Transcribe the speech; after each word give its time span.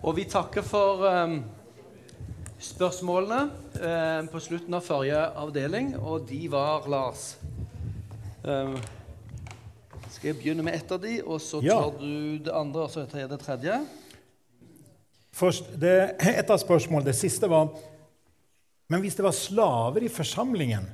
Og 0.00 0.16
vi 0.16 0.24
takker 0.24 0.64
for 0.64 1.02
um, 1.04 1.42
spørsmålene 2.60 3.40
um, 3.76 4.28
på 4.32 4.40
slutten 4.40 4.76
av 4.78 4.84
forrige 4.86 5.20
avdeling, 5.42 5.90
og 6.00 6.24
de 6.30 6.46
var 6.48 6.86
Lars. 6.88 7.34
Um, 8.40 8.78
skal 10.08 10.30
jeg 10.30 10.38
begynne 10.38 10.64
med 10.64 10.78
ett 10.78 10.94
av 10.96 11.02
de, 11.02 11.18
og 11.20 11.36
så 11.44 11.60
Ja. 11.62 11.76
tar 11.82 12.00
du 12.00 12.38
det 12.38 12.52
andre, 12.52 12.86
og 12.86 12.90
så 12.90 13.04
tar 13.04 13.26
jeg 13.26 13.28
det 13.28 13.40
tredje? 13.44 13.76
Først, 15.32 15.68
det, 15.80 15.92
et 16.20 16.50
av 16.50 16.58
spørsmålene, 16.58 17.12
det 17.12 17.16
siste 17.20 17.48
var 17.48 17.68
Men 18.90 19.00
hvis 19.04 19.14
det 19.14 19.22
var 19.22 19.36
slaver 19.36 20.02
i 20.02 20.08
forsamlingen, 20.08 20.88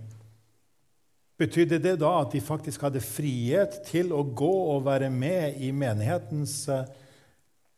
betydde 1.38 1.78
det 1.80 1.94
da 2.00 2.10
at 2.20 2.32
de 2.32 2.40
faktisk 2.44 2.82
hadde 2.82 3.00
frihet 3.00 3.78
til 3.86 4.12
å 4.12 4.20
gå 4.20 4.52
og 4.74 4.84
være 4.84 5.08
med 5.10 5.56
i 5.64 5.70
menighetens 5.72 6.68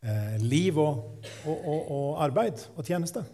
eh, 0.02 0.36
liv 0.40 0.78
og, 0.78 1.24
og, 1.44 1.58
og, 1.58 1.90
og 1.90 2.24
arbeid 2.24 2.64
og 2.76 2.84
tjeneste? 2.84 3.24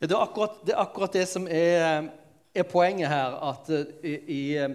Ja, 0.00 0.06
det, 0.06 0.12
er 0.12 0.22
akkurat, 0.22 0.60
det 0.66 0.74
er 0.74 0.82
akkurat 0.82 1.12
det 1.16 1.24
som 1.28 1.46
er, 1.48 2.08
er 2.54 2.68
poenget 2.68 3.08
her. 3.08 3.36
At 3.48 3.70
uh, 3.72 3.84
i, 4.04 4.58
um, 4.60 4.74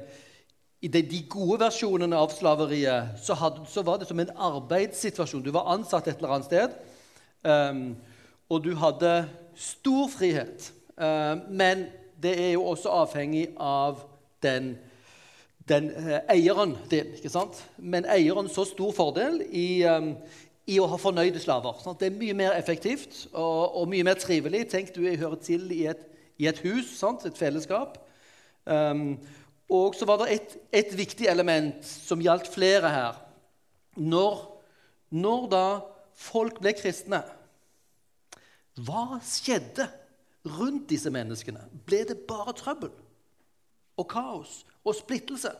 i 0.81 0.89
de, 0.89 1.01
de 1.05 1.21
gode 1.29 1.59
versjonene 1.61 2.17
av 2.17 2.33
slaveriet 2.33 3.19
så, 3.21 3.37
hadde, 3.37 3.67
så 3.69 3.83
var 3.85 4.01
det 4.01 4.09
som 4.09 4.19
en 4.19 4.33
arbeidssituasjon. 4.33 5.43
Du 5.45 5.51
var 5.53 5.69
ansatt 5.75 6.09
et 6.09 6.17
eller 6.17 6.37
annet 6.37 6.49
sted, 6.49 6.77
um, 7.45 7.83
og 8.49 8.63
du 8.65 8.73
hadde 8.81 9.13
stor 9.53 10.09
frihet. 10.09 10.71
Um, 10.97 11.45
men 11.53 11.85
det 12.21 12.33
er 12.37 12.55
jo 12.55 12.65
også 12.73 12.89
avhengig 13.03 13.47
av 13.57 14.01
den, 14.41 14.75
den 15.69 15.89
eh, 15.89 16.19
eieren 16.29 16.75
din. 16.89 17.13
ikke 17.17 17.29
sant? 17.29 17.61
Men 17.77 18.05
eieren 18.09 18.49
så 18.49 18.65
stor 18.65 18.93
fordel 18.93 19.41
i, 19.49 19.83
um, 19.89 20.15
i 20.69 20.77
å 20.79 20.87
ha 20.89 20.97
fornøyde 21.01 21.41
slaver. 21.41 21.79
Sant? 21.81 21.99
Det 22.01 22.11
er 22.11 22.19
mye 22.19 22.37
mer 22.37 22.55
effektivt 22.57 23.25
og, 23.31 23.77
og 23.81 23.89
mye 23.91 24.05
mer 24.05 24.19
trivelig. 24.21 24.67
Tenk 24.71 24.93
du 24.95 25.03
hører 25.05 25.39
til 25.41 25.67
i 25.73 25.83
et, 25.91 26.01
i 26.41 26.47
et 26.49 26.61
hus, 26.65 26.93
sant? 26.99 27.25
et 27.25 27.37
fellesskap. 27.37 27.97
Um, 28.65 29.15
og 29.71 29.95
så 29.97 30.05
var 30.05 30.21
det 30.21 30.33
et, 30.35 30.55
et 30.83 30.97
viktig 30.97 31.29
element 31.31 31.79
som 31.87 32.21
gjaldt 32.21 32.49
flere 32.51 32.91
her. 32.91 33.21
Når, 33.97 34.43
når 35.15 35.47
da 35.51 35.65
folk 36.17 36.59
ble 36.61 36.75
kristne, 36.77 37.23
hva 38.81 39.19
skjedde 39.25 39.87
rundt 40.59 40.89
disse 40.91 41.11
menneskene? 41.13 41.63
Ble 41.87 42.03
det 42.07 42.21
bare 42.29 42.55
trøbbel 42.57 42.93
og 43.99 44.07
kaos 44.11 44.61
og 44.83 44.95
splittelse? 44.97 45.51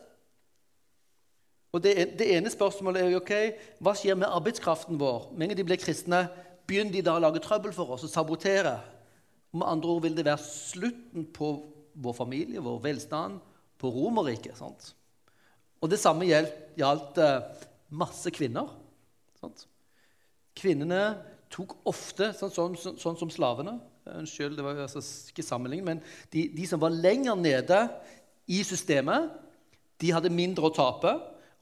Og 1.72 1.84
det, 1.84 1.94
det 2.20 2.28
ene 2.36 2.52
spørsmålet 2.52 3.06
er 3.06 3.14
jo 3.14 3.22
ok, 3.22 3.34
hva 3.80 3.94
skjer 3.96 4.18
med 4.20 4.32
arbeidskraften 4.32 5.00
vår? 5.00 5.30
Mange 5.40 5.56
de 5.56 5.66
blir 5.68 5.80
kristne, 5.80 6.26
begynner 6.68 6.98
de 6.98 7.04
da 7.06 7.16
å 7.16 7.24
lage 7.24 7.42
trøbbel 7.44 7.74
for 7.76 7.96
oss 7.96 8.04
og 8.08 8.12
sabotere? 8.12 8.76
Med 9.56 9.68
andre 9.68 9.94
ord 9.94 10.04
vil 10.04 10.16
det 10.18 10.28
være 10.28 10.44
slutten 10.44 11.28
på 11.36 11.54
vår 12.04 12.16
familie, 12.16 12.64
vår 12.64 12.80
velstand, 12.84 13.40
på 13.80 13.92
Romerriket. 13.92 14.60
Og 14.62 15.90
det 15.90 16.00
samme 16.00 16.28
gjaldt, 16.28 17.18
eh, 17.24 17.68
masse 17.90 18.32
kvinner. 18.32 18.68
sant? 19.40 19.66
Kvinnene 20.56 21.18
tok 21.52 21.78
ofte, 21.88 22.32
sånn, 22.36 22.52
sånn, 22.52 22.76
sånn, 22.78 23.00
sånn 23.00 23.18
som 23.18 23.32
slavene 23.32 23.80
Unnskyld, 24.02 24.58
det 24.58 24.64
var 24.66 24.80
altså 24.82 25.02
ikke 25.30 25.46
sammenligning, 25.46 25.86
men 25.86 26.00
de, 26.34 26.48
de 26.56 26.66
som 26.66 26.82
var 26.82 26.90
lenger 26.90 27.36
nede 27.38 27.78
i 28.50 28.64
systemet, 28.66 29.30
de 30.02 30.10
hadde 30.10 30.34
mindre 30.34 30.66
å 30.66 30.74
tape 30.74 31.12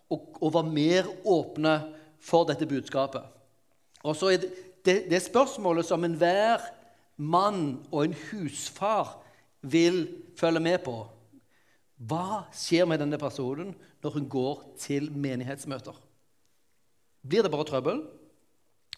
og, 0.09 0.25
og 0.41 0.53
var 0.53 0.67
mer 0.67 1.07
åpne 1.23 1.75
for 2.19 2.47
dette 2.49 2.67
budskapet. 2.67 3.23
Og 4.03 4.15
så 4.15 4.33
er 4.33 4.43
det, 4.43 4.51
det, 4.85 4.97
det 5.11 5.21
spørsmålet 5.23 5.87
som 5.87 6.03
enhver 6.03 6.63
mann 7.19 7.79
og 7.91 8.05
en 8.05 8.15
husfar 8.29 9.17
vil 9.61 10.07
følge 10.39 10.63
med 10.63 10.79
på. 10.85 11.01
Hva 11.99 12.45
skjer 12.55 12.87
med 12.87 13.01
denne 13.01 13.19
personen 13.19 13.73
når 13.99 14.15
hun 14.15 14.29
går 14.31 14.61
til 14.79 15.09
menighetsmøter? 15.11 15.97
Blir 17.27 17.43
det 17.43 17.51
bare 17.51 17.67
trøbbel? 17.67 18.05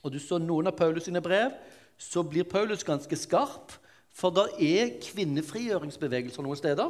Og 0.01 0.13
du 0.13 0.19
så 0.21 0.37
noen 0.41 0.69
av 0.69 0.77
Paulus 0.77 1.07
sine 1.09 1.21
brev, 1.21 1.53
så 1.97 2.21
blir 2.25 2.45
Paulus 2.49 2.85
ganske 2.85 3.17
skarp. 3.17 3.73
For 4.13 4.33
det 4.33 4.47
er 4.65 4.95
kvinnefrigjøringsbevegelser 5.01 6.45
noen 6.45 6.59
steder 6.59 6.89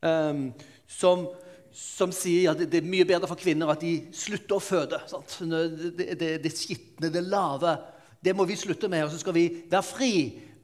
um, 0.00 0.46
som, 0.88 1.26
som 1.74 2.12
sier 2.14 2.52
at 2.52 2.60
det 2.70 2.78
er 2.78 2.86
mye 2.86 3.06
bedre 3.08 3.26
for 3.26 3.40
kvinner 3.40 3.72
at 3.72 3.82
de 3.82 3.96
slutter 4.14 4.56
å 4.56 4.62
føde. 4.62 5.00
Sant? 5.10 5.36
Det, 5.98 6.06
det, 6.20 6.30
det 6.44 6.52
skitne, 6.54 7.10
det 7.10 7.24
lave, 7.26 7.74
det 8.24 8.34
må 8.36 8.46
vi 8.46 8.56
slutte 8.58 8.88
med. 8.90 9.04
Og 9.06 9.12
så 9.12 9.18
skal 9.20 9.34
vi 9.34 9.48
være 9.70 9.86
fri, 9.86 10.14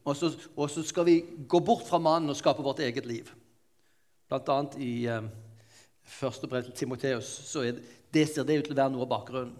og 0.06 0.14
så, 0.16 0.30
og 0.54 0.70
så 0.70 0.84
skal 0.86 1.08
vi 1.08 1.16
gå 1.50 1.60
bort 1.66 1.88
fra 1.88 1.98
mannen 2.02 2.30
og 2.30 2.38
skape 2.38 2.64
vårt 2.64 2.82
eget 2.86 3.08
liv. 3.10 3.28
Blant 4.30 4.52
annet 4.54 4.76
i 4.86 4.92
eh, 5.10 5.26
første 6.06 6.46
brev 6.50 6.68
til 6.68 6.78
Timoteus 6.78 7.28
så 7.50 7.66
det, 7.66 7.82
det 8.14 8.28
ser 8.30 8.46
det 8.46 8.60
ut 8.60 8.70
til 8.70 8.76
å 8.76 8.80
være 8.80 8.94
noe 8.94 9.06
av 9.06 9.10
bakgrunnen. 9.10 9.58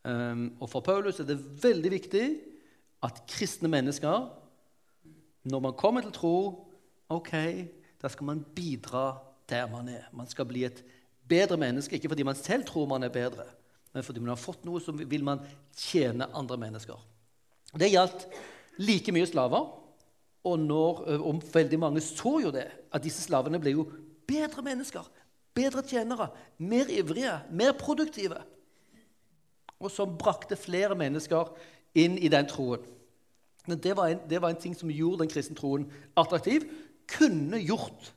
Um, 0.00 0.46
og 0.64 0.70
For 0.72 0.80
Paulus 0.80 1.18
er 1.20 1.26
det 1.28 1.36
veldig 1.60 1.90
viktig 1.92 2.26
at 3.04 3.18
kristne 3.28 3.68
mennesker, 3.68 4.30
når 5.50 5.60
man 5.64 5.76
kommer 5.76 6.04
til 6.04 6.14
tro, 6.16 6.36
ok, 7.12 7.34
da 8.00 8.08
skal 8.08 8.28
man 8.28 8.40
bidra 8.56 9.10
der 9.50 9.66
man 9.70 9.88
er. 9.88 10.06
Man 10.16 10.28
skal 10.30 10.48
bli 10.48 10.64
et 10.64 10.84
bedre 11.28 11.58
menneske, 11.60 11.96
ikke 11.96 12.10
fordi 12.12 12.26
man 12.26 12.38
selv 12.38 12.64
tror 12.68 12.86
man 12.90 13.02
er 13.06 13.12
bedre, 13.12 13.46
men 13.92 14.06
fordi 14.06 14.22
man 14.22 14.32
har 14.34 14.40
fått 14.40 14.64
noe, 14.64 14.80
så 14.82 14.94
vil 14.94 15.24
man 15.26 15.42
tjene 15.76 16.28
andre 16.36 16.58
mennesker. 16.60 16.98
Det 17.78 17.90
gjaldt 17.90 18.26
like 18.82 19.12
mye 19.14 19.28
slaver. 19.28 19.76
Og, 20.40 20.56
når, 20.56 21.02
og 21.20 21.42
veldig 21.52 21.78
mange 21.78 22.00
så 22.00 22.38
jo 22.40 22.52
det, 22.54 22.64
at 22.88 23.02
disse 23.04 23.26
slavene 23.26 23.58
ble 23.60 23.74
jo 23.74 23.82
bedre 24.30 24.62
mennesker. 24.64 25.04
Bedre 25.52 25.82
tjenere, 25.84 26.30
mer 26.56 26.88
ivrige, 26.88 27.34
mer 27.52 27.74
produktive. 27.76 28.38
Og 29.80 29.92
som 29.92 30.16
brakte 30.16 30.56
flere 30.56 30.96
mennesker 30.96 31.50
inn 31.98 32.16
i 32.16 32.30
den 32.32 32.48
troen. 32.48 32.86
Men 33.68 33.82
det 33.82 33.92
var, 33.98 34.14
en, 34.14 34.22
det 34.30 34.40
var 34.40 34.54
en 34.54 34.62
ting 34.62 34.72
som 34.76 34.90
gjorde 34.90 35.26
den 35.26 35.32
kristne 35.32 35.58
troen 35.58 35.84
attraktiv. 36.16 36.64
Kunne 37.10 37.60
gjort 37.60 38.12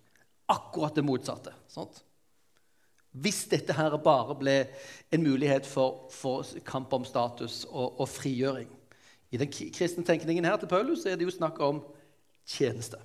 akkurat 0.52 0.96
det 0.96 1.06
motsatte. 1.06 1.54
Sant? 1.72 2.04
Hvis 3.14 3.44
dette 3.52 3.76
her 3.78 3.94
bare 4.02 4.36
ble 4.38 4.56
en 5.14 5.24
mulighet 5.24 5.68
for, 5.70 6.08
for 6.10 6.48
kamp 6.66 6.94
om 6.98 7.06
status 7.06 7.64
og, 7.70 8.00
og, 8.02 8.08
frigjøring. 8.10 8.70
I 9.34 9.40
den 9.42 9.52
kristne 9.54 10.06
tenkningen 10.06 10.46
her 10.46 10.58
til 10.62 10.70
Paulus 10.70 11.06
er 11.06 11.18
det 11.18 11.28
jo 11.28 11.34
snakk 11.34 11.60
om 11.62 11.84
tjeneste. 12.46 12.98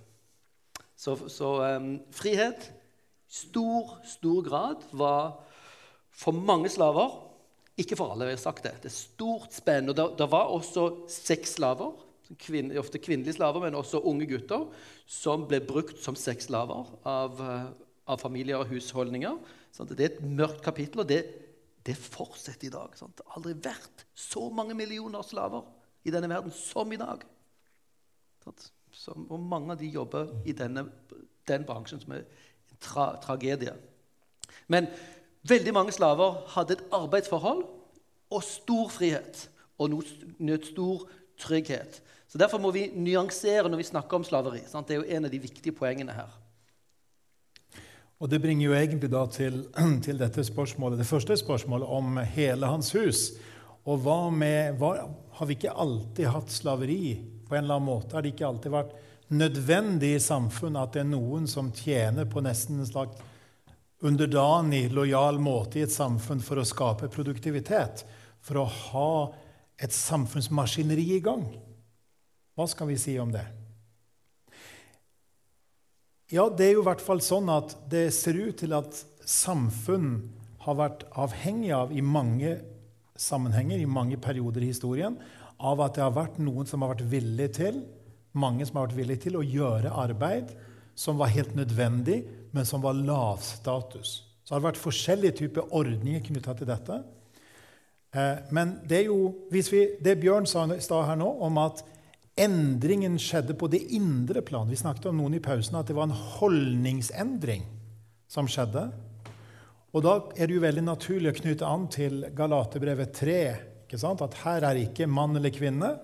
Så, 0.97 1.15
så 1.31 1.51
um, 1.77 1.93
frihet 2.13 2.71
stor, 3.29 3.99
stor 4.09 4.43
grad 4.49 4.89
var 4.97 5.39
for 6.11 6.33
mange 6.35 6.73
slaver 6.73 7.25
Ikke 7.79 7.95
for 7.95 8.11
alle, 8.11 8.27
jeg 8.27 8.41
har 8.41 8.43
sagt 8.43 8.65
det. 8.65 8.73
Det 8.83 8.91
er 8.91 8.97
stort 8.97 9.53
spenn. 9.55 9.93
Og 9.93 9.95
det 10.19 10.27
var 10.33 10.49
også 10.51 10.89
sexslaver, 11.15 11.93
kvinn, 12.37 12.73
ofte 12.79 13.01
kvinnelige 13.01 13.39
slaver, 13.39 13.65
men 13.65 13.77
også 13.79 14.03
unge 14.05 14.27
gutter, 14.29 14.67
som 15.09 15.47
ble 15.49 15.61
brukt 15.65 16.01
som 16.03 16.17
sexslaver 16.19 16.91
av, 17.09 17.41
av 18.09 18.21
familier 18.21 18.61
og 18.61 18.69
husholdninger. 18.73 19.39
Sant? 19.73 19.95
det 19.97 20.05
er 20.05 20.15
et 20.17 20.25
mørkt 20.27 20.63
kapittel, 20.65 21.05
og 21.05 21.09
det, 21.09 21.23
det 21.87 21.97
fortsetter 21.97 22.69
i 22.69 22.75
dag. 22.75 22.95
Sant? 22.99 23.17
Det 23.17 23.27
har 23.27 23.41
aldri 23.41 23.57
vært 23.65 24.05
så 24.13 24.49
mange 24.53 24.77
millioner 24.77 25.25
slaver 25.27 25.65
i 26.05 26.13
denne 26.15 26.31
verden 26.31 26.55
som 26.55 26.93
i 26.93 27.01
dag. 27.01 27.25
Som, 28.93 29.27
og 29.29 29.41
mange 29.41 29.75
av 29.75 29.81
de 29.81 29.91
jobber 29.93 30.33
i 30.49 30.55
denne, 30.57 30.87
den 31.49 31.67
bransjen, 31.69 32.01
som 32.03 32.17
er 32.17 32.25
en 32.25 32.83
tra 32.83 33.11
tragedie. 33.23 33.75
Men 34.69 34.89
veldig 35.49 35.75
mange 35.77 35.95
slaver 35.97 36.43
hadde 36.55 36.77
et 36.77 36.85
arbeidsforhold 36.97 37.65
og 38.35 38.45
stor 38.45 38.93
frihet. 38.93 39.49
Og 39.79 40.01
nøt 40.43 40.73
stor 40.73 41.05
trygghet. 41.39 42.01
Så 42.29 42.39
Derfor 42.39 42.61
må 42.61 42.71
vi 42.75 42.91
nyansere 42.93 43.71
når 43.71 43.81
vi 43.81 43.89
snakker 43.89 44.19
om 44.19 44.25
slaveri. 44.27 44.61
Sant? 44.69 44.89
Det 44.89 44.99
er 44.99 45.01
jo 45.01 45.17
en 45.17 45.29
av 45.29 45.33
de 45.33 45.41
viktige 45.41 45.73
poengene 45.77 46.13
her. 46.13 46.29
Og 48.19 48.29
Det 48.29 48.41
bringer 48.43 48.67
jo 48.67 48.75
egentlig 48.75 49.11
da 49.11 49.23
til, 49.31 49.63
til 50.07 50.19
dette 50.21 50.45
spørsmålet, 50.45 50.99
det 51.01 51.09
første 51.09 51.37
spørsmålet 51.39 51.89
om 51.89 52.19
hele 52.35 52.69
hans 52.69 52.93
hus. 52.93 53.31
Og 53.89 54.03
hva 54.05 54.29
med, 54.35 54.77
hva, 54.77 55.09
Har 55.39 55.47
vi 55.47 55.55
ikke 55.55 55.73
alltid 55.73 56.27
hatt 56.27 56.51
slaveri 56.51 57.15
på 57.49 57.55
en 57.55 57.63
eller 57.63 57.79
annen 57.79 57.89
måte? 57.89 58.17
Har 58.17 58.27
det 58.27 58.35
ikke 58.35 58.49
alltid 58.49 58.75
vært 58.75 58.97
nødvendig 59.29 60.15
i 60.17 60.21
samfunnet 60.21 60.83
at 60.83 60.97
det 60.97 61.05
er 61.05 61.13
noen 61.13 61.47
som 61.49 61.71
tjener 61.73 62.27
på 62.29 62.43
nesten 62.45 62.81
en 62.81 62.89
slags 62.89 63.23
underdanig, 64.03 64.91
lojal 64.95 65.39
måte 65.43 65.79
i 65.79 65.87
et 65.87 65.95
samfunn 65.95 66.43
for 66.45 66.61
å 66.61 66.67
skape 66.67 67.09
produktivitet? 67.15 68.05
For 68.43 68.61
å 68.61 68.67
ha 68.67 69.13
et 69.79 69.95
samfunnsmaskineri 69.95 71.07
i 71.17 71.23
gang? 71.23 71.47
Hva 72.59 72.67
skal 72.67 72.89
vi 72.91 72.97
si 72.99 73.13
om 73.23 73.31
det? 73.31 73.45
Ja, 76.35 76.49
det 76.51 76.65
er 76.67 76.73
jo 76.75 76.83
i 76.83 76.89
hvert 76.89 77.05
fall 77.05 77.21
sånn 77.23 77.47
at 77.55 77.77
det 77.87 78.09
ser 78.17 78.35
ut 78.35 78.59
til 78.59 78.75
at 78.75 78.99
samfunn 79.23 80.09
har 80.65 80.75
vært 80.81 81.05
avhengig 81.15 81.71
av 81.77 81.93
i 81.95 82.03
mange 82.03 82.57
sammenhenger, 83.15 83.79
i 83.79 83.87
mange 83.87 84.19
perioder 84.19 84.67
i 84.67 84.73
historien, 84.73 85.15
av 85.59 85.85
at 85.87 85.95
det 85.95 86.03
har 86.03 86.17
vært 86.17 86.41
noen 86.43 86.67
som 86.67 86.83
har 86.83 86.97
vært 86.97 87.07
villige 87.13 87.55
til, 87.61 87.79
mange 88.35 88.67
som 88.67 88.81
har 88.81 88.89
vært 88.89 88.99
villige 88.99 89.23
til 89.29 89.39
å 89.39 89.45
gjøre 89.47 89.95
arbeid 89.95 90.51
som 90.99 91.21
var 91.21 91.31
helt 91.31 91.55
nødvendig, 91.55 92.25
men 92.51 92.67
som 92.67 92.83
var 92.83 92.99
lav 92.99 93.39
status. 93.47 94.17
Så 94.43 94.57
har 94.57 94.65
vært 94.67 94.83
forskjellige 94.83 95.45
typer 95.45 95.71
ordninger 95.79 96.27
knytta 96.27 96.57
til 96.59 96.69
dette. 96.73 96.99
Eh, 98.11 98.51
men 98.51 98.81
det 98.83 99.05
er 99.05 99.13
jo, 99.13 99.31
hvis 99.53 99.71
vi, 99.71 99.85
det 100.03 100.19
Bjørn 100.19 100.51
sa 100.51 100.67
her 100.67 101.21
nå, 101.23 101.31
om 101.47 101.63
at 101.63 101.85
endringen 102.39 103.19
skjedde 103.21 103.57
på 103.59 103.69
det 103.71 103.81
indre 103.95 104.43
plan 104.47 104.69
Vi 104.71 104.79
snakket 104.79 105.11
om 105.11 105.19
noen 105.21 105.37
i 105.39 105.43
pausen, 105.43 105.79
at 105.79 105.89
det 105.91 105.97
var 105.97 106.09
en 106.09 106.17
holdningsendring 106.39 107.67
som 108.29 108.49
skjedde. 108.51 108.89
Og 109.97 110.05
da 110.05 110.15
er 110.37 110.49
det 110.49 110.59
jo 110.59 110.65
veldig 110.65 110.85
naturlig 110.85 111.33
å 111.33 111.39
knytte 111.39 111.69
an 111.69 111.89
til 111.93 112.27
Galaterbrevet 112.37 113.15
3. 113.17 113.41
At 113.89 114.41
her 114.43 114.67
er 114.69 114.83
ikke 114.83 115.09
mann 115.09 115.39
eller 115.39 115.53
kvinne, 115.55 115.95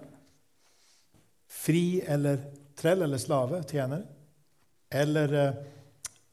fri 1.52 2.00
eller 2.00 2.40
trell 2.74 3.04
eller 3.04 3.20
slave, 3.20 3.60
tjener, 3.68 4.06
eller 4.88 5.34
uh, 5.36 5.58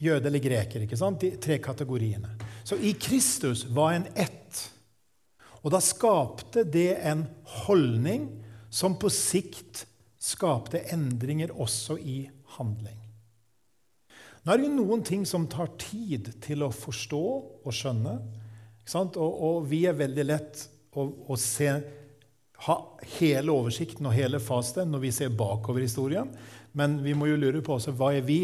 jøde 0.01 0.29
eller 0.31 0.43
greker. 0.43 0.85
ikke 0.85 0.97
sant? 0.97 1.21
De 1.21 1.35
tre 1.41 1.59
kategoriene. 1.61 2.31
Så 2.63 2.79
i 2.79 2.93
Kristus 2.95 3.65
var 3.67 3.97
en 3.97 4.07
ett. 4.15 4.61
Og 5.61 5.73
da 5.75 5.81
skapte 5.83 6.63
det 6.63 6.95
en 7.05 7.25
holdning 7.65 8.29
som 8.71 8.95
på 8.97 9.11
sikt 9.11 9.85
skapte 10.21 10.83
endringer 10.93 11.53
også 11.57 11.97
i 11.97 12.23
handling. 12.57 12.99
Nå 14.41 14.53
er 14.53 14.57
det 14.57 14.67
jo 14.69 14.75
noen 14.77 15.03
ting 15.05 15.25
som 15.29 15.47
tar 15.49 15.73
tid 15.81 16.31
til 16.41 16.65
å 16.65 16.73
forstå 16.73 17.25
og 17.61 17.73
skjønne. 17.75 18.15
Og, 18.97 19.17
og, 19.17 19.57
vi 19.69 19.83
er 19.85 19.97
veldig 19.97 20.25
lett 20.25 20.63
å, 20.97 21.05
å 21.29 21.37
se, 21.39 21.69
ha 22.65 22.77
hele 23.19 23.53
oversikten 23.53 24.09
og 24.09 24.17
hele 24.17 24.41
fasten 24.41 24.89
når 24.91 25.05
vi 25.05 25.13
ser 25.15 25.37
bakover 25.37 25.85
historien. 25.85 26.31
Men 26.77 26.99
vi 27.05 27.13
må 27.17 27.29
jo 27.29 27.37
lure 27.39 27.61
på 27.65 27.77
også, 27.77 27.93
hva 27.97 28.13
er 28.17 28.25
vi 28.25 28.43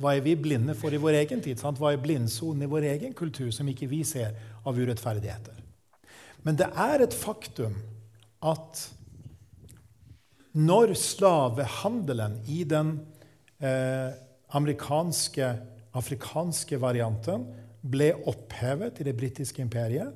hva 0.00 0.14
er 0.16 0.22
vi 0.24 0.32
blinde 0.32 0.72
for 0.78 0.94
i 0.96 1.00
vår 1.00 1.18
egen 1.18 1.42
tid? 1.44 1.58
Sant? 1.60 1.76
Hva 1.76 1.90
er 1.92 2.00
blindsonen 2.00 2.64
i 2.64 2.68
vår 2.70 2.86
egen 2.94 3.12
kultur 3.16 3.50
som 3.52 3.68
ikke 3.68 3.88
vi 3.90 4.00
ser 4.08 4.32
av 4.64 4.78
urettferdigheter? 4.80 5.58
Men 6.40 6.56
det 6.56 6.70
er 6.72 7.04
et 7.04 7.16
faktum 7.16 7.74
at 8.48 8.80
når 10.58 10.94
slavehandelen 10.98 12.40
i 12.50 12.64
den 12.68 12.96
eh, 13.62 14.10
amerikanske, 14.56 15.50
afrikanske 15.94 16.78
varianten 16.82 17.46
ble 17.80 18.12
opphevet 18.28 19.00
i 19.00 19.06
det 19.06 19.14
britiske 19.16 19.62
imperiet, 19.62 20.10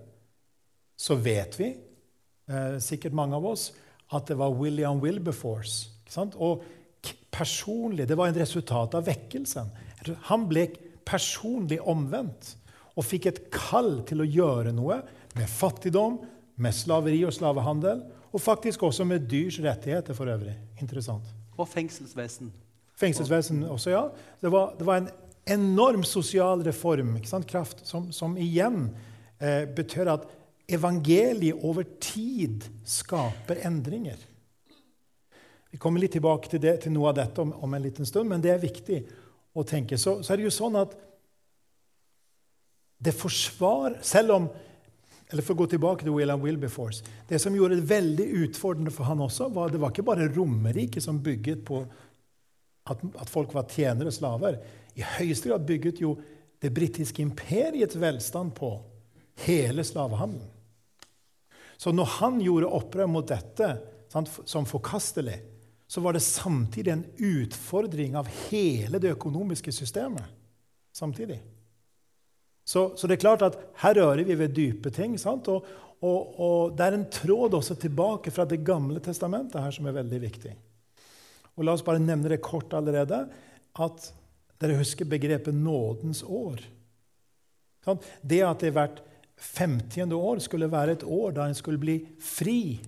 så 0.96 1.16
vet 1.18 1.58
vi, 1.58 1.70
eh, 2.48 2.78
sikkert 2.82 3.14
mange 3.14 3.36
av 3.38 3.46
oss, 3.46 3.72
at 4.14 4.26
det 4.26 4.38
var 4.38 4.54
William 4.58 5.00
Wilberforce. 5.02 5.90
Og 6.38 6.62
personlig. 7.34 8.06
Det 8.08 8.16
var 8.16 8.30
en 8.30 8.38
resultat 8.38 8.94
av 8.94 9.06
vekkelsen. 9.08 9.70
Han 10.30 10.46
ble 10.48 10.68
personlig 11.04 11.80
omvendt 11.80 12.54
og 12.94 13.06
fikk 13.06 13.26
et 13.26 13.40
kall 13.52 14.04
til 14.06 14.22
å 14.22 14.28
gjøre 14.28 14.72
noe 14.74 15.00
med 15.34 15.50
fattigdom, 15.50 16.20
med 16.54 16.76
slaveri 16.76 17.24
og 17.26 17.34
slavehandel, 17.34 18.04
og 18.34 18.42
faktisk 18.42 18.82
også 18.82 19.06
med 19.06 19.28
dyrs 19.30 19.60
rettigheter 19.62 20.14
for 20.14 20.26
øvrig. 20.26 20.56
Interessant. 20.82 21.26
Og 21.56 21.68
fengselsvesen. 21.68 22.52
Fengselsvesen 22.98 23.62
også, 23.62 23.90
ja. 23.90 24.02
Det 24.42 24.50
var, 24.52 24.74
det 24.78 24.86
var 24.86 24.96
en 24.96 25.08
enorm 25.46 26.02
sosial 26.02 26.62
reform, 26.66 27.16
kraft, 27.46 27.86
som, 27.86 28.12
som 28.12 28.36
igjen 28.36 28.88
eh, 29.40 29.68
betyr 29.76 30.10
at 30.10 30.26
evangeliet 30.68 31.62
over 31.62 31.84
tid 32.00 32.64
skaper 32.84 33.62
endringer. 33.66 34.18
Vi 35.70 35.78
kommer 35.78 36.00
litt 36.00 36.14
tilbake 36.14 36.50
til, 36.50 36.62
det, 36.62 36.80
til 36.82 36.94
noe 36.94 37.10
av 37.10 37.18
dette 37.18 37.42
om, 37.42 37.52
om, 37.52 37.74
en 37.74 37.82
liten 37.82 38.06
stund, 38.06 38.28
men 38.30 38.42
det 38.42 38.54
er 38.54 38.62
viktig 38.62 39.00
å 39.54 39.62
tenke. 39.66 39.98
Så, 39.98 40.22
så 40.22 40.32
er 40.32 40.40
det 40.40 40.48
jo 40.48 40.54
sånn 40.54 40.78
at 40.80 40.94
det 43.04 43.12
forsvar 43.12 43.98
Selv 44.06 44.32
om 44.32 44.44
eller 45.30 45.42
For 45.42 45.54
å 45.54 45.62
gå 45.62 45.66
tilbake 45.72 46.04
til 46.04 46.14
William 46.14 46.42
Wilberforce 46.42 47.04
Det 47.28 47.40
som 47.42 47.54
gjorde 47.56 47.78
det 47.80 47.88
veldig 47.88 48.26
utfordrende 48.44 48.92
for 48.94 49.08
han 49.08 49.22
også, 49.24 49.48
var 49.54 49.72
det 49.72 49.80
var 49.82 49.94
ikke 49.94 50.06
bare 50.06 50.30
Romerriket 50.34 51.04
som 51.04 51.22
bygget 51.24 51.64
på 51.66 51.84
at, 52.84 53.00
at, 53.00 53.30
folk 53.32 53.54
var 53.56 53.64
tjenere 53.72 54.10
og 54.10 54.12
slaver. 54.12 54.58
I 54.92 55.06
høyeste 55.16 55.48
grad 55.48 55.64
bygget 55.64 56.02
jo 56.02 56.18
det 56.60 56.68
britiske 56.76 57.22
imperiets 57.24 57.96
velstand 57.96 58.52
på 58.58 58.74
hele 59.46 59.84
slavehandelen. 59.88 60.50
Så 61.80 61.92
når 61.96 62.10
han 62.18 62.36
gjorde 62.44 62.70
opprør 62.76 63.08
mot 63.10 63.26
dette 63.28 63.70
sant, 64.12 64.28
som 64.44 64.68
forkastelig, 64.68 65.38
så 65.88 66.00
var 66.04 66.12
det 66.12 66.22
samtidig 66.24 66.92
en 66.92 67.06
utfordring 67.16 68.16
av 68.20 68.28
hele 68.50 69.00
det 69.00 69.14
økonomiske 69.16 69.72
systemet. 69.72 70.24
samtidig. 70.92 71.40
Så, 72.64 72.94
så 72.96 73.06
det 73.06 73.18
er 73.18 73.24
klart 73.26 73.44
at 73.44 73.58
her 73.82 73.98
rører 74.00 74.24
vi 74.24 74.36
ved 74.40 74.54
dype 74.56 74.90
ting. 74.94 75.16
Og, 75.26 75.66
og, 76.00 76.20
og, 76.40 76.76
det 76.76 76.86
er 76.86 76.96
en 76.96 77.08
tråd 77.12 77.58
også 77.60 77.76
tilbake 77.80 78.32
fra 78.32 78.46
Det 78.48 78.62
gamle 78.64 79.02
testamentet 79.04 79.60
her 79.60 79.74
som 79.74 79.86
er 79.88 79.98
veldig 79.98 80.20
viktig. 80.22 80.54
Og 81.54 81.66
La 81.66 81.74
oss 81.76 81.84
bare 81.86 82.02
nevne 82.02 82.32
det 82.32 82.42
kort 82.44 82.72
allerede. 82.74 83.26
At 83.74 84.10
dere 84.62 84.78
husker 84.78 85.04
begrepet 85.04 85.54
'nådens 85.54 86.22
år'. 86.24 86.62
Det 88.22 88.40
at 88.40 88.60
det 88.60 88.72
hvert 88.72 89.02
50. 89.36 90.12
år 90.12 90.38
skulle 90.38 90.70
være 90.72 90.92
et 90.92 91.04
år 91.04 91.30
da 91.30 91.46
en 91.46 91.54
skulle 91.54 91.78
bli 91.78 92.06
fri 92.20 92.80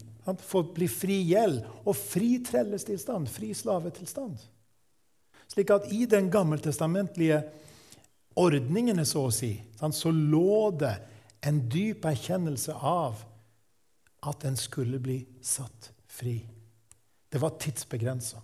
Få 0.43 0.62
bli 0.75 0.88
fri 0.90 1.20
gjeld 1.22 1.61
og 1.87 1.94
fri 1.94 2.40
trellestilstand, 2.43 3.29
fri 3.31 3.52
slavetilstand. 3.55 4.40
Slik 5.46 5.70
at 5.70 5.87
i 5.94 6.02
den 6.11 6.31
gammeltestamentlige 6.34 7.44
ordningene, 8.37 9.05
så 9.09 9.27
å 9.27 9.33
si, 9.35 9.55
så 9.77 10.12
lå 10.12 10.71
det 10.81 10.94
en 11.47 11.62
dyp 11.71 12.05
erkjennelse 12.09 12.75
av 12.75 13.23
at 14.27 14.44
en 14.49 14.56
skulle 14.59 14.99
bli 15.03 15.21
satt 15.44 15.91
fri. 16.11 16.41
Det 17.29 17.41
var 17.43 17.56
tidsbegrensa. 17.61 18.43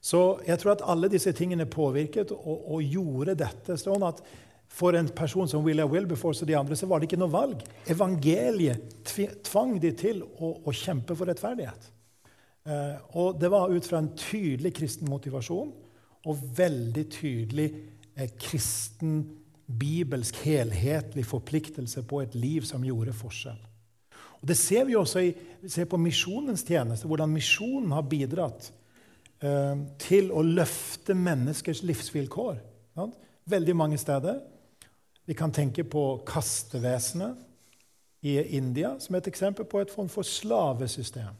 Så 0.00 0.20
jeg 0.46 0.56
tror 0.60 0.74
at 0.74 0.84
alle 0.88 1.10
disse 1.12 1.32
tingene 1.36 1.68
påvirket 1.68 2.32
og, 2.32 2.62
og 2.76 2.84
gjorde 2.84 3.36
dette 3.42 3.76
sånn 3.80 4.04
at 4.06 4.22
for 4.70 4.94
en 4.94 5.08
person 5.12 5.48
som 5.50 5.64
William 5.66 5.90
Wilberforce 5.90 6.44
og 6.44 6.48
de 6.48 6.56
andre 6.56 6.76
så 6.78 6.86
var 6.88 7.00
det 7.00 7.10
ikke 7.10 7.18
noe 7.20 7.32
valg. 7.32 7.62
Evangeliet 7.90 9.12
tvang 9.44 9.74
de 9.82 9.90
til 9.98 10.22
å, 10.22 10.54
å 10.62 10.74
kjempe 10.74 11.16
for 11.18 11.28
rettferdighet. 11.28 11.88
Eh, 12.70 12.96
og 13.18 13.40
det 13.40 13.50
var 13.52 13.72
ut 13.72 13.86
fra 13.86 14.00
en 14.00 14.12
tydelig 14.14 14.72
kristen 14.78 15.10
motivasjon 15.10 15.72
og 16.28 16.44
veldig 16.56 17.04
tydelig 17.12 17.68
kristen, 18.40 19.22
bibelsk, 19.78 20.36
helhetlig 20.44 21.24
forpliktelse 21.26 22.02
på 22.02 22.20
et 22.24 22.34
liv 22.34 22.66
som 22.66 22.84
gjorde 22.84 23.14
forskjell. 23.14 23.58
Og 24.40 24.48
Det 24.48 24.56
ser 24.56 24.84
vi 24.84 24.96
også 24.96 25.20
i, 25.20 25.34
vi 25.62 25.84
på 25.84 25.96
misjonens 26.00 26.64
tjeneste, 26.64 27.06
hvordan 27.06 27.30
misjonen 27.30 27.92
har 27.92 28.08
bidratt 28.08 28.72
eh, 29.42 29.76
til 30.00 30.32
å 30.32 30.42
løfte 30.42 31.14
menneskers 31.14 31.82
livsvilkår. 31.82 32.56
Sant? 32.96 33.18
Veldig 33.44 33.76
mange 33.76 33.98
steder. 33.98 34.40
Vi 35.26 35.36
kan 35.36 35.52
tenke 35.52 35.84
på 35.84 36.22
kastevesenet 36.26 37.36
i 38.22 38.38
India 38.56 38.96
som 39.00 39.14
et 39.16 39.28
eksempel 39.28 39.64
på 39.64 39.80
et 39.80 39.92
form 39.92 40.08
for 40.08 40.26
slavesystem. 40.26 41.36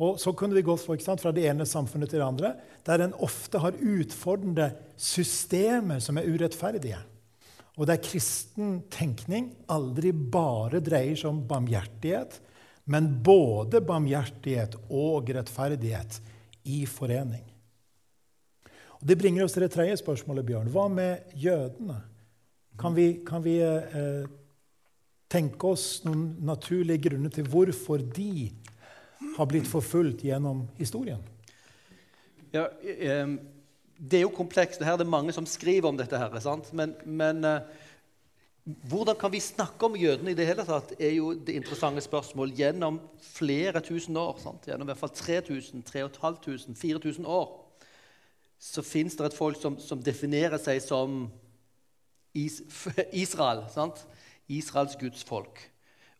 Og 0.00 0.16
Så 0.20 0.32
kunne 0.32 0.56
vi 0.56 0.64
gått 0.64 0.86
sant, 1.02 1.20
fra 1.20 1.32
det 1.32 1.44
ene 1.44 1.66
samfunnet 1.68 2.08
til 2.08 2.22
det 2.22 2.26
andre, 2.26 2.54
der 2.86 3.04
en 3.04 3.16
ofte 3.20 3.60
har 3.60 3.76
utfordrende 3.76 4.70
systemer 4.96 6.00
som 6.00 6.16
er 6.16 6.28
urettferdige. 6.28 6.98
Og 7.76 7.86
der 7.88 8.00
kristen 8.00 8.80
tenkning 8.92 9.52
aldri 9.68 10.12
bare 10.12 10.80
dreier 10.84 11.16
seg 11.16 11.30
om 11.30 11.44
barmhjertighet, 11.48 12.40
men 12.90 13.12
både 13.22 13.82
barmhjertighet 13.84 14.76
og 14.88 15.30
rettferdighet 15.36 16.18
i 16.64 16.82
forening. 16.88 17.44
Og 19.00 19.06
Det 19.06 19.16
bringer 19.16 19.44
oss 19.44 19.54
til 19.56 19.64
det 19.64 19.72
tredje 19.72 20.00
spørsmålet, 20.00 20.44
Bjørn. 20.44 20.72
Hva 20.72 20.88
med 20.92 21.32
jødene? 21.36 22.00
Kan 22.80 22.96
vi, 22.96 23.20
kan 23.24 23.44
vi 23.44 23.56
eh, 23.60 24.26
tenke 25.30 25.72
oss 25.72 26.02
noen 26.04 26.34
naturlige 26.44 27.08
grunner 27.08 27.32
til 27.32 27.48
hvorfor 27.48 28.02
de 28.02 28.50
har 29.36 29.46
blitt 29.46 29.68
forfulgt 29.68 30.24
gjennom 30.24 30.64
historien? 30.78 31.22
Ja, 32.52 32.66
det 34.00 34.18
er 34.18 34.24
jo 34.24 34.32
komplekst. 34.34 34.82
Her 34.82 34.96
er 34.96 35.02
det 35.02 35.10
mange 35.10 35.32
som 35.36 35.46
skriver 35.46 35.88
om 35.88 35.98
dette. 35.98 36.18
her, 36.18 36.40
sant? 36.40 36.72
Men, 36.72 36.94
men 37.04 37.44
eh, 37.44 37.60
hvordan 38.88 39.16
kan 39.16 39.32
vi 39.32 39.40
snakke 39.40 39.86
om 39.86 39.96
jødene 39.96 40.32
i 40.32 40.38
det 40.38 40.46
hele 40.46 40.64
tatt, 40.64 40.94
er 40.98 41.14
jo 41.16 41.32
det 41.34 41.54
interessante 41.58 42.00
spørsmål. 42.00 42.52
Gjennom 42.56 43.00
flere 43.20 43.80
tusen 43.80 44.16
år, 44.16 44.38
sant? 44.42 44.66
gjennom 44.66 44.88
i 44.88 44.92
hvert 44.92 45.02
fall 45.02 45.14
3000, 45.14 45.82
3500, 45.82 46.74
4000 46.76 47.26
år, 47.26 47.48
så 48.60 48.82
fins 48.82 49.16
det 49.16 49.26
et 49.26 49.36
folk 49.36 49.56
som, 49.60 49.78
som 49.80 50.02
definerer 50.02 50.60
seg 50.60 50.82
som 50.84 51.22
Israel. 53.24 53.64
Sant? 53.72 54.06
Israels 54.48 54.96
gudsfolk. 55.00 55.60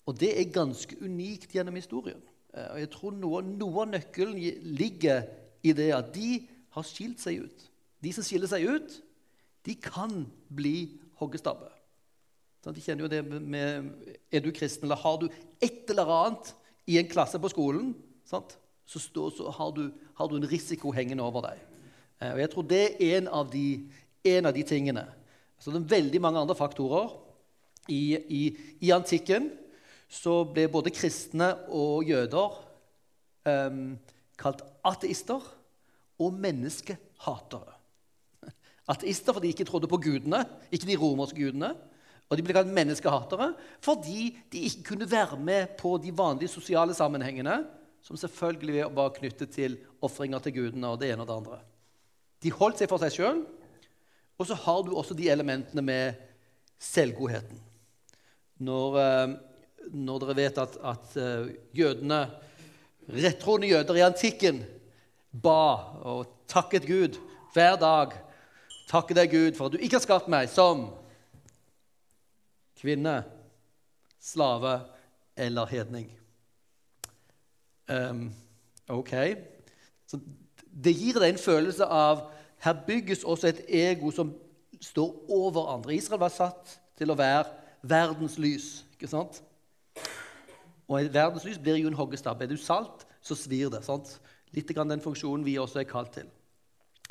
Og 0.06 0.16
det 0.20 0.32
er 0.36 0.52
ganske 0.52 0.96
unikt 1.04 1.52
gjennom 1.54 1.76
historien. 1.76 2.20
Eh, 2.54 2.68
og 2.72 2.80
jeg 2.82 2.90
tror 2.94 3.16
noe, 3.16 3.42
noe 3.46 3.84
av 3.84 3.92
nøkkelen 3.94 4.38
ligger 4.78 5.26
i 5.66 5.74
det 5.76 5.90
at 5.96 6.12
de 6.14 6.30
har 6.76 6.86
skilt 6.86 7.22
seg 7.22 7.44
ut. 7.46 7.66
De 8.00 8.14
som 8.16 8.24
skiller 8.24 8.50
seg 8.50 8.64
ut, 8.68 8.96
de 9.66 9.76
kan 9.76 10.24
bli 10.48 11.00
hoggestabbe. 11.20 11.68
Sånn, 12.64 12.76
de 12.76 12.84
kjenner 12.84 13.06
jo 13.06 13.12
det 13.12 13.20
med 13.24 14.08
Er 14.28 14.42
du 14.44 14.50
kristen, 14.52 14.84
eller 14.84 15.00
har 15.00 15.20
du 15.20 15.28
et 15.64 15.88
eller 15.92 16.08
annet 16.12 16.50
i 16.90 16.98
en 17.00 17.08
klasse 17.08 17.40
på 17.40 17.50
skolen, 17.52 17.94
sant? 18.28 18.56
så, 18.90 18.98
stå, 18.98 19.30
så 19.30 19.50
har, 19.54 19.70
du, 19.70 19.90
har, 20.14 20.28
du, 20.28 20.36
en 20.36 20.50
risiko 20.50 20.90
hengende 20.90 21.22
over 21.22 21.44
deg. 21.46 21.58
Eh, 22.18 22.32
og 22.32 22.40
Jeg 22.42 22.50
tror 22.50 22.68
det 22.72 22.84
er 22.90 23.18
en 23.20 23.28
av 23.40 23.50
de, 23.52 23.66
en 24.32 24.48
av 24.50 24.56
de 24.56 24.64
tingene. 24.66 25.04
Så 25.62 25.70
det 25.70 25.82
er 25.82 25.92
veldig 25.94 26.20
mange 26.24 26.42
andre 26.42 26.56
faktorer. 26.58 27.12
I, 27.90 28.18
i, 28.30 28.42
i 28.86 28.90
antikken 28.94 29.48
så 30.10 30.40
ble 30.50 30.66
både 30.72 30.92
kristne 30.92 31.52
og 31.70 32.08
jøder 32.08 32.56
um, 33.46 33.84
kalt 34.40 34.64
ateister 34.86 35.44
og 36.20 36.34
menneskehatere. 36.42 37.76
Ateister 38.92 39.36
fordi 39.36 39.48
de 39.48 39.54
ikke 39.54 39.68
trodde 39.68 39.90
på 39.90 40.00
gudene, 40.02 40.42
ikke 40.72 40.88
de 40.90 40.98
romerske 40.98 41.38
gudene. 41.38 41.70
Og 42.30 42.38
de 42.38 42.44
ble 42.46 42.54
kalt 42.54 42.74
menneskehatere 42.74 43.52
fordi 43.82 44.32
de 44.52 44.66
ikke 44.66 44.90
kunne 44.92 45.10
være 45.10 45.38
med 45.38 45.76
på 45.78 45.96
de 46.02 46.12
vanlige 46.14 46.52
sosiale 46.52 46.94
sammenhengene, 46.94 47.62
som 48.02 48.18
selvfølgelig 48.18 48.90
var 48.96 49.14
knyttet 49.14 49.54
til 49.54 49.78
ofringer 50.02 50.42
til 50.42 50.56
gudene 50.56 50.90
og 50.90 51.00
det 51.00 51.12
ene 51.12 51.22
og 51.22 51.30
det 51.30 51.38
andre. 51.38 51.62
De 52.40 52.52
holdt 52.54 52.80
seg 52.80 52.90
for 52.90 53.02
seg 53.02 53.14
sjøl. 53.14 53.42
Og 54.40 54.48
så 54.48 54.56
har 54.56 54.82
du 54.86 54.94
også 54.96 55.14
de 55.16 55.28
elementene 55.28 55.82
med 55.84 56.20
selvgodheten. 56.80 57.58
Når, 58.64 58.96
eh, 58.96 59.34
når 59.90 60.24
dere 60.24 60.36
vet 60.38 60.58
at, 60.62 60.76
at 60.92 61.16
eh, 61.18 61.52
jødene, 61.76 62.20
rettroende 63.10 63.70
jøder 63.72 63.98
i 63.98 64.06
antikken 64.06 64.60
ba 65.30 65.62
og 66.06 66.28
takket 66.50 66.86
Gud 66.86 67.16
hver 67.54 67.78
dag 67.80 68.14
Takke 68.90 69.14
deg, 69.14 69.30
Gud, 69.30 69.54
for 69.54 69.68
at 69.68 69.76
du 69.76 69.78
ikke 69.78 70.00
har 70.00 70.02
skapt 70.02 70.30
meg 70.32 70.48
som 70.50 70.88
kvinne, 72.80 73.20
slave 74.18 74.80
eller 75.38 75.68
hedning. 75.70 76.08
Um, 77.86 78.24
ok. 78.90 79.12
Så 80.10 80.18
det 80.66 80.96
gir 80.98 81.20
deg 81.22 81.36
en 81.36 81.38
følelse 81.38 81.86
av 81.86 82.24
her 82.64 82.82
bygges 82.86 83.22
også 83.22 83.52
et 83.52 83.62
ego 83.68 84.10
som 84.14 84.34
står 84.82 85.30
over 85.30 85.70
andre. 85.76 85.94
Israel 85.94 86.24
var 86.24 86.34
satt 86.34 86.74
til 86.98 87.14
å 87.14 87.18
være 87.18 87.46
verdens 87.86 88.40
lys. 88.42 88.82
ikke 88.96 89.08
sant? 89.12 89.38
Og 90.90 91.14
verdens 91.14 91.46
lys 91.46 91.60
blir 91.62 91.78
jo 91.78 91.90
en 91.90 91.98
hoggestabbe. 91.98 92.44
Er 92.44 92.50
du 92.50 92.58
salt, 92.58 93.06
så 93.22 93.36
svir 93.38 93.70
det. 93.70 93.84
sant? 93.86 94.16
Litt 94.56 94.70
grann 94.74 94.90
den 94.90 95.02
funksjonen 95.02 95.46
vi 95.46 95.58
også 95.62 95.84
er 95.84 95.88
kalt 95.88 96.12
til. 96.18 96.26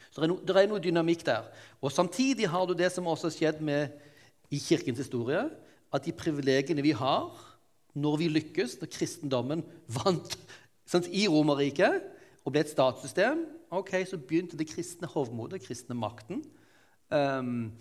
Så 0.10 0.20
det 0.20 0.28
er, 0.28 0.32
no, 0.34 0.40
det 0.44 0.56
er 0.58 0.68
noe 0.68 0.84
dynamikk 0.84 1.24
der. 1.28 1.48
Og 1.80 1.94
Samtidig 1.96 2.50
har 2.52 2.66
du 2.68 2.76
det 2.76 2.92
som 2.92 3.08
også 3.08 3.30
har 3.30 3.36
skjedd 3.38 3.64
med, 3.64 3.96
i 4.50 4.58
kirkens 4.58 4.98
historie, 4.98 5.44
at 5.94 6.06
de 6.06 6.12
privilegiene 6.12 6.82
vi 6.82 6.92
har 6.98 7.30
når 7.94 8.18
vi 8.18 8.28
lykkes, 8.34 8.80
når 8.82 8.90
kristendommen 8.94 9.62
vant 9.94 10.36
sant, 10.90 11.08
i 11.14 11.28
Romerriket 11.30 12.02
og 12.46 12.54
ble 12.54 12.64
et 12.64 12.72
statssystem, 12.72 13.44
ok, 13.70 13.94
så 14.10 14.18
begynte 14.18 14.58
det 14.58 14.70
kristne 14.72 15.10
hovmodet, 15.10 15.62
kristne 15.66 15.98
makten. 15.98 16.42
Um, 17.14 17.72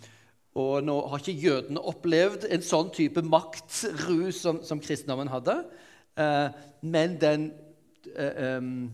og 0.58 0.84
nå 0.84 0.96
har 1.08 1.22
ikke 1.22 1.40
jødene 1.40 1.84
opplevd 1.88 2.48
en 2.52 2.64
sånn 2.64 2.90
type 2.92 3.22
maktrus 3.24 4.42
som, 4.42 4.60
som 4.66 4.80
kristendommen 4.82 5.30
hadde. 5.32 5.60
Uh, 6.18 6.50
men 6.82 7.20
den, 7.20 7.52
um, 8.18 8.90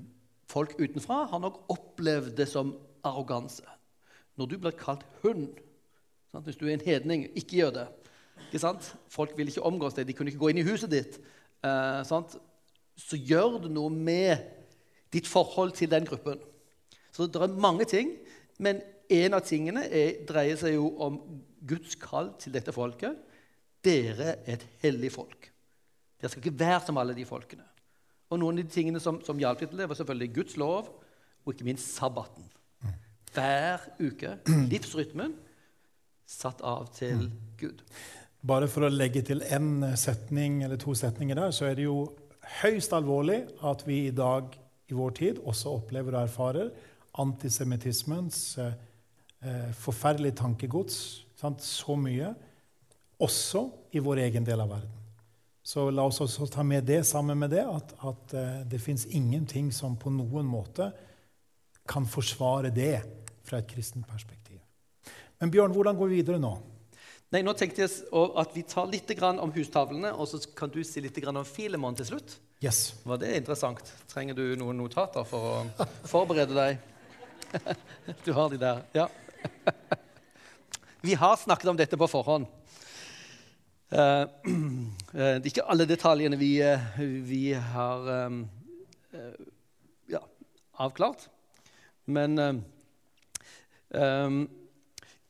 folk 0.51 0.75
utenfra 0.79 1.25
har 1.31 1.41
nok 1.41 1.63
opplevd 1.73 2.35
det 2.37 2.49
som 2.51 2.75
arroganse. 3.05 3.65
Når 4.37 4.51
du 4.51 4.59
blir 4.59 4.77
kalt 4.77 5.07
hund 5.23 5.49
sant? 6.35 6.49
Hvis 6.49 6.59
du 6.59 6.67
er 6.67 6.75
en 6.75 6.85
hedning, 6.85 7.29
ikke 7.35 7.61
gjør 7.61 7.77
det. 7.79 7.87
Ikke 8.49 8.63
sant? 8.63 8.91
Folk 9.13 9.37
vil 9.39 9.51
ikke 9.51 9.67
omgås 9.67 9.97
deg, 9.97 10.09
de 10.09 10.17
kunne 10.17 10.33
ikke 10.33 10.43
gå 10.43 10.53
inn 10.53 10.63
i 10.63 10.67
huset 10.67 10.91
ditt. 10.93 11.21
Eh, 11.65 12.03
så 12.95 13.19
gjør 13.19 13.61
det 13.65 13.73
noe 13.75 13.91
med 13.91 14.43
ditt 15.15 15.31
forhold 15.31 15.75
til 15.79 15.91
den 15.91 16.07
gruppen. 16.07 16.43
Så 17.15 17.29
det 17.31 17.41
er 17.43 17.61
mange 17.63 17.87
ting, 17.87 18.17
men 18.59 18.83
en 19.11 19.37
av 19.37 19.45
tingene 19.47 19.87
er, 19.87 20.25
dreier 20.27 20.59
seg 20.59 20.77
jo 20.77 20.91
om 21.03 21.21
Guds 21.65 21.95
kall 22.01 22.33
til 22.41 22.55
dette 22.55 22.75
folket. 22.75 23.19
Dere 23.85 24.39
er 24.43 24.57
et 24.57 24.67
hellig 24.83 25.13
folk. 25.15 25.51
Dere 26.25 26.33
skal 26.33 26.41
ikke 26.41 26.61
være 26.65 26.81
som 26.87 26.97
alle 26.97 27.13
de 27.13 27.27
folkene. 27.29 27.67
Og 28.33 28.41
noen 28.41 28.57
av 28.57 28.65
de 28.65 28.73
tingene 28.73 29.01
som, 29.03 29.19
som 29.21 29.37
hjalp 29.37 29.61
til 29.61 29.77
det, 29.77 29.89
var 29.91 29.99
selvfølgelig 29.99 30.35
Guds 30.39 30.55
lov 30.57 30.89
og 31.45 31.53
ikke 31.53 31.67
minst 31.69 31.91
sabbaten 31.99 32.47
hver 33.35 33.83
uke. 34.01 34.39
Livsrytmen 34.73 35.35
satt 36.25 36.63
av 36.65 36.89
til 36.97 37.29
Gud. 37.61 37.83
Bare 38.45 38.69
for 38.73 38.87
å 38.87 38.93
legge 38.93 39.21
til 39.27 39.45
én 39.53 39.85
setning 40.01 40.63
eller 40.65 40.81
to 40.81 40.95
setninger 40.97 41.37
der, 41.37 41.53
så 41.53 41.69
er 41.69 41.77
det 41.77 41.85
jo 41.87 42.07
høyst 42.63 42.97
alvorlig 42.97 43.43
at 43.65 43.85
vi 43.85 44.07
i 44.09 44.17
dag 44.17 44.57
i 44.89 44.97
vår 44.97 45.15
tid 45.21 45.45
også 45.45 45.77
opplever 45.81 46.17
og 46.17 46.25
erfarer 46.25 46.73
antisemittismens 47.21 48.41
eh, 48.65 48.75
eh 49.45 49.71
forferdelige 49.77 50.41
tankegods. 50.41 51.27
Sant? 51.37 51.63
Så 51.63 51.97
mye. 51.97 52.35
Også 53.21 53.69
i 53.93 54.03
vår 54.03 54.25
egen 54.27 54.45
del 54.45 54.61
av 54.61 54.73
verden. 54.77 55.04
Så 55.65 55.87
la 55.91 56.05
oss 56.05 56.21
også 56.21 56.47
ta 56.53 56.63
med 56.67 56.85
det 56.85 57.01
sammen 57.09 57.39
med 57.41 57.55
det, 57.55 57.65
at, 57.65 57.95
at 58.05 58.35
eh, 58.37 58.61
det 58.69 58.83
fins 58.85 59.07
ingenting 59.07 59.71
som 59.73 59.97
på 59.97 60.13
noen 60.13 60.45
måte 60.45 60.91
kan 61.89 62.05
forsvare 62.09 62.69
det 62.73 62.99
fra 63.45 63.61
et 63.61 63.69
kristent 63.71 64.05
perspektiv. 64.09 64.61
Men 65.41 65.53
Bjørn, 65.53 65.73
hvordan 65.73 65.97
går 65.97 66.11
vi 66.11 66.21
videre 66.21 66.41
nå? 66.41 66.53
Nei, 67.33 67.41
nå 67.43 67.55
tenkte 67.57 67.83
jeg 67.83 67.91
at 68.39 68.53
Vi 68.55 68.63
tar 68.69 68.91
litt 68.93 69.11
om 69.25 69.53
hustavlene, 69.57 70.13
og 70.13 70.29
så 70.29 70.39
kan 70.55 70.71
du 70.71 70.85
si 70.85 71.01
litt 71.01 71.19
om 71.27 71.45
Filemon 71.45 71.97
til 71.97 72.13
slutt. 72.13 72.37
Yes. 72.63 72.95
Var 73.03 73.19
det 73.19 73.33
interessant? 73.41 73.93
Trenger 74.09 74.37
du 74.37 74.57
noen 74.61 74.77
notater 74.79 75.25
for 75.25 75.41
å 75.49 75.89
forberede 76.09 76.55
deg? 76.55 76.91
Du 78.25 78.33
har 78.35 78.51
de 78.51 78.59
der. 78.59 78.85
Ja. 78.93 79.09
Vi 81.07 81.15
har 81.15 81.37
snakket 81.37 81.71
om 81.71 81.77
dette 81.77 81.97
på 81.97 82.09
forhånd. 82.11 82.47
Uh, 85.15 85.39
det 85.39 85.47
er 85.47 85.51
ikke 85.55 85.71
alle 85.71 85.87
detaljene 85.87 86.37
vi, 86.37 86.53
uh, 86.61 86.99
vi 86.99 87.45
har 87.55 88.09
um, 88.27 88.45
uh, 89.15 89.35
ja, 90.11 90.23
avklart. 90.83 91.29
Men 92.05 92.65
Um, 93.95 94.49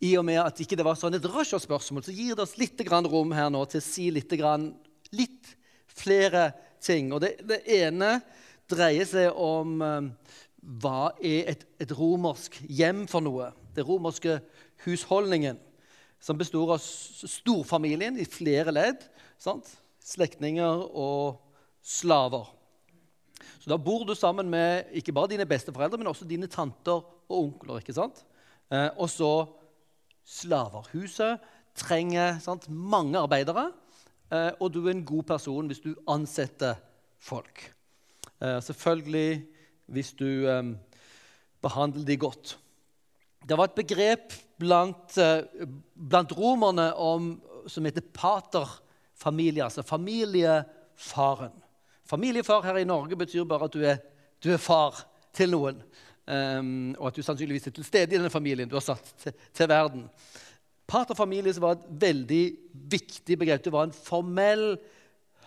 I 0.00 0.14
og 0.16 0.24
med 0.24 0.40
at 0.40 0.60
ikke 0.60 0.76
det 0.78 0.86
var 0.86 0.96
sånn 0.96 1.16
et 1.18 1.26
spørsmål, 1.64 2.04
så 2.04 2.14
gir 2.14 2.36
det 2.36 2.44
oss 2.44 2.56
litt 2.56 2.80
rom 2.88 3.32
her 3.36 3.50
nå 3.52 3.64
til 3.68 3.80
å 3.80 3.84
si 3.84 4.10
litt, 4.12 4.32
litt 5.12 5.50
flere 5.88 6.52
ting. 6.80 7.12
Og 7.12 7.20
det, 7.20 7.36
det, 7.44 7.60
ene 7.68 8.20
dreier 8.68 9.04
seg 9.08 9.36
om 9.36 9.82
hva 10.80 11.12
er 11.20 11.52
et, 11.52 11.66
et, 11.80 11.92
romersk 11.92 12.56
hjem 12.68 13.04
for 13.08 13.24
noe? 13.24 13.52
Det 13.76 13.84
romerske 13.84 14.38
husholdningen, 14.84 15.58
som 16.20 16.40
består 16.40 16.76
av 16.76 16.80
storfamilien 16.80 18.16
i 18.16 18.28
flere 18.28 18.72
ledd. 18.72 19.04
Sant? 19.38 19.68
Slektninger 20.04 20.84
og 20.94 21.40
slaver. 21.82 22.50
Så 23.60 23.70
Da 23.70 23.76
bor 23.76 24.04
du 24.04 24.14
sammen 24.14 24.50
med 24.50 24.92
ikke 24.92 25.12
bare 25.12 25.28
dine 25.32 25.46
besteforeldre, 25.46 25.98
men 25.98 26.06
også 26.06 26.28
dine 26.28 26.46
tanter 26.46 27.04
og 27.28 27.38
onkler. 27.38 27.78
ikke 27.78 27.96
sant? 27.96 28.24
Eh, 28.70 28.90
og 28.96 29.08
så 29.10 29.46
slaver. 30.24 30.88
Huset 30.92 31.40
trenger 31.74 32.38
sant, 32.40 32.68
mange 32.68 33.18
arbeidere, 33.18 33.72
eh, 34.32 34.50
og 34.60 34.72
du 34.72 34.86
er 34.86 34.94
en 34.94 35.04
god 35.04 35.22
person 35.22 35.66
hvis 35.66 35.80
du 35.80 35.94
ansetter 36.08 36.74
folk. 37.18 37.74
Eh, 38.40 38.60
selvfølgelig 38.62 39.46
hvis 39.86 40.12
du 40.12 40.46
eh, 40.48 40.74
behandler 41.62 42.04
dem 42.04 42.18
godt. 42.18 42.58
Det 43.48 43.56
var 43.58 43.64
et 43.64 43.76
begrep 43.76 44.32
blant, 44.58 45.18
eh, 45.18 45.44
blant 46.08 46.32
romerne 46.36 46.94
om, 46.94 47.42
som 47.66 47.84
heter 47.84 48.04
paterfamilie, 49.14 49.64
altså 49.64 49.83
familiefaren. 49.83 51.52
Familiefar 52.04 52.62
her 52.62 52.76
i 52.76 52.85
Norge 52.85 53.16
betyr 53.16 53.44
bare 53.44 53.64
at 53.64 53.73
du 53.73 53.83
er, 53.83 53.97
du 54.44 54.50
er 54.52 54.56
far 54.56 55.06
til 55.33 55.50
noen. 55.50 55.83
Um, 56.26 56.94
og 56.99 57.09
at 57.09 57.16
du 57.16 57.23
sannsynligvis 57.23 57.66
er 57.66 57.71
til 57.71 57.85
stede 57.85 58.14
i 58.14 58.16
denne 58.16 58.30
familien 58.30 58.68
du 58.68 58.76
har 58.76 58.85
satt 58.85 59.14
til, 59.21 59.33
til 59.52 59.68
verden. 59.68 60.09
Paterfamilie 60.87 61.52
var 61.61 61.76
et 61.76 61.87
veldig 62.00 62.44
viktig 62.73 63.38
begrep. 63.38 63.64
Det 63.64 63.73
var 63.73 63.85
en 63.85 63.92
formell, 63.92 64.78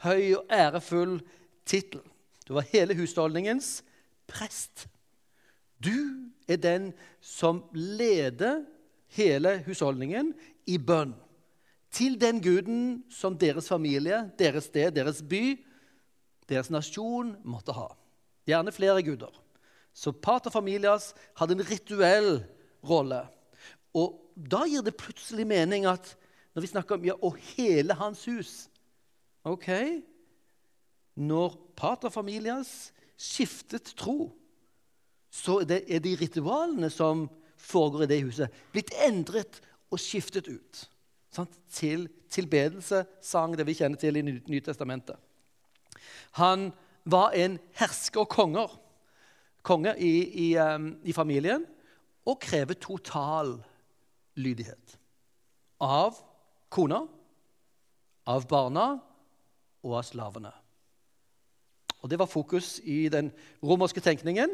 høy 0.03 0.35
og 0.37 0.45
ærefull 0.53 1.19
tittel. 1.65 2.01
Du 2.47 2.53
var 2.53 2.67
hele 2.71 2.95
husholdningens 2.95 3.83
prest. 4.27 4.87
Du 5.81 5.93
er 6.47 6.57
den 6.57 6.91
som 7.21 7.63
leder 7.73 8.63
hele 9.17 9.63
husholdningen 9.65 10.33
i 10.65 10.77
bønn 10.77 11.13
til 11.97 12.17
den 12.21 12.39
guden 12.43 12.81
som 13.09 13.37
deres 13.39 13.69
familie, 13.71 14.27
deres 14.37 14.69
sted, 14.69 14.91
deres 14.93 15.23
by, 15.25 15.57
deres 16.49 16.69
nasjon 16.71 17.33
måtte 17.47 17.73
ha. 17.75 17.89
Gjerne 18.47 18.73
flere 18.75 19.03
guder. 19.03 19.33
Så 19.97 20.13
pater 20.13 20.53
familias 20.53 21.13
hadde 21.39 21.57
en 21.57 21.65
rituell 21.65 22.43
rolle. 22.85 23.23
Og 23.97 24.19
da 24.37 24.67
gir 24.69 24.85
det 24.85 24.97
plutselig 24.99 25.47
mening 25.49 25.87
at 25.89 26.13
når 26.53 26.63
vi 26.63 26.69
snakker 26.69 26.97
om 26.97 27.05
ja, 27.05 27.15
og 27.21 27.37
hele 27.55 27.97
hans 27.97 28.25
hus 28.29 28.55
Ok, 29.47 29.69
når 31.15 31.53
pater 31.79 32.11
familias 32.11 32.91
skiftet 33.15 33.93
tro, 33.95 34.33
så 35.31 35.61
er 35.63 35.85
er 35.87 36.01
de 36.03 36.17
ritualene 36.19 36.89
som 36.91 37.29
foregår 37.55 38.03
i 38.03 38.09
det 38.11 38.17
huset, 38.25 38.51
blitt 38.73 38.91
endret 39.05 39.61
og 39.87 40.01
skiftet 40.03 40.49
ut 40.51 40.81
sant? 41.37 41.61
til 41.71 42.07
tilbedelse, 42.33 43.05
sang, 43.21 43.55
det 43.57 43.65
vi 43.67 43.75
kjenner 43.77 43.99
til 44.01 44.19
i 44.19 44.25
Nytestamentet. 44.25 45.15
Han 46.41 46.71
var 47.07 47.35
en 47.37 47.57
hersker 47.79 48.25
og 48.25 48.29
konger, 48.29 48.73
konge 49.63 49.93
i, 49.99 50.13
i, 50.47 50.47
i 51.07 51.15
familien 51.15 51.65
og 52.27 52.39
krever 52.43 52.77
total 52.79 53.55
lydighet. 54.35 54.97
Av 55.83 56.17
kona, 56.73 57.03
av 58.27 58.47
barna 58.49 58.87
og 59.85 59.97
av 59.99 60.07
slavene. 60.07 60.51
Og 62.01 62.09
Det 62.09 62.19
var 62.19 62.29
fokus 62.29 62.77
i 62.83 63.07
den 63.09 63.31
romerske 63.63 64.01
tenkningen. 64.03 64.53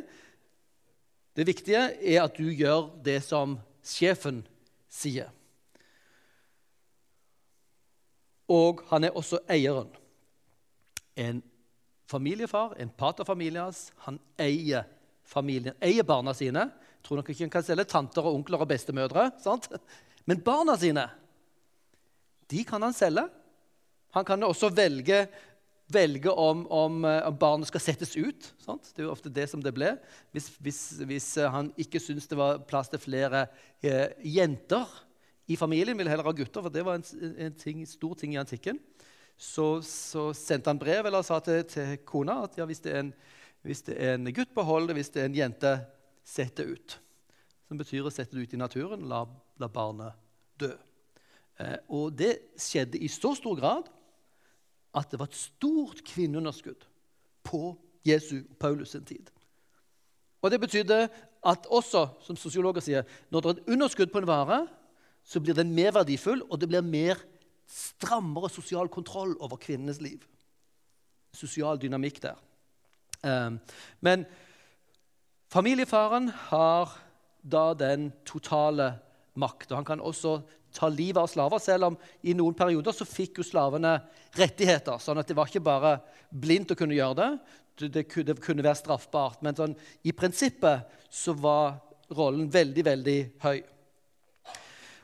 Det 1.35 1.47
viktige 1.47 1.89
er 1.99 2.23
at 2.23 2.37
du 2.37 2.47
gjør 2.49 2.93
det 3.03 3.19
som 3.25 3.57
sjefen 3.83 4.43
sier. 4.89 5.29
Og 8.51 8.83
han 8.89 9.07
er 9.07 9.15
også 9.15 9.39
eieren. 9.51 9.89
En 11.15 11.41
familiefar, 12.09 12.75
en 12.77 12.89
pater 12.89 13.25
hans, 13.27 13.91
han 14.05 14.19
eier 14.37 14.83
familien, 15.23 15.75
eier 15.81 16.03
barna 16.03 16.33
sine. 16.33 16.59
Jeg 16.59 17.07
tror 17.07 17.19
nok 17.19 17.29
ikke 17.29 17.43
han 17.43 17.53
kan 17.53 17.63
selge 17.63 17.85
tanter 17.85 18.23
og 18.23 18.35
onkler 18.35 18.61
og 18.61 18.67
bestemødre. 18.67 19.31
sant? 19.39 19.67
Men 20.25 20.41
barna 20.41 20.77
sine 20.77 21.09
de 22.51 22.63
kan 22.63 22.81
han 22.81 22.93
selge. 22.93 23.23
Han 24.13 24.25
kan 24.25 24.43
også 24.45 24.69
velge, 24.69 25.23
velge 25.89 26.31
om, 26.31 26.67
om, 26.69 27.05
eh, 27.05 27.21
om, 27.27 27.37
barnet 27.37 27.69
skal 27.69 27.81
settes 27.81 28.13
ut. 28.17 28.51
Sant? 28.61 28.91
Det 28.93 29.01
er 29.01 29.07
jo 29.07 29.13
ofte 29.15 29.31
det 29.33 29.47
som 29.49 29.63
det 29.63 29.73
ble. 29.73 29.95
Hvis, 30.35 30.51
hvis, 30.61 30.81
hvis 31.09 31.29
eh, 31.41 31.49
han 31.49 31.71
ikke 31.81 32.01
syntes 32.03 32.29
det 32.29 32.37
var 32.37 32.61
plass 32.69 32.91
til 32.93 33.01
flere 33.01 33.47
eh, 33.81 34.13
jenter 34.21 34.85
i 35.47 35.57
familien, 35.59 35.97
ville 35.97 36.11
heller 36.11 36.27
ha 36.27 36.35
gutter, 36.35 36.63
for 36.63 36.71
det 36.71 36.85
var 36.85 36.99
en, 36.99 37.33
en 37.37 37.55
ting, 37.59 37.83
stor 37.87 38.15
ting 38.15 38.35
i 38.35 38.39
antikken. 38.39 38.79
Så, 39.37 39.81
så, 39.83 40.29
sendte 40.37 40.69
han 40.69 40.79
brev 40.79 41.07
eller 41.09 41.25
sa 41.25 41.39
til, 41.43 41.63
til 41.67 41.97
kona 42.07 42.43
at 42.45 42.57
ja, 42.57 42.67
hvis, 42.69 42.83
det 42.85 42.93
en, 42.95 43.09
hvis, 43.65 43.81
det 43.89 43.97
er 43.97 44.15
en, 44.15 44.29
gutt, 44.35 44.53
behold 44.55 44.87
det. 44.87 44.97
Hvis 44.99 45.11
det 45.11 45.23
er 45.23 45.31
en 45.31 45.39
jente, 45.39 45.73
sett 46.23 46.55
det 46.57 46.67
ut. 46.69 46.97
Som 47.67 47.81
betyr 47.81 48.07
å 48.07 48.13
sette 48.13 48.37
det 48.37 48.45
ut 48.45 48.55
i 48.55 48.61
naturen, 48.61 49.03
la, 49.09 49.25
la 49.59 49.69
barnet 49.73 50.15
dø. 50.61 50.71
Eh, 51.59 51.77
og 51.91 52.13
det 52.17 52.55
skjedde 52.61 53.01
i 53.01 53.09
så 53.11 53.33
stor 53.37 53.57
grad 53.59 53.89
at 54.93 55.09
det 55.09 55.19
var 55.19 55.29
et 55.29 55.37
stort 55.37 56.03
kvinneunderskudd 56.05 56.85
på 57.43 57.73
Jesu 58.05 58.43
og 58.43 58.57
Paulus 58.61 58.93
sin 58.93 59.05
tid. 59.05 59.31
Og 60.43 60.51
Det 60.51 60.59
betydde 60.59 61.07
at 61.43 61.67
også, 61.71 62.07
som 62.23 62.35
sosiologer 62.35 62.83
sier, 62.83 63.03
når 63.31 63.41
det 63.41 63.49
er 63.49 63.59
et 63.59 63.69
underskudd 63.75 64.11
på 64.11 64.21
en 64.21 64.27
vare, 64.27 64.57
så 65.23 65.39
blir 65.39 65.55
den 65.57 65.73
mer 65.75 65.93
verdifull, 65.95 66.43
og 66.49 66.59
det 66.59 66.69
blir 66.71 66.85
mer 66.85 67.19
strammere 67.69 68.51
sosial 68.51 68.89
kontroll 68.91 69.35
over 69.39 69.59
kvinnenes 69.61 70.01
liv. 70.03 70.23
Sosial 71.33 71.79
dynamikk 71.81 72.19
der. 72.21 72.41
Eh, 73.23 73.55
men 74.03 74.25
familiefaren 75.53 76.29
har 76.49 76.91
da 77.41 77.71
den 77.77 78.11
totale 78.27 78.93
makt. 79.39 79.71
Og 79.71 79.79
han 79.79 79.87
kan 79.87 80.03
også 80.03 80.37
ta 80.73 80.89
livet 80.89 81.21
av 81.21 81.29
slaver, 81.29 81.61
selv 81.61 81.91
om 81.91 81.97
i 82.25 82.33
noen 82.37 82.55
perioder 82.57 82.95
så 82.95 83.05
fikk 83.05 83.39
jo 83.39 83.45
slavene 83.45 83.97
rettigheter. 84.37 84.97
sånn 84.97 85.19
at 85.21 85.27
det 85.27 85.37
var 85.37 85.49
ikke 85.49 85.63
bare 85.63 85.99
blindt 86.29 86.73
å 86.73 86.77
kunne 86.77 86.97
gjøre 86.97 87.19
det, 87.19 87.89
det 87.93 88.05
kunne 88.09 88.63
være 88.63 88.79
straffbart. 88.79 89.41
Men 89.41 89.55
sånn, 89.57 89.75
i 90.03 90.11
prinsippet 90.11 90.89
så 91.09 91.33
var 91.33 91.77
rollen 92.13 92.49
veldig, 92.49 92.85
veldig 92.85 93.19
høy. 93.43 93.61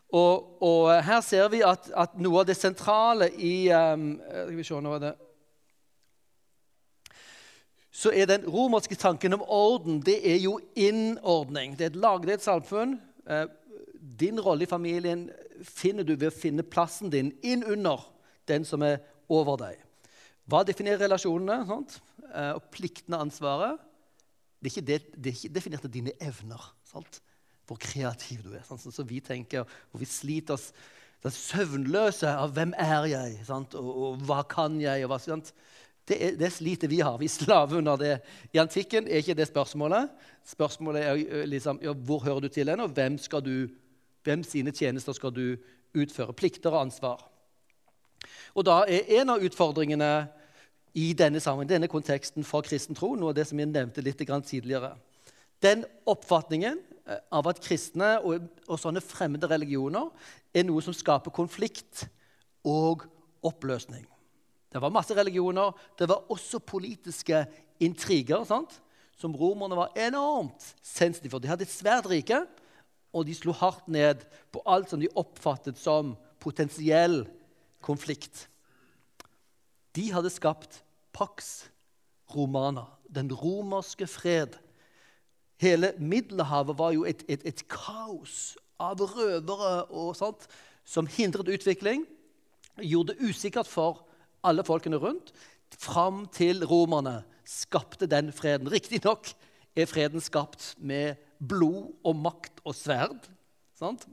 Og, 0.09 0.61
og 0.65 1.03
her 1.05 1.21
ser 1.21 1.49
vi 1.53 1.61
at, 1.61 1.91
at, 1.93 2.15
noe 2.17 2.41
av 2.41 2.47
det 2.49 2.57
sentrale 2.57 3.27
i 3.37 3.69
um, 3.69 4.15
Skal 4.17 4.55
vi 4.57 4.65
se, 4.65 4.79
nå 4.81 4.93
er 4.97 5.03
det 5.03 5.15
så 7.99 8.13
er 8.15 8.29
den 8.29 8.45
romerske 8.47 8.95
tanken 8.95 9.35
om 9.35 9.41
orden 9.43 9.97
det 10.05 10.21
er 10.23 10.37
jo 10.39 10.53
innordning. 10.77 11.73
Det 11.75 11.83
er 11.83 11.91
et 11.91 11.99
lagdelt 11.99 12.43
samfunn. 12.45 12.93
Eh, 13.27 13.47
din 14.19 14.39
rolle 14.39 14.63
i 14.63 14.69
familien 14.69 15.25
finner 15.67 16.07
du 16.07 16.13
ved 16.13 16.29
å 16.29 16.35
finne 16.37 16.63
plassen 16.63 17.11
din 17.11 17.33
inn 17.43 17.65
under 17.67 18.05
den 18.47 18.63
som 18.63 18.85
er 18.87 19.01
over 19.27 19.59
deg. 19.59 19.81
Hva 20.49 20.63
definerer 20.63 21.01
relasjonene 21.03 21.65
sant? 21.67 21.97
Eh, 22.29 22.53
og 22.55 22.69
pliktene 22.71 23.19
ansvaret? 23.19 23.81
Det 24.59 24.69
er 24.69 24.73
ikke, 24.73 24.87
det, 24.87 24.99
det 25.15 25.31
er 25.33 25.37
ikke 25.37 25.57
definert 25.59 25.89
av 25.89 25.93
dine 25.93 26.15
evner. 26.23 26.71
Sant? 26.87 27.19
Hvor 27.69 27.77
kreativ 27.77 28.41
du 28.47 28.55
er. 28.57 28.63
Sånn 28.65 28.81
som 28.81 29.07
vi 29.07 29.19
tenker, 29.21 29.67
og 29.93 30.01
vi 30.01 30.07
sliter 30.09 30.57
oss 30.57 30.71
det 31.19 31.33
søvnløse 31.35 32.31
av 32.31 32.53
'hvem 32.55 32.73
er 32.77 33.05
jeg?' 33.05 33.49
Og, 33.49 33.75
og 33.75 34.17
'hva 34.23 34.41
kan 34.47 34.79
jeg?' 34.81 35.03
Og 35.03 35.11
hva, 35.11 35.19
sant? 35.19 35.53
Det, 36.07 36.17
er, 36.17 36.35
det 36.35 36.51
sliter 36.51 36.87
vi 36.87 36.99
har. 36.99 37.17
Vi 37.17 37.27
slaver 37.27 37.77
under 37.77 37.95
det. 37.95 38.21
I 38.53 38.57
antikken 38.57 39.05
er 39.07 39.21
ikke 39.21 39.35
det 39.37 39.47
spørsmålet. 39.47 40.09
Spørsmålet 40.45 41.03
er 41.03 41.45
liksom, 41.45 41.79
ja, 41.83 41.93
hvor 41.93 42.23
hører 42.23 42.39
du 42.39 42.47
til 42.47 42.69
hen, 42.69 42.79
og 42.79 42.89
hvem 42.89 43.17
du 43.43 43.69
hvem 44.23 44.43
sine 44.43 44.71
tjenester 44.71 45.13
skal 45.13 45.31
du 45.31 45.57
utføre? 45.95 46.33
Plikter 46.33 46.73
og 46.73 46.81
ansvar. 46.87 47.23
Og 48.53 48.65
da 48.65 48.83
er 48.87 49.21
en 49.21 49.29
av 49.29 49.43
utfordringene 49.45 50.27
i 50.97 51.13
denne, 51.13 51.39
denne 51.69 51.87
konteksten 51.87 52.43
for 52.43 52.65
kristen 52.65 52.97
tro 52.97 53.13
noe 53.15 53.31
av 53.31 53.37
det 53.37 53.47
som 53.47 53.59
jeg 53.59 53.71
nevnte 53.71 54.03
litt 54.03 54.19
tidligere. 54.19 54.95
Den 55.61 55.85
oppfatningen 56.05 56.79
av 57.31 57.47
at 57.49 57.61
kristne 57.63 58.17
og, 58.21 58.45
og 58.67 58.79
sånne 58.81 59.01
fremmede 59.03 59.49
religioner 59.49 60.09
er 60.53 60.65
noe 60.67 60.83
som 60.85 60.95
skaper 60.95 61.33
konflikt 61.33 62.05
og 62.67 63.05
oppløsning. 63.45 64.05
Det 64.69 64.81
var 64.81 64.93
masse 64.93 65.15
religioner. 65.17 65.73
Det 65.97 66.05
var 66.09 66.29
også 66.29 66.61
politiske 66.61 67.45
intriger, 67.81 68.45
sant? 68.45 68.81
som 69.19 69.35
romerne 69.35 69.75
var 69.75 69.97
enormt 69.99 70.63
sensitive 70.79 71.33
for. 71.33 71.43
De 71.43 71.49
hadde 71.51 71.65
et 71.67 71.73
svært 71.73 72.07
rike, 72.07 72.37
og 73.11 73.25
de 73.27 73.33
slo 73.35 73.51
hardt 73.57 73.89
ned 73.91 74.21
på 74.53 74.61
alt 74.69 74.91
som 74.91 75.01
de 75.01 75.09
oppfattet 75.19 75.79
som 75.81 76.13
potensiell 76.39 77.25
konflikt. 77.83 78.45
De 79.97 80.07
hadde 80.13 80.31
skapt 80.31 80.79
Pax 81.11 81.67
Romana, 82.31 82.85
den 83.09 83.31
romerske 83.33 84.07
fred. 84.07 84.55
Hele 85.59 85.93
Middelhavet 85.99 86.77
var 86.79 86.93
jo 86.95 87.05
et, 87.07 87.23
et, 87.27 87.43
et 87.45 87.63
kaos 87.71 88.55
av 88.79 89.01
røvere 89.03 89.73
og 89.91 90.13
sånt, 90.15 90.47
som 90.87 91.07
hindret 91.09 91.51
utvikling, 91.51 92.05
gjorde 92.79 93.13
det 93.13 93.29
usikkert 93.29 93.67
for 93.67 94.05
alle 94.47 94.63
folkene 94.63 94.97
rundt, 95.01 95.33
fram 95.75 96.23
til 96.33 96.63
romerne 96.65 97.19
skapte 97.49 98.07
den 98.09 98.31
freden. 98.33 98.69
Riktignok 98.71 99.31
er 99.75 99.89
freden 99.89 100.23
skapt 100.23 100.75
med 100.77 101.19
blod 101.39 101.91
og 102.05 102.15
makt 102.15 102.61
og 102.63 102.75
sverd. 102.77 103.27
Sant? 103.77 104.05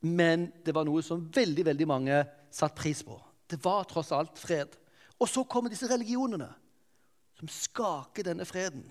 Men 0.00 0.48
det 0.64 0.74
var 0.74 0.86
noe 0.86 1.02
som 1.02 1.24
veldig 1.34 1.64
veldig 1.70 1.88
mange 1.88 2.20
satte 2.54 2.78
pris 2.78 3.02
på. 3.06 3.16
Det 3.48 3.58
var 3.64 3.88
tross 3.88 4.12
alt 4.14 4.38
fred. 4.38 4.76
Og 5.18 5.28
så 5.30 5.44
kommer 5.48 5.72
disse 5.72 5.88
religionene 5.90 6.48
som 7.38 7.50
skaker 7.50 8.26
denne 8.26 8.46
freden. 8.48 8.84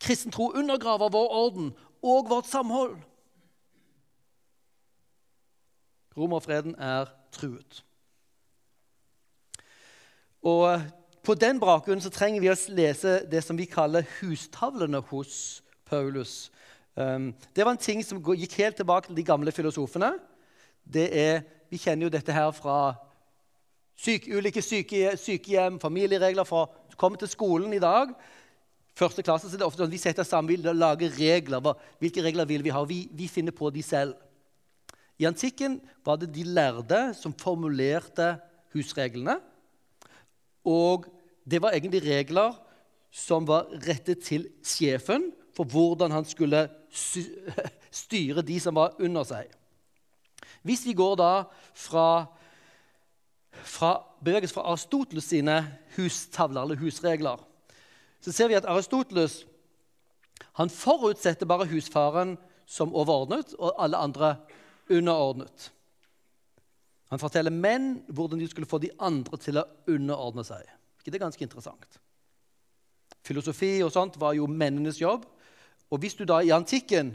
Kristen 0.00 0.32
tro 0.32 0.52
undergraver 0.54 1.08
vår 1.08 1.28
orden 1.28 1.72
og 2.02 2.30
vårt 2.30 2.46
samhold. 2.46 2.96
Romerfreden 6.16 6.74
er 6.78 7.10
truet. 7.32 7.84
Og 10.42 10.80
På 11.26 11.34
den 11.34 11.60
bakgrunnen 11.60 12.00
så 12.00 12.10
trenger 12.10 12.40
vi 12.40 12.50
å 12.52 12.54
lese 12.70 13.16
det 13.26 13.40
som 13.42 13.58
vi 13.58 13.64
kaller 13.66 14.06
hustavlene 14.20 15.00
hos 15.08 15.62
Paulus. 15.90 16.52
Um, 16.94 17.32
det 17.56 17.64
var 17.66 17.74
en 17.74 17.82
ting 17.82 17.98
som 18.06 18.20
gikk 18.22 18.54
helt 18.60 18.78
tilbake 18.78 19.10
til 19.10 19.18
de 19.18 19.24
gamle 19.26 19.50
filosofene. 19.52 20.12
Er, 20.94 21.42
vi 21.66 21.80
kjenner 21.82 22.06
jo 22.06 22.12
dette 22.14 22.32
her 22.32 22.52
fra 22.54 22.94
syke, 23.98 24.30
ulike 24.38 24.62
syke, 24.62 25.16
sykehjem, 25.18 25.80
familieregler 25.82 26.46
fra 26.46 26.68
Du 26.92 26.94
kommer 26.96 27.18
til 27.18 27.28
skolen 27.28 27.74
i 27.74 27.82
dag. 27.82 28.14
Første 28.96 29.24
klasse 29.24 29.50
så 29.50 29.58
det 29.58 29.66
ofte 29.66 29.82
sånn 29.82 29.92
Vi 29.92 30.00
setter 30.00 30.24
sammen, 30.24 30.48
vi 30.48 30.72
lager 30.72 31.12
regler. 31.18 31.60
Hva, 31.60 31.74
hvilke 32.00 32.24
regler 32.24 32.48
vil 32.48 32.64
vi 32.64 32.72
ha? 32.72 32.80
Vi, 32.88 33.02
vi 33.12 33.28
finner 33.28 33.54
på 33.56 33.68
de 33.74 33.84
selv. 33.84 34.16
I 35.20 35.28
antikken 35.28 35.78
var 36.04 36.20
det 36.20 36.30
de 36.32 36.44
lærde 36.44 37.00
som 37.16 37.34
formulerte 37.36 38.34
husreglene. 38.74 39.38
Og 40.66 41.06
det 41.44 41.60
var 41.62 41.76
egentlig 41.76 42.04
regler 42.04 42.56
som 43.12 43.46
var 43.48 43.68
rettet 43.86 44.24
til 44.26 44.48
sjefen 44.66 45.30
for 45.56 45.68
hvordan 45.72 46.12
han 46.12 46.26
skulle 46.28 46.66
styre 48.02 48.44
de 48.44 48.58
som 48.60 48.76
var 48.76 48.96
under 49.00 49.24
seg. 49.28 49.52
Hvis 50.66 50.84
vi 50.88 50.96
går 50.98 51.14
da 51.20 51.30
fra, 51.76 52.26
fra 53.62 53.92
beveges 54.24 54.52
fra 54.52 54.66
Aristoteles 54.72 55.28
sine 55.30 55.60
hustavler 55.96 56.64
eller 56.64 56.80
husregler, 56.80 57.40
så 58.20 58.32
ser 58.32 58.48
vi 58.50 58.58
at 58.58 58.66
Aristoteles 58.68 59.44
han 60.56 60.70
forutsetter 60.72 61.48
bare 61.48 61.68
husfaren 61.68 62.36
som 62.66 62.94
overordnet 62.94 63.54
og 63.58 63.76
alle 63.78 63.96
andre 64.00 64.36
underordnet. 64.90 65.70
Han 67.12 67.22
forteller 67.22 67.54
menn 67.54 68.00
hvordan 68.08 68.40
de 68.40 68.48
skulle 68.50 68.68
få 68.68 68.80
de 68.82 68.90
andre 68.98 69.38
til 69.38 69.60
å 69.60 69.66
underordne 69.92 70.44
seg. 70.46 70.64
Ikke 70.98 71.12
det 71.12 71.20
er 71.20 71.26
ganske 71.26 71.44
interessant? 71.44 72.00
Filosofi 73.26 73.78
og 73.84 73.92
sånt 73.94 74.18
var 74.18 74.34
jo 74.38 74.48
mennenes 74.50 75.00
jobb. 75.00 75.26
Og 75.90 76.02
hvis 76.02 76.16
du 76.18 76.24
da 76.26 76.40
i 76.42 76.54
antikken 76.54 77.14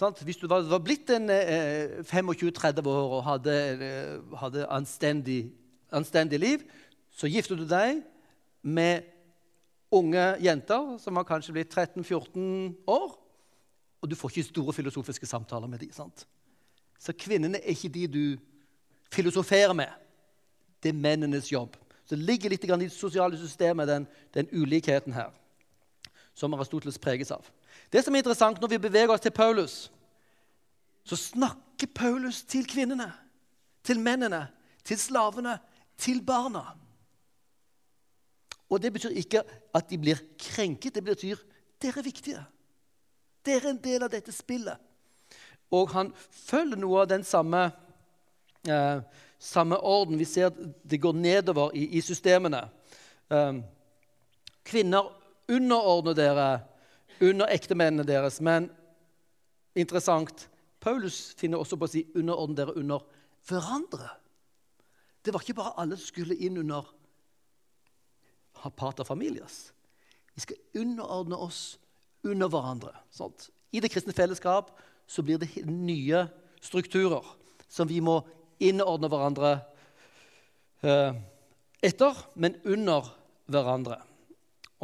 sant, 0.00 0.24
Hvis 0.24 0.36
du 0.36 0.48
var, 0.48 0.78
blitt 0.82 1.10
en 1.10 1.30
eh, 1.30 2.02
25-30 2.02 2.86
år 2.86 3.12
og 3.14 3.24
hadde, 3.24 3.52
eh, 3.54 4.38
hadde 4.40 4.66
anstendig, 4.66 5.52
anstendig 5.92 6.40
liv, 6.40 6.64
så 7.10 7.30
gifter 7.30 7.54
du 7.54 7.62
deg 7.62 8.02
med 8.62 9.06
unge 9.94 10.24
jenter 10.42 10.96
som 11.02 11.16
har 11.16 11.26
kanskje 11.28 11.54
blitt 11.56 11.74
13-14 11.74 12.74
år. 12.90 13.14
Og 14.02 14.10
du 14.10 14.16
får 14.18 14.34
ikke 14.34 14.50
store 14.50 14.74
filosofiske 14.76 15.26
samtaler 15.26 15.70
med 15.70 15.86
sant? 15.94 16.26
Så 17.00 17.14
kvinnene 17.16 17.60
er 17.60 17.72
ikke 17.72 17.92
de 17.92 18.06
du 18.08 18.24
filosoferer 19.12 19.72
med. 19.72 19.90
Det 20.82 20.92
er 20.92 21.00
mennenes 21.00 21.52
jobb. 21.52 21.76
Så 22.04 22.16
det 22.16 22.26
ligger 22.28 22.52
litt 22.52 22.64
i 22.64 22.68
det 22.68 22.92
sosiale 22.92 23.38
systemet, 23.40 23.88
den, 23.88 24.06
den 24.34 24.48
ulikheten 24.52 25.12
her, 25.12 25.30
som 26.34 26.54
Aristoteles 26.54 26.98
preges 26.98 27.32
av. 27.32 27.46
Det 27.90 28.02
som 28.04 28.14
er 28.14 28.20
interessant 28.20 28.60
når 28.60 28.74
vi 28.74 28.82
beveger 28.84 29.12
oss 29.14 29.24
til 29.24 29.32
Paulus, 29.32 29.90
så 31.04 31.16
snakker 31.16 31.88
Paulus 31.94 32.42
til 32.42 32.66
kvinnene, 32.68 33.10
til 33.84 34.00
mennene, 34.00 34.46
til 34.84 34.98
slavene, 35.00 35.58
til 35.96 36.20
barna. 36.24 36.74
Og 38.70 38.80
det 38.82 38.92
betyr 38.92 39.14
ikke 39.20 39.42
at 39.74 39.90
de 39.90 39.98
blir 39.98 40.20
krenket. 40.38 40.94
Det 40.94 41.04
betyr 41.04 41.40
dere 41.82 42.00
er 42.00 42.06
viktige. 42.06 42.44
Dere 43.44 43.68
er 43.68 43.74
en 43.74 43.82
del 43.82 44.06
av 44.06 44.12
dette 44.12 44.32
spillet. 44.32 44.78
Og 45.74 45.90
han 45.92 46.12
følger 46.16 46.78
noe 46.80 47.02
av 47.02 47.10
den 47.10 47.24
samme, 47.24 47.66
eh, 48.68 49.00
samme 49.38 49.76
orden. 49.76 50.18
Vi 50.18 50.24
ser 50.24 50.46
at 50.46 50.58
det 50.90 51.00
går 51.00 51.12
nedover 51.12 51.74
i, 51.74 51.98
i 51.98 52.00
systemene. 52.00 52.68
Eh, 53.30 53.60
kvinner 54.64 55.12
underordner 55.48 56.14
dere 56.14 56.48
under 57.20 57.46
ektemennene 57.52 58.06
deres. 58.06 58.40
Men 58.40 58.70
interessant 59.76 60.48
Paulus 60.80 61.34
finner 61.38 61.58
også 61.58 61.76
på 61.76 61.86
å 61.86 61.90
si 61.90 62.06
'underordne 62.14 62.56
dere 62.56 62.76
under 62.76 63.00
hverandre'. 63.48 64.10
Det 65.24 65.32
var 65.32 65.40
ikke 65.40 65.54
bare 65.54 65.80
alle 65.80 65.96
som 65.96 66.06
skulle 66.06 66.36
inn 66.36 66.58
under 66.58 66.84
pater 68.70 69.04
familias. 69.04 69.72
Vi 70.34 70.40
skal 70.40 70.56
underordne 70.80 71.36
oss 71.36 71.78
under 72.24 72.48
hverandre. 72.48 72.94
Sånt. 73.10 73.50
I 73.74 73.82
det 73.82 73.90
kristne 73.92 74.14
fellesskap 74.16 74.72
så 75.06 75.22
blir 75.22 75.38
det 75.42 75.50
nye 75.66 76.26
strukturer 76.64 77.26
som 77.68 77.88
vi 77.90 78.00
må 78.04 78.20
innordne 78.62 79.10
hverandre 79.10 79.52
eh, 80.86 81.16
etter, 81.84 82.18
men 82.34 82.56
under 82.64 83.10
hverandre. 83.50 83.98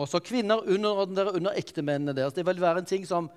Også 0.00 0.20
kvinner 0.24 0.64
underordner 0.64 1.24
dere 1.24 1.36
under 1.38 1.56
ektemennene 1.58 2.14
deres. 2.16 2.34
Det 2.36 2.44
vil 2.46 2.60
være 2.60 2.82
en 2.82 2.88
ting 2.88 3.06
som 3.08 3.30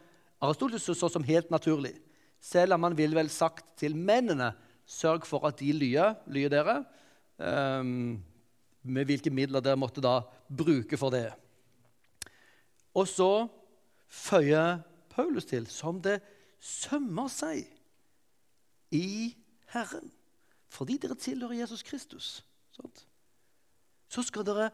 Aristoteles 0.43 0.85
så 0.99 1.09
som 1.09 1.23
helt 1.23 1.51
naturlig. 1.53 1.95
Selv 2.43 2.75
om 2.75 2.83
han 2.83 2.97
ville 2.97 3.15
vel 3.15 3.31
sagt 3.31 3.77
til 3.79 3.95
mennene 3.95 4.51
sørg 4.89 5.25
for 5.27 5.45
at 5.47 5.61
de 5.61 5.71
lyer, 5.75 6.17
lyer 6.27 6.51
dere. 6.51 6.81
Um, 7.37 8.19
med 8.83 9.07
hvilke 9.07 9.31
midler 9.33 9.63
dere 9.63 9.79
måtte 9.79 10.03
da 10.03 10.19
bruke 10.47 10.97
for 10.99 11.13
det. 11.13 11.29
Og 12.93 13.07
så 13.09 13.47
føyer 14.07 14.83
Paulus 15.09 15.45
til 15.49 15.67
som 15.71 16.01
det 16.01 16.19
sømmer 16.59 17.27
seg 17.31 17.65
i 18.93 19.33
Herren. 19.73 20.11
Fordi 20.69 20.97
dere 20.97 21.15
tilhører 21.15 21.63
Jesus 21.63 21.83
Kristus. 21.83 22.45
Sånt. 22.71 23.05
Så 24.09 24.21
skal 24.21 24.45
dere 24.45 24.69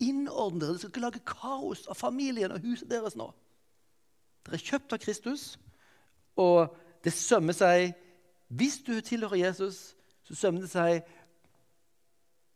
innordne 0.00 0.60
dere. 0.60 0.74
Dere 0.74 0.82
skal 0.82 0.92
ikke 0.92 1.04
lage 1.06 1.24
kaos 1.26 1.86
av 1.86 1.98
familien 1.98 2.52
og 2.52 2.64
huset 2.64 2.90
deres 2.90 3.16
nå. 3.16 3.30
Dere 4.46 4.58
er 4.58 4.64
kjøpt 4.70 4.94
av 4.96 5.00
Kristus, 5.02 5.44
og 6.36 6.74
det 7.04 7.12
sømmer 7.14 7.56
seg 7.56 7.92
Hvis 8.52 8.82
du 8.84 9.00
tilhører 9.00 9.46
Jesus, 9.46 9.94
så 10.28 10.34
sømmer 10.36 10.60
det 10.60 10.68
seg 10.68 11.06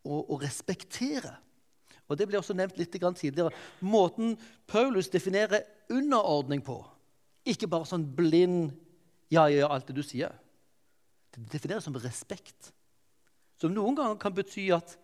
å, 0.07 0.23
å 0.33 0.39
respektere. 0.41 1.35
Og 2.07 2.19
Det 2.19 2.29
ble 2.29 2.39
også 2.39 2.55
nevnt 2.55 2.79
litt 2.79 2.95
tidligere. 2.95 3.51
Måten 3.81 4.37
Paulus 4.67 5.11
definerer 5.11 5.67
underordning 5.91 6.63
på. 6.63 6.79
Ikke 7.47 7.69
bare 7.71 7.87
sånn 7.87 8.07
blind 8.17 8.73
'ja, 9.31 9.49
jeg 9.49 9.59
gjør 9.59 9.73
alt 9.75 9.87
det 9.87 9.97
du 9.97 10.03
sier'. 10.03 10.39
Det 11.35 11.53
defineres 11.53 11.85
som 11.85 11.95
respekt. 11.95 12.73
Som 13.59 13.75
noen 13.75 13.97
ganger 13.97 14.19
kan 14.21 14.35
bety 14.35 14.71
at 14.75 14.97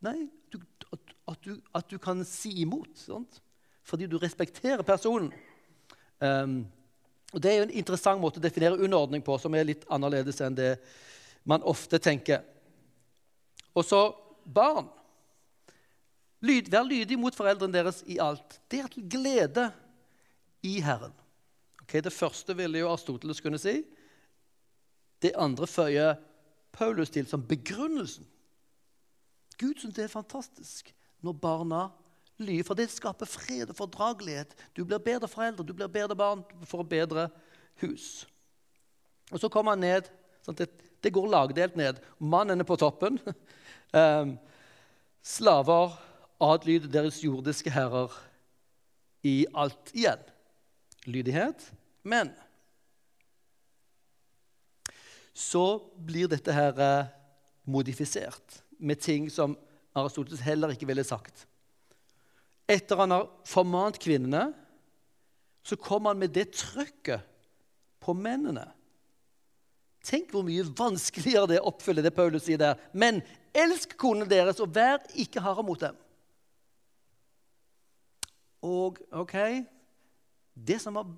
nei, 0.00 0.30
du, 0.50 0.58
at, 0.92 1.14
at, 1.28 1.38
du, 1.44 1.60
at, 1.74 1.90
du, 1.90 1.98
kan 1.98 2.24
si 2.24 2.62
imot. 2.62 2.96
Sant? 2.98 3.40
Fordi 3.84 4.06
du 4.06 4.18
respekterer 4.18 4.82
personen. 4.82 5.32
Um, 6.20 6.66
og 7.32 7.42
Det 7.42 7.50
er 7.50 7.56
jo 7.56 7.62
en 7.68 7.78
interessant 7.82 8.20
måte 8.20 8.40
å 8.40 8.42
definere 8.42 8.78
underordning 8.78 9.22
på, 9.22 9.38
som 9.38 9.54
er 9.54 9.68
litt 9.68 9.84
annerledes 9.90 10.40
enn 10.40 10.56
det 10.56 10.78
man 11.44 11.62
ofte 11.62 11.98
tenker. 11.98 12.42
Og 13.74 13.84
så 13.86 14.00
barn. 14.44 14.88
Lyd, 16.40 16.70
vær 16.72 16.86
lydig 16.88 17.18
mot 17.20 17.36
foreldrene 17.36 17.74
deres 17.74 18.02
i 18.08 18.16
alt. 18.22 18.60
Det 18.70 18.80
er 18.80 18.88
til 18.92 19.08
glede 19.12 19.66
i 20.64 20.78
Herren. 20.80 21.12
Okay, 21.82 22.00
det 22.00 22.12
første 22.14 22.56
ville 22.56 22.80
jo 22.80 22.88
Aristoteles 22.92 23.42
kunne 23.44 23.60
si. 23.60 23.80
Det 25.20 25.34
andre 25.36 25.66
føyer 25.66 26.14
Paulus 26.72 27.10
til 27.10 27.26
som 27.28 27.42
begrunnelsen. 27.46 28.24
Gud 29.60 29.76
syns 29.80 29.96
det 29.96 30.06
er 30.06 30.12
fantastisk 30.12 30.94
når 31.20 31.36
barna 31.36 31.88
lyver, 32.40 32.64
for 32.64 32.78
det 32.78 32.88
skaper 32.88 33.28
fred 33.28 33.68
og 33.68 33.76
fordragelighet. 33.76 34.54
Du 34.76 34.84
blir 34.84 35.02
bedre 35.04 35.28
foreldre, 35.28 35.66
du 35.66 35.74
blir 35.76 35.90
bedre 35.92 36.16
barn, 36.16 36.44
du 36.60 36.66
får 36.66 36.86
bedre 36.88 37.28
hus. 37.82 38.26
Og 39.30 39.40
Så 39.40 39.48
kommer 39.48 39.76
han 39.76 39.84
ned. 39.84 40.08
Sånn 40.40 40.56
det, 40.56 40.70
det, 41.04 41.12
går 41.12 41.28
lagdelt 41.28 41.76
ned. 41.76 42.00
Mannen 42.18 42.60
er 42.60 42.68
på 42.68 42.78
toppen. 42.80 43.20
Um, 43.92 44.36
slaver, 45.22 45.96
adlyd 46.40 46.86
deres 46.92 47.20
jordiske 47.24 47.72
herrer 47.74 48.14
i 49.26 49.44
alt 49.54 49.92
igjen. 49.92 50.22
Lydighet. 51.10 51.64
Men 52.02 52.30
så 55.34 55.80
blir 55.96 56.28
dette 56.28 56.52
her 56.52 56.80
eh, 56.84 57.10
modifisert 57.64 58.60
med 58.78 59.00
ting 59.00 59.28
som 59.32 59.56
Aristoteles 59.96 60.42
heller 60.44 60.74
ikke 60.74 60.88
ville 60.88 61.04
sagt. 61.04 61.46
Etter 62.70 63.00
han 63.02 63.14
har 63.14 63.28
formant 63.48 63.98
kvinnene, 64.00 64.50
så 65.66 65.76
kommer 65.76 66.12
han 66.12 66.20
med 66.20 66.32
det 66.34 66.52
trøkket 66.54 67.24
på 68.00 68.14
mennene. 68.16 68.68
Tenk 70.04 70.32
hvor 70.32 70.44
mye 70.46 70.64
vanskeligere 70.64 71.50
det 71.50 71.58
er 71.58 71.64
å 71.64 71.72
oppfylle 71.72 72.04
det 72.04 72.14
Paulus 72.16 72.46
sier 72.46 72.60
der. 72.60 72.78
Men 72.92 73.20
elsk 73.52 73.96
konene 74.00 74.28
deres, 74.30 74.60
og 74.62 74.72
vær 74.74 75.02
ikke 75.20 75.42
harde 75.44 75.64
mot 75.66 75.80
dem. 75.80 75.98
Og 78.64 78.98
ok 79.16 79.64
Det 80.52 80.76
som 80.82 80.98
var 80.98 81.08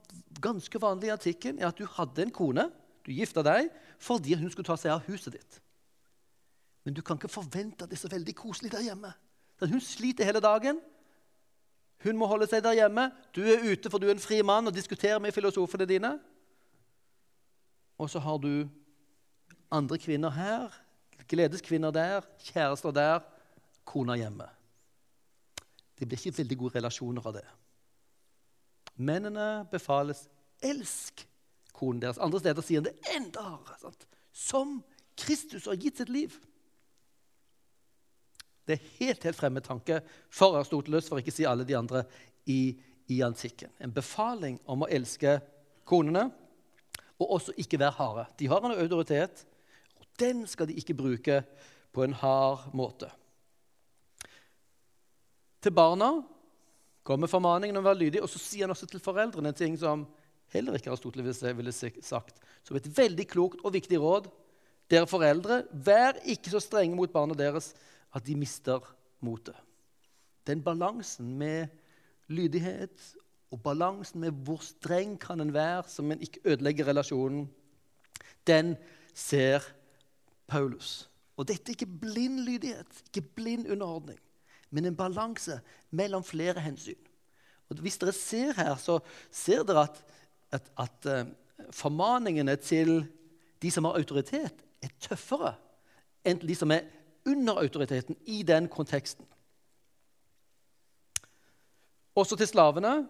ganske 0.41 0.79
vanlig 0.79 1.09
i 1.09 1.15
artikken, 1.15 1.59
er 1.59 1.71
at 1.71 1.79
du 1.79 1.87
hadde 1.87 2.23
en 2.23 2.31
kone, 2.31 2.69
du 3.03 3.11
gifta 3.11 3.43
deg, 3.43 3.71
fordi 3.99 4.37
hun 4.39 4.51
skulle 4.51 4.69
ta 4.69 4.77
seg 4.79 4.93
av 4.95 5.03
huset 5.09 5.35
ditt. 5.35 5.59
Men 6.85 6.95
du 6.95 7.03
kan 7.03 7.19
ikke 7.19 7.31
forvente 7.31 7.83
at 7.83 7.91
det 7.91 7.99
er 7.99 8.03
så 8.05 8.11
veldig 8.11 8.35
koselig 8.39 8.71
der 8.71 8.85
hjemme. 8.87 9.11
Hun 9.63 9.83
sliter 9.83 10.27
hele 10.27 10.43
dagen. 10.43 10.81
Hun 12.03 12.19
må 12.19 12.27
holde 12.27 12.49
seg 12.51 12.65
der 12.65 12.75
hjemme. 12.81 13.09
Du 13.35 13.43
er 13.47 13.63
ute 13.63 13.91
for 13.91 14.03
du 14.03 14.09
er 14.09 14.17
en 14.17 14.23
fri 14.23 14.41
mann 14.47 14.67
og 14.67 14.75
diskuterer 14.75 15.23
med 15.23 15.35
filosofene 15.35 15.87
dine. 15.87 16.17
Og 18.03 18.11
så 18.11 18.19
har 18.19 18.41
du 18.43 18.67
andre 19.71 19.99
kvinner 20.03 20.35
her, 20.35 20.73
gledeskvinner 21.31 21.95
der, 21.95 22.27
kjærester 22.51 22.91
der, 22.91 23.21
kona 23.87 24.17
hjemme. 24.19 24.49
Det 25.99 26.09
blir 26.09 26.19
ikke 26.19 26.41
veldig 26.41 26.59
gode 26.59 26.79
relasjoner 26.81 27.27
av 27.31 27.37
det. 27.37 27.45
Mennene 28.99 29.69
befales 29.71 30.27
elsk 30.63 31.23
konen 31.73 32.03
deres. 32.03 32.19
Andre 32.19 32.43
steder 32.43 32.67
sier 32.67 32.83
han 32.83 32.91
det 32.91 33.15
enda 33.15 33.45
hardere. 33.53 33.95
som 34.33 34.83
Kristus 35.17 35.67
har 35.67 35.77
gitt 35.77 35.97
sitt 36.01 36.09
liv. 36.09 36.33
Det 38.65 38.73
er 38.73 38.87
helt 38.99 39.25
helt 39.25 39.37
fremmed 39.37 39.63
tanke 39.63 40.01
for 40.31 40.57
Aristoteles, 40.57 41.09
for 41.09 41.21
ikke 41.21 41.31
å 41.35 41.37
si 41.37 41.45
alle 41.45 41.67
de 41.69 41.77
andre 41.77 42.05
i, 42.47 42.75
i 43.13 43.21
antikken. 43.23 43.71
En 43.79 43.93
befaling 43.93 44.59
om 44.65 44.83
å 44.83 44.89
elske 44.89 45.39
konene 45.85 46.31
og 47.23 47.39
også 47.39 47.55
ikke 47.61 47.79
være 47.81 47.97
harde. 47.97 48.27
De 48.39 48.49
har 48.51 48.65
en 48.67 48.75
autoritet, 48.75 49.45
og 50.01 50.07
den 50.21 50.45
skal 50.51 50.69
de 50.69 50.77
ikke 50.79 50.97
bruke 50.99 51.43
på 51.93 52.05
en 52.05 52.17
hard 52.17 52.69
måte. 52.77 53.11
Til 55.63 55.75
barna 55.75 56.11
kommer 57.07 57.31
formaningen 57.31 57.77
om 57.79 57.85
å 57.85 57.91
være 57.91 58.03
lydig, 58.05 58.23
og 58.23 58.31
så 58.31 58.41
sier 58.43 58.67
han 58.67 58.75
også 58.75 58.89
til 58.91 59.03
foreldrene 59.03 59.53
en 59.53 59.59
ting 59.59 59.79
som 59.79 60.07
heller 60.53 60.77
ikke 60.77 60.91
Aristoteles 60.93 61.43
ville 61.57 61.73
sagt, 61.73 62.41
som 62.67 62.77
et 62.77 62.89
veldig 62.97 63.27
klokt 63.31 63.63
og 63.63 63.75
viktig 63.75 64.01
råd. 64.03 64.29
Dere 64.91 65.09
foreldre, 65.09 65.63
vær 65.73 66.19
ikke 66.29 66.53
så 66.53 66.61
strenge 66.61 66.99
mot 66.99 67.13
barna 67.13 67.37
deres 67.39 67.73
at 68.13 68.27
de 68.27 68.37
mister 68.37 68.83
motet. 69.25 69.57
Den 70.47 70.63
balansen 70.65 71.31
med 71.39 71.71
lydighet 72.29 72.99
og 73.53 73.61
balansen 73.61 74.21
med 74.21 74.33
hvor 74.47 74.63
streng 74.65 75.19
kan 75.21 75.41
en 75.41 75.53
være, 75.53 75.85
som 75.87 76.13
en 76.13 76.21
ikke 76.21 76.41
ødelegger 76.45 76.89
relasjonen, 76.89 77.51
den 78.47 78.77
ser 79.15 79.61
Paulus. 80.49 81.11
Og 81.37 81.49
dette 81.49 81.69
er 81.69 81.77
ikke 81.77 81.99
blind 82.01 82.41
lydighet, 82.41 83.03
ikke 83.07 83.29
blind 83.37 83.69
underordning, 83.71 84.19
men 84.71 84.85
en 84.85 84.97
balanse 84.97 85.61
mellom 85.91 86.25
flere 86.25 86.61
hensyn. 86.61 86.99
Og 87.69 87.77
Hvis 87.77 87.99
dere 87.99 88.13
ser 88.13 88.53
her, 88.57 88.77
så 88.77 88.99
ser 89.31 89.63
dere 89.63 89.83
at, 89.83 90.05
at, 90.53 90.73
at 90.79 91.27
uh, 91.27 91.33
formaningene 91.71 92.57
til 92.57 93.07
de 93.63 93.71
som 93.71 93.85
har 93.85 93.97
autoritet, 94.01 94.65
er 94.83 94.89
tøffere 95.01 95.55
enn 96.25 96.41
de 96.41 96.55
som 96.55 96.71
er 96.71 96.89
under 97.27 97.61
autoriteten 97.61 98.17
i 98.27 98.43
den 98.43 98.69
konteksten. 98.69 99.27
Også 102.15 102.37
til 102.37 102.49
slavene 102.49 103.09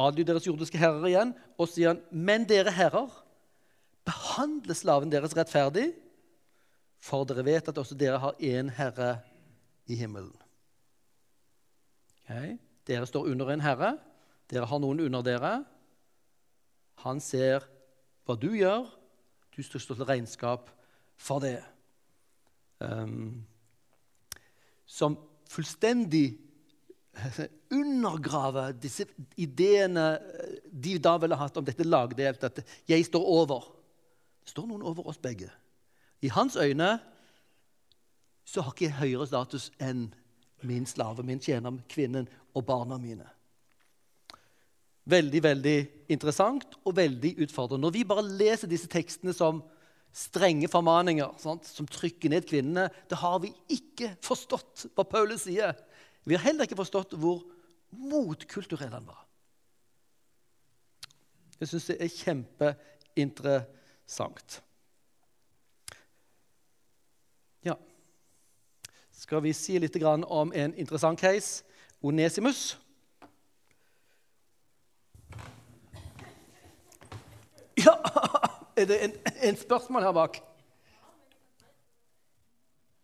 adlyd 0.00 0.28
deres 0.30 0.46
jordiske 0.46 0.78
herrer 0.80 1.06
igjen, 1.08 1.32
og 1.60 1.68
sier 1.70 1.94
han, 1.94 2.04
men 2.10 2.46
dere 2.48 2.72
herrer, 2.74 3.10
behandle 4.06 4.74
slaven 4.76 5.12
deres 5.12 5.34
rettferdig, 5.36 5.90
for 7.00 7.24
dere 7.28 7.44
vet 7.46 7.68
at 7.70 7.78
også 7.80 7.96
dere 7.98 8.20
har 8.20 8.38
én 8.44 8.70
herre 8.76 9.14
i 9.88 9.96
himmelen. 9.96 10.34
Okay. 12.24 12.56
Dere 12.86 13.06
står 13.08 13.30
under 13.32 13.50
en 13.50 13.62
herre. 13.64 13.94
Dere 14.50 14.68
har 14.68 14.80
noen 14.82 15.00
under 15.02 15.24
dere. 15.26 15.52
Han 17.04 17.20
ser 17.22 17.64
hva 18.26 18.36
du 18.38 18.50
gjør. 18.54 18.86
Du 19.50 19.62
står 19.62 19.98
til 19.98 20.08
regnskap 20.08 20.70
for 21.20 21.42
det. 21.42 21.58
Um, 22.80 23.42
som 24.86 25.18
fullstendig 25.50 26.38
undergrave 27.80 28.70
disse 28.80 29.06
ideene 29.40 30.06
de 30.70 30.96
da 31.02 31.16
ville 31.20 31.38
hatt 31.38 31.56
om 31.58 31.66
dette 31.66 31.86
lagdelt, 31.86 32.44
at 32.44 32.62
'jeg 32.88 33.04
står 33.04 33.24
over'. 33.24 33.66
Det 34.44 34.50
står 34.50 34.66
noen 34.66 34.82
over 34.82 35.08
oss 35.08 35.18
begge. 35.18 35.50
I 36.22 36.28
hans 36.28 36.56
øyne 36.56 37.00
så 38.44 38.62
har 38.62 38.72
ikke 38.72 38.84
jeg 38.84 39.00
høyere 39.00 39.26
status 39.26 39.70
enn 39.80 40.14
min 40.62 40.86
slave, 40.86 41.22
min 41.22 41.40
tjener, 41.40 41.78
kvinnen 41.88 42.28
og 42.54 42.66
barna 42.66 42.98
mine. 42.98 43.26
Veldig 45.10 45.42
veldig 45.42 45.78
interessant 46.08 46.76
og 46.84 46.96
veldig 46.96 47.34
utfordrende. 47.42 47.86
Når 47.86 47.90
vi 47.90 48.04
bare 48.04 48.26
leser 48.26 48.68
disse 48.68 48.88
tekstene 48.90 49.32
som 49.32 49.62
strenge 50.12 50.68
formaninger 50.68 51.38
sant, 51.38 51.66
som 51.66 51.86
trykker 51.86 52.32
ned 52.32 52.46
kvinnene, 52.48 52.88
da 53.08 53.18
har 53.22 53.38
vi 53.44 53.52
ikke 53.70 54.16
forstått 54.24 54.88
hva 54.96 55.06
Paulus 55.06 55.46
sier. 55.46 55.76
Vi 56.24 56.34
har 56.34 56.44
heller 56.44 56.62
ikke 56.66 56.76
forstått 56.76 57.12
hvor 57.18 57.42
motkulturell 57.90 58.92
han 58.92 59.06
var. 59.08 59.26
Jeg 61.60 61.68
syns 61.68 61.86
det 61.90 61.96
er 62.00 62.08
kjempeinteressant. 62.14 64.62
Ja 67.64 67.74
Skal 69.12 69.42
vi 69.44 69.52
si 69.52 69.78
litt 69.78 70.02
om 70.02 70.52
en 70.56 70.74
interessant 70.74 71.20
case? 71.20 71.64
Onesimus. 72.02 72.78
Ja, 77.76 77.92
er 78.80 78.84
det 78.88 79.04
en, 79.04 79.12
en 79.42 79.56
spørsmål 79.56 80.02
her 80.02 80.12
bak? 80.12 80.40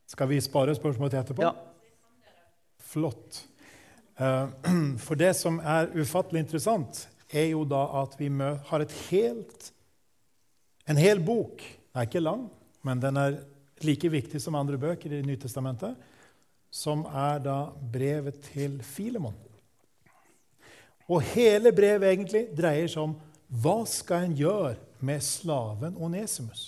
Skal 0.06 0.28
vi 0.28 0.40
spare 0.40 0.74
spørsmålet 0.74 1.10
til 1.10 1.20
etterpå? 1.20 1.42
Ja. 1.42 1.75
Flott. 2.96 3.42
Eh, 4.16 4.48
for 5.06 5.20
det 5.20 5.34
som 5.36 5.58
er 5.60 5.90
ufattelig 5.92 6.46
interessant, 6.46 7.02
er 7.28 7.50
jo 7.50 7.66
da 7.68 7.82
at 8.00 8.14
vi 8.16 8.30
har 8.40 8.80
et 8.80 8.94
helt, 9.10 9.72
en 10.88 10.96
hel 10.96 11.20
bok. 11.20 11.60
Den 11.60 12.00
er 12.00 12.08
ikke 12.08 12.22
lang, 12.24 12.46
men 12.86 13.02
den 13.02 13.20
er 13.20 13.40
like 13.84 14.08
viktig 14.08 14.40
som 14.40 14.56
andre 14.56 14.78
bøker 14.80 15.12
i 15.12 15.24
Nytestamentet, 15.26 15.92
som 16.72 17.04
er 17.04 17.42
da 17.44 17.58
brevet 17.92 18.38
til 18.48 18.78
Filemon. 18.84 19.36
Og 21.12 21.20
hele 21.34 21.70
brevet 21.76 22.08
egentlig 22.08 22.46
dreier 22.56 22.88
seg 22.88 23.04
om 23.04 23.18
hva 23.60 23.82
skal 23.86 24.24
en 24.24 24.38
gjøre 24.40 24.72
med 25.06 25.20
slaven 25.22 26.00
Onesimus? 26.00 26.64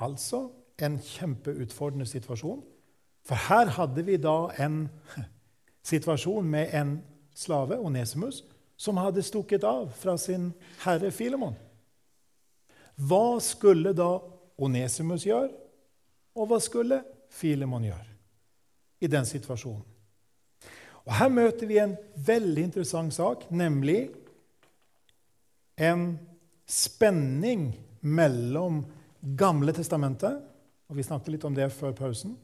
Altså 0.00 0.48
en 0.82 0.96
kjempeutfordrende 1.00 2.08
situasjon 2.08 2.64
for 3.26 3.48
her 3.48 3.72
hadde 3.74 4.04
vi 4.06 4.18
da 4.22 4.50
en 4.62 4.84
situasjon 5.86 6.46
med 6.46 6.74
en 6.74 6.96
slave, 7.34 7.78
Onesimus, 7.78 8.44
som 8.76 9.00
hadde 9.00 9.24
stukket 9.24 9.64
av 9.66 9.90
fra 9.96 10.16
sin 10.20 10.52
herre 10.84 11.10
Filemon. 11.10 11.56
Hva 12.96 13.38
skulle 13.44 13.92
da 13.96 14.18
Onesimus 14.62 15.26
gjøre, 15.26 15.50
og 16.36 16.48
hva 16.50 16.60
skulle 16.62 17.02
Filemon 17.32 17.88
gjøre 17.88 18.14
i 19.00 19.10
den 19.10 19.26
situasjonen? 19.28 19.84
Og 21.06 21.12
Her 21.14 21.30
møter 21.30 21.68
vi 21.70 21.78
en 21.78 21.94
veldig 22.26 22.62
interessant 22.66 23.14
sak, 23.14 23.44
nemlig 23.50 24.08
en 25.76 26.16
spenning 26.66 27.70
mellom 28.00 28.84
Gamle 29.36 29.72
testamentet 29.74 30.42
og 30.86 30.94
Vi 30.94 31.02
snakket 31.02 31.32
litt 31.34 31.44
om 31.48 31.54
det 31.54 31.66
før 31.74 31.94
pausen 31.96 32.36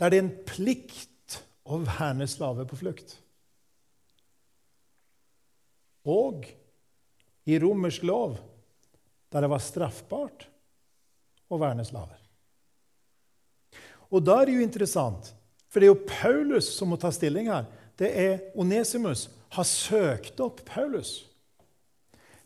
der 0.00 0.10
det 0.10 0.18
er 0.18 0.24
en 0.24 0.36
plikt 0.48 1.36
å 1.68 1.82
verne 1.84 2.24
slaver 2.28 2.64
på 2.68 2.78
flukt. 2.80 3.18
Og 6.08 6.46
i 7.44 7.58
romersk 7.60 8.06
lov, 8.08 8.38
der 9.30 9.44
det 9.44 9.50
var 9.52 9.62
straffbart 9.62 10.46
å 11.52 11.58
verne 11.60 11.84
slaver. 11.84 12.16
Og 14.10 14.24
da 14.24 14.40
er 14.40 14.48
det 14.48 14.56
jo 14.56 14.64
interessant, 14.64 15.28
for 15.70 15.78
det 15.78 15.86
er 15.86 15.92
jo 15.92 16.08
Paulus 16.08 16.72
som 16.74 16.90
må 16.90 16.98
ta 16.98 17.12
stilling 17.14 17.50
her. 17.52 17.68
Det 18.00 18.08
er 18.08 18.40
Onesimus 18.58 19.28
har 19.54 19.68
søkt 19.68 20.40
opp 20.42 20.64
Paulus. 20.66 21.26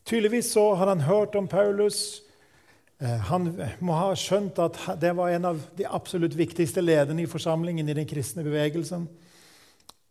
Tydeligvis 0.04 0.50
så 0.52 0.74
har 0.74 0.90
han 0.90 1.06
hørt 1.06 1.36
om 1.38 1.48
Paulus, 1.48 2.23
han 3.04 3.50
må 3.84 3.96
ha 3.98 4.14
skjønt 4.18 4.58
at 4.62 4.78
det 5.00 5.12
var 5.18 5.32
en 5.34 5.50
av 5.50 5.60
de 5.76 5.86
absolutt 5.86 6.36
viktigste 6.38 6.82
lederne 6.84 7.24
i 7.24 7.30
forsamlingen 7.30 7.88
i 7.88 7.96
den 7.96 8.08
kristne 8.08 8.44
bevegelsen. 8.46 9.06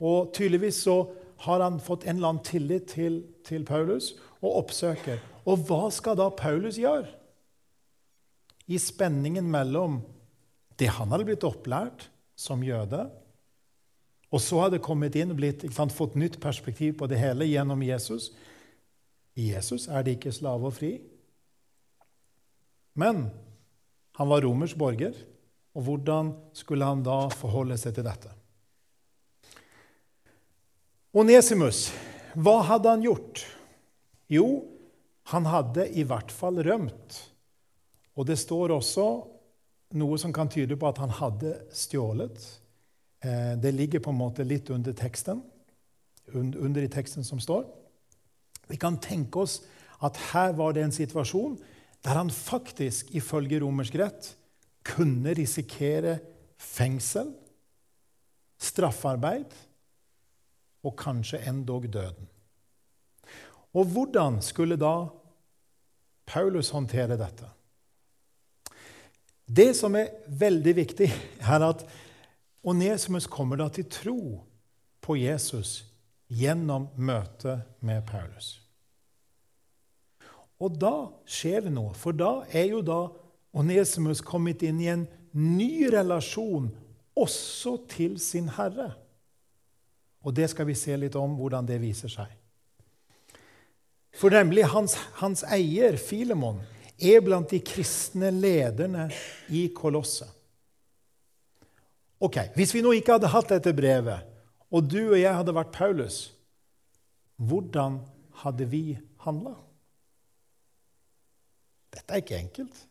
Og 0.04 0.34
tydeligvis 0.36 0.82
så 0.84 0.98
har 1.46 1.64
han 1.64 1.80
fått 1.84 2.06
en 2.06 2.18
eller 2.18 2.34
annen 2.34 2.46
tillit 2.46 2.88
til, 2.94 3.22
til 3.46 3.66
Paulus 3.68 4.14
og 4.44 4.64
oppsøker. 4.64 5.22
Og 5.50 5.66
hva 5.68 5.90
skal 5.92 6.18
da 6.20 6.30
Paulus 6.36 6.80
gjøre? 6.80 7.10
I 8.72 8.80
spenningen 8.80 9.50
mellom 9.52 10.00
det 10.80 10.92
han 10.96 11.12
hadde 11.12 11.28
blitt 11.28 11.46
opplært 11.48 12.08
som 12.40 12.64
jøde, 12.64 13.06
og 14.34 14.42
så 14.42 14.64
hadde 14.64 14.82
kommet 14.82 15.16
inn 15.20 15.30
og 15.30 15.38
blitt, 15.38 15.66
sant, 15.76 15.94
fått 15.94 16.16
nytt 16.18 16.40
perspektiv 16.42 16.96
på 16.98 17.08
det 17.12 17.20
hele 17.22 17.46
gjennom 17.46 17.84
Jesus. 17.86 18.32
I 19.38 19.52
Jesus 19.52 19.86
er 19.92 20.06
det 20.06 20.18
ikke 20.18 20.34
slave 20.34 20.72
og 20.72 20.74
fri. 20.74 20.96
Men 22.94 23.28
han 24.18 24.30
var 24.30 24.46
romersk 24.46 24.78
borger, 24.78 25.16
og 25.74 25.88
hvordan 25.88 26.32
skulle 26.54 26.86
han 26.86 27.02
da 27.06 27.26
forholde 27.34 27.78
seg 27.82 27.96
til 27.98 28.06
dette? 28.06 28.30
Onesimus, 31.14 31.88
hva 32.34 32.60
hadde 32.66 32.90
han 32.90 33.06
gjort? 33.06 33.44
Jo, 34.34 34.48
han 35.30 35.46
hadde 35.50 35.88
i 35.94 36.06
hvert 36.06 36.34
fall 36.34 36.62
rømt. 36.66 37.20
Og 38.18 38.28
det 38.30 38.38
står 38.42 38.74
også 38.76 39.06
noe 39.98 40.18
som 40.22 40.34
kan 40.34 40.50
tyde 40.50 40.78
på 40.78 40.90
at 40.90 41.02
han 41.02 41.14
hadde 41.14 41.54
stjålet. 41.74 42.38
Eh, 43.22 43.54
det 43.62 43.74
ligger 43.74 44.02
på 44.02 44.14
en 44.14 44.20
måte 44.20 44.46
litt 44.46 44.70
under 44.74 44.94
teksten, 44.98 45.42
under 46.34 46.82
i 46.82 46.90
teksten 46.90 47.26
som 47.26 47.42
står. 47.42 47.66
Vi 48.70 48.78
kan 48.82 48.98
tenke 49.02 49.44
oss 49.44 49.60
at 50.04 50.18
her 50.32 50.54
var 50.58 50.74
det 50.74 50.86
en 50.86 50.96
situasjon 50.96 51.58
der 52.04 52.20
han 52.20 52.30
faktisk, 52.30 53.14
ifølge 53.16 53.62
romersk 53.64 53.96
rett, 53.96 54.34
kunne 54.84 55.34
risikere 55.38 56.18
fengsel, 56.60 57.32
straffarbeid 58.60 59.54
og 60.84 60.96
kanskje 61.00 61.40
endog 61.48 61.88
døden. 61.92 62.28
Og 63.74 63.88
hvordan 63.90 64.42
skulle 64.44 64.78
da 64.78 65.08
Paulus 66.28 66.70
håndtere 66.70 67.18
dette? 67.18 67.48
Det 69.44 69.74
som 69.76 69.96
er 69.96 70.14
veldig 70.28 70.76
viktig, 70.76 71.10
er 71.40 71.66
at 71.68 71.84
Onesimus 72.64 73.28
kommer 73.28 73.60
da 73.60 73.68
til 73.74 73.90
tro 73.92 74.20
på 75.04 75.18
Jesus 75.20 75.84
gjennom 76.32 76.88
møtet 76.96 77.66
med 77.84 78.06
Paulus. 78.08 78.63
Og 80.64 80.78
da 80.80 80.94
skjer 81.28 81.66
det 81.66 81.74
noe, 81.76 81.92
for 81.98 82.16
da 82.16 82.46
er 82.56 82.70
jo 82.72 82.82
da 82.86 83.02
Onesimus 83.54 84.24
kommet 84.24 84.64
inn 84.66 84.80
i 84.82 84.90
en 84.94 85.06
ny 85.36 85.90
relasjon 85.92 86.70
også 87.20 87.76
til 87.92 88.16
sin 88.22 88.48
herre. 88.56 88.94
Og 90.24 90.34
det 90.36 90.48
skal 90.54 90.70
vi 90.70 90.78
se 90.78 90.96
litt 90.98 91.18
om 91.20 91.36
hvordan 91.38 91.68
det 91.68 91.82
viser 91.84 92.12
seg. 92.12 92.32
For 94.14 94.34
nemlig 94.34 94.66
hans, 94.70 94.96
hans 95.20 95.42
eier, 95.52 95.98
Filemon, 95.98 96.62
er 97.02 97.20
blant 97.26 97.50
de 97.50 97.60
kristne 97.66 98.30
lederne 98.32 99.10
i 99.52 99.68
Kolosset. 99.76 100.30
Ok, 102.24 102.38
Hvis 102.56 102.72
vi 102.72 102.82
nå 102.86 102.94
ikke 102.96 103.18
hadde 103.18 103.34
hatt 103.34 103.50
dette 103.52 103.74
brevet, 103.76 104.24
og 104.72 104.86
du 104.88 105.12
og 105.12 105.20
jeg 105.20 105.34
hadde 105.36 105.56
vært 105.58 105.74
Paulus, 105.76 106.32
hvordan 107.36 108.00
hadde 108.46 108.70
vi 108.72 108.86
handla? 109.26 109.58
Dette 111.94 112.16
er 112.16 112.24
ikke 112.24 112.40
enkelt. 112.40 112.82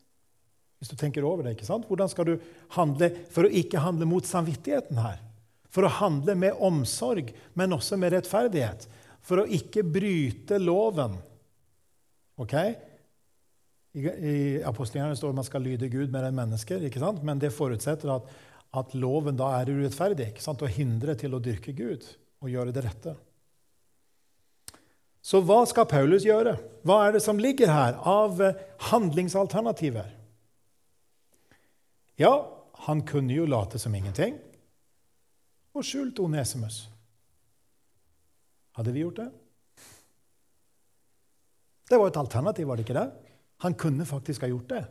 Hvis 0.79 0.91
du 0.91 0.97
tenker 0.99 1.23
over 1.23 1.45
det, 1.45 1.55
ikke 1.55 1.67
sant? 1.67 1.85
Hvordan 1.87 2.09
skal 2.11 2.27
du 2.27 2.33
handle 2.75 3.07
for 3.31 3.47
å 3.47 3.53
ikke 3.61 3.83
handle 3.83 4.07
mot 4.09 4.27
samvittigheten 4.27 4.99
her? 4.99 5.21
For 5.73 5.87
å 5.87 5.93
handle 6.01 6.35
med 6.37 6.59
omsorg, 6.59 7.31
men 7.57 7.75
også 7.75 7.97
med 7.99 8.11
rettferdighet. 8.17 8.87
For 9.23 9.41
å 9.41 9.47
ikke 9.47 9.85
bryte 9.87 10.59
loven. 10.59 11.15
Ok? 12.41 12.57
I, 13.93 14.03
i 14.03 14.35
apostlene 14.65 15.15
står 15.15 15.31
det 15.31 15.35
at 15.37 15.39
man 15.39 15.47
skal 15.47 15.63
lyde 15.65 15.91
Gud 15.93 16.11
mer 16.13 16.27
enn 16.27 16.37
mennesker. 16.37 16.83
ikke 16.83 17.01
sant? 17.01 17.23
Men 17.25 17.39
det 17.41 17.53
forutsetter 17.55 18.11
at, 18.17 18.27
at 18.75 18.95
loven 18.97 19.39
da 19.39 19.53
er 19.59 19.71
urettferdig 19.71 20.33
ikke 20.33 20.43
sant? 20.43 20.65
og 20.65 20.75
hindrer 20.75 21.15
til 21.19 21.35
å 21.35 21.41
dyrke 21.43 21.75
Gud 21.77 22.05
og 22.43 22.51
gjøre 22.51 22.75
det 22.75 22.83
rette. 22.85 23.15
Så 25.23 25.39
hva 25.47 25.61
skal 25.69 25.87
Paulus 25.87 26.25
gjøre? 26.27 26.57
Hva 26.83 26.99
er 27.05 27.15
det 27.15 27.21
som 27.23 27.39
ligger 27.39 27.71
her 27.71 27.99
av 28.03 28.41
eh, 28.43 28.57
handlingsalternativer? 28.89 30.09
Ja, 32.19 32.33
han 32.85 33.05
kunne 33.07 33.33
jo 33.33 33.47
late 33.47 33.79
som 33.79 33.95
ingenting 33.95 34.35
og 35.73 35.85
skjult 35.87 36.19
Onesimus. 36.21 36.83
Hadde 38.77 38.91
vi 38.93 39.01
gjort 39.05 39.21
det? 39.21 39.29
Det 41.89 41.99
var 41.99 42.11
et 42.11 42.19
alternativ, 42.19 42.67
var 42.67 42.77
det 42.77 42.85
ikke 42.85 42.97
det? 42.97 43.07
Han 43.63 43.77
kunne 43.79 44.05
faktisk 44.05 44.43
ha 44.43 44.49
gjort 44.51 44.69
det. 44.69 44.83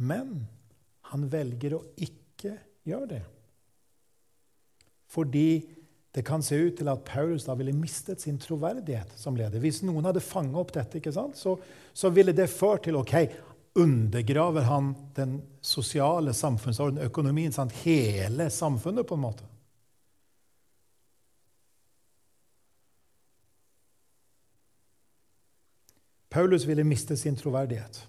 Men 0.00 0.46
han 1.12 1.26
velger 1.30 1.76
å 1.76 1.82
ikke 2.00 2.54
gjøre 2.88 3.10
det. 3.10 3.20
Fordi 5.10 5.46
det 6.10 6.22
kan 6.26 6.42
se 6.42 6.56
ut 6.58 6.76
til 6.80 6.88
at 6.90 7.04
Paulus 7.06 7.44
da 7.46 7.54
ville 7.54 7.72
mistet 7.76 8.20
sin 8.20 8.38
troverdighet 8.38 9.12
som 9.18 9.36
leder. 9.38 9.62
Hvis 9.62 9.82
noen 9.86 10.08
hadde 10.08 10.22
fanget 10.24 10.58
opp 10.58 10.72
dette, 10.74 11.12
så, 11.38 11.54
så, 11.94 12.10
ville 12.10 12.34
det 12.34 12.50
ført 12.50 12.82
til 12.88 12.98
ok, 12.98 13.14
undergraver 13.78 14.66
han 14.66 14.94
den 15.14 15.38
sosiale 15.62 16.34
samfunnsorden, 16.34 16.98
økonomien, 17.06 17.54
sant? 17.54 17.72
hele 17.84 18.50
samfunnet 18.50 19.06
på 19.06 19.14
en 19.14 19.24
måte. 19.28 19.46
Paulus 26.30 26.66
ville 26.66 26.86
miste 26.86 27.16
sin 27.16 27.36
troverdighet. 27.36 28.06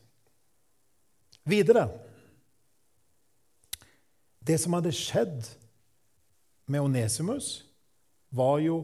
Videre 1.44 1.90
Det 4.42 4.58
som 4.62 4.74
hadde 4.74 4.94
skjedd 4.94 5.48
med 6.66 6.82
Onesimus 6.82 7.71
var 8.32 8.60
jo 8.64 8.82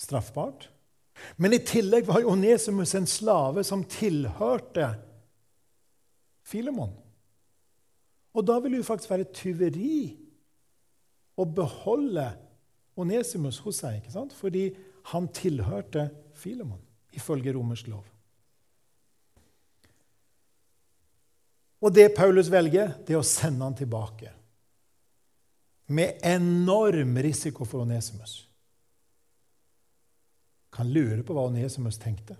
straffbart. 0.00 0.68
Men 1.36 1.52
i 1.52 1.60
tillegg 1.64 2.06
var 2.08 2.24
Onesimus 2.26 2.94
en 2.94 3.06
slave 3.06 3.64
som 3.64 3.84
tilhørte 3.84 4.88
Filemon. 6.48 6.94
Og 8.32 8.46
da 8.48 8.56
ville 8.58 8.78
det 8.78 8.82
jo 8.82 8.88
faktisk 8.88 9.12
være 9.12 9.28
tyveri 9.36 9.98
å 11.36 11.44
beholde 11.44 12.30
Onesimus 12.98 13.60
hos 13.64 13.82
seg, 13.82 14.00
ikke 14.00 14.14
sant? 14.14 14.32
fordi 14.36 14.70
han 15.12 15.28
tilhørte 15.34 16.08
Filemon, 16.36 16.80
ifølge 17.16 17.54
romersk 17.56 17.88
lov. 17.92 18.08
Og 21.82 21.90
det 21.94 22.12
Paulus 22.14 22.48
velger, 22.52 22.94
det 23.02 23.16
er 23.16 23.20
å 23.20 23.26
sende 23.26 23.66
han 23.66 23.76
tilbake. 23.76 24.30
Med 25.92 26.22
enorm 26.24 27.16
risiko 27.20 27.66
for 27.68 27.82
Onesimus 27.82 28.51
kan 30.72 30.88
lure 30.88 31.20
på 31.22 31.36
hva 31.36 31.46
Onesimus 31.50 32.00
tenkte. 32.00 32.36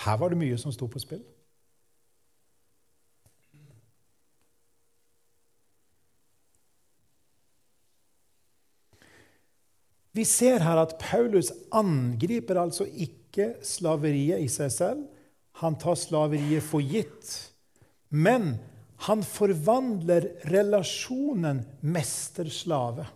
Her 0.00 0.16
var 0.16 0.32
det 0.32 0.40
mye 0.40 0.56
som 0.58 0.72
sto 0.72 0.88
på 0.88 1.02
spill. 1.02 1.22
Vi 10.16 10.24
ser 10.26 10.64
her 10.64 10.80
at 10.80 10.96
Paulus 10.98 11.52
angriper 11.70 12.58
altså 12.58 12.88
ikke 12.88 13.52
slaveriet 13.62 14.42
i 14.42 14.48
seg 14.50 14.72
selv. 14.74 15.04
Han 15.62 15.76
tar 15.78 15.98
slaveriet 16.00 16.64
for 16.66 16.82
gitt. 16.82 17.30
Men 18.10 18.56
han 19.06 19.22
forvandler 19.24 20.26
relasjonen 20.50 21.62
mester-slave. 21.80 23.06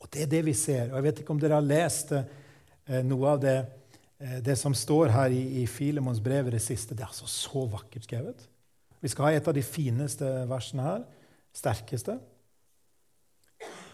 Og 0.00 0.08
Det 0.10 0.24
er 0.24 0.30
det 0.32 0.44
vi 0.46 0.54
ser. 0.56 0.90
Og 0.90 0.96
Jeg 0.96 1.06
vet 1.08 1.20
ikke 1.20 1.34
om 1.34 1.40
dere 1.40 1.58
har 1.58 1.66
lest 1.66 2.12
eh, 2.16 3.02
noe 3.04 3.34
av 3.34 3.42
det, 3.42 3.58
eh, 4.18 4.38
det 4.44 4.56
som 4.58 4.74
står 4.74 5.12
her 5.12 5.34
i, 5.36 5.62
i 5.62 5.66
Filemons 5.66 6.20
brev 6.20 6.48
i 6.48 6.56
det 6.56 6.62
siste. 6.64 6.94
Det 6.94 7.04
er 7.04 7.12
altså 7.12 7.28
så 7.28 7.66
vakkert 7.70 8.08
skrevet. 8.08 8.48
Vi 9.00 9.08
skal 9.08 9.28
ha 9.28 9.32
et 9.36 9.48
av 9.48 9.56
de 9.56 9.64
fineste 9.64 10.26
versene 10.48 10.84
her. 10.84 11.06
Sterkeste. 11.56 12.18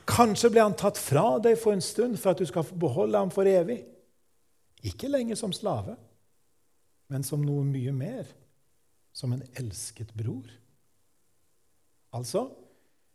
Kanskje 0.07 0.53
ble 0.55 0.63
han 0.63 0.77
tatt 0.79 0.99
fra 1.03 1.37
deg 1.43 1.57
for 1.59 1.75
en 1.75 1.83
stund 1.83 2.19
for 2.21 2.33
at 2.33 2.41
du 2.41 2.47
skal 2.47 2.67
beholde 2.79 3.19
ham 3.19 3.33
for 3.35 3.49
evig. 3.51 3.81
Ikke 4.87 5.11
lenger 5.11 5.39
som 5.39 5.55
slave, 5.55 5.97
men 7.11 7.25
som 7.27 7.43
noe 7.43 7.65
mye 7.67 7.95
mer. 7.95 8.29
Som 9.17 9.33
en 9.33 9.43
elsket 9.57 10.13
bror. 10.15 10.47
Altså, 12.15 12.47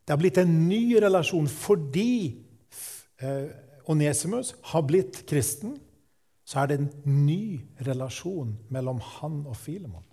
det 0.03 0.13
har 0.13 0.19
blitt 0.19 0.39
en 0.41 0.53
ny 0.67 0.97
relasjon 0.99 1.47
fordi 1.47 2.41
Onesimus 3.91 4.53
har 4.71 4.85
blitt 4.87 5.23
kristen, 5.29 5.75
så 6.45 6.61
er 6.61 6.71
det 6.71 6.77
en 6.79 6.91
ny 7.25 7.61
relasjon 7.85 8.55
mellom 8.73 9.01
han 9.19 9.43
og 9.45 9.57
Filemon 9.59 10.05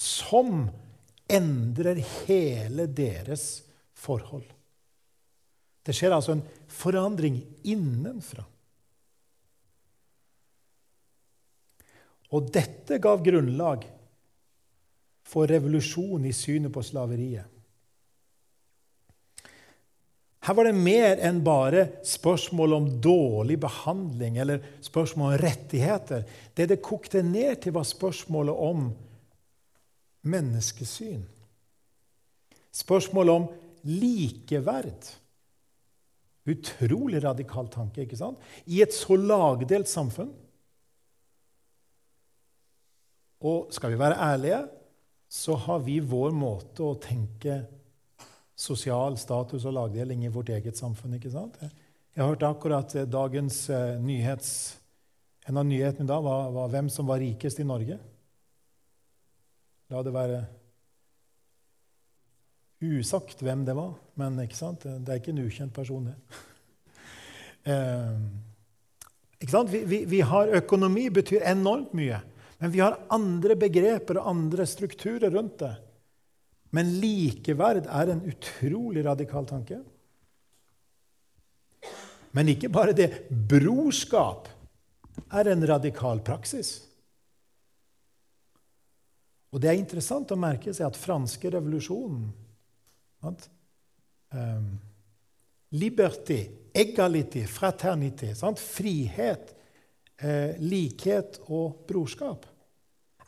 som 0.00 0.64
endrer 1.28 2.00
hele 2.24 2.86
deres 2.88 3.60
forhold. 3.92 4.46
Det 5.84 5.92
skjer 5.96 6.14
altså 6.16 6.36
en 6.36 6.44
forandring 6.70 7.36
innenfra. 7.68 8.46
Og 12.30 12.48
dette 12.54 13.00
gav 13.02 13.20
grunnlag 13.26 13.84
for 15.26 15.50
revolusjon 15.50 16.24
i 16.24 16.32
synet 16.36 16.72
på 16.72 16.84
slaveriet. 16.86 17.49
Her 20.40 20.56
var 20.56 20.64
det 20.64 20.76
mer 20.76 21.20
enn 21.20 21.42
bare 21.44 21.82
spørsmål 22.06 22.74
om 22.78 22.86
dårlig 23.04 23.58
behandling 23.60 24.38
eller 24.40 24.62
spørsmål 24.80 25.34
om 25.34 25.40
rettigheter. 25.42 26.24
Det 26.56 26.66
det 26.70 26.80
kokte 26.80 27.20
ned 27.22 27.60
til, 27.60 27.74
var 27.76 27.84
spørsmålet 27.84 28.56
om 28.56 28.86
menneskesyn. 30.24 31.26
Spørsmålet 32.72 33.36
om 33.36 33.48
likeverd. 33.84 35.10
Utrolig 36.48 37.20
radikal 37.22 37.68
tanke 37.68 38.06
ikke 38.06 38.16
sant? 38.16 38.40
i 38.64 38.80
et 38.80 38.96
så 38.96 39.18
lagdelt 39.20 39.92
samfunn. 39.92 40.32
Og 43.44 43.68
skal 43.76 43.92
vi 43.92 44.00
være 44.00 44.16
ærlige, 44.20 44.62
så 45.28 45.54
har 45.68 45.84
vi 45.84 46.00
vår 46.00 46.32
måte 46.32 46.84
å 46.84 46.96
tenke 47.00 47.60
på 47.60 47.79
sosial 48.60 49.16
status 49.20 49.64
og 49.64 49.76
lagdeling 49.76 50.26
i 50.26 50.32
vårt 50.32 50.52
eget 50.52 50.76
samfunn. 50.78 51.16
ikke 51.16 51.32
sant? 51.32 51.56
Jeg 51.60 52.26
hørte 52.26 52.48
akkurat 52.48 52.94
eh, 52.94 53.08
dagens 53.08 53.68
eh, 53.70 53.96
nyhets, 54.00 54.76
En 55.48 55.56
av 55.56 55.64
nyhetene 55.64 56.06
da 56.06 56.18
var, 56.22 56.50
var 56.52 56.68
hvem 56.70 56.90
som 56.92 57.08
var 57.08 57.18
rikest 57.18 57.58
i 57.58 57.64
Norge. 57.66 57.96
La 59.90 60.02
det 60.04 60.12
være 60.14 60.42
usagt 62.84 63.40
hvem 63.42 63.64
det 63.66 63.74
var, 63.74 63.94
men 64.20 64.36
ikke 64.44 64.58
sant? 64.58 64.84
det 64.84 65.08
er 65.10 65.18
ikke 65.18 65.32
en 65.32 65.42
ukjent 65.42 65.74
person, 65.74 66.06
det. 66.06 66.14
eh, 67.72 68.20
ikke 69.40 69.54
sant? 69.56 69.72
Vi, 69.72 69.80
vi, 69.88 70.02
vi, 70.12 70.20
har 70.28 70.52
Økonomi 70.60 71.08
betyr 71.10 71.48
enormt 71.50 71.96
mye, 71.98 72.20
men 72.60 72.76
vi 72.76 72.84
har 72.84 73.00
andre 73.10 73.56
begreper 73.58 74.20
og 74.20 74.30
andre 74.36 74.68
strukturer 74.68 75.32
rundt 75.34 75.58
det. 75.64 75.72
Men 76.76 76.92
likeverd 77.02 77.88
er 77.90 78.12
en 78.12 78.22
utrolig 78.30 79.04
radikal 79.04 79.48
tanke. 79.48 79.80
Men 82.36 82.52
ikke 82.52 82.70
bare 82.70 82.94
det. 82.94 83.08
Brorskap 83.30 84.46
er 85.34 85.50
en 85.50 85.66
radikal 85.66 86.22
praksis. 86.22 86.76
Og 89.50 89.58
det 89.62 89.72
er 89.72 89.80
interessant 89.80 90.30
å 90.30 90.38
merke 90.38 90.70
seg 90.74 90.86
at 90.86 90.98
franske 90.98 91.50
revolusjonen 91.50 92.30
Um, 94.30 94.78
liberty, 95.76 96.38
egality, 96.72 97.42
fraternity. 97.44 98.30
Sant? 98.34 98.58
Frihet, 98.62 99.50
eh, 100.16 100.54
likhet 100.58 101.40
og 101.48 101.82
brorskap 101.88 102.46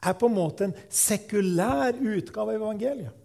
er 0.03 0.15
på 0.19 0.31
en 0.31 0.35
måte 0.35 0.65
en 0.67 0.77
sekulær 0.89 1.99
utgave 1.99 2.55
av 2.55 2.57
evangeliet. 2.57 3.22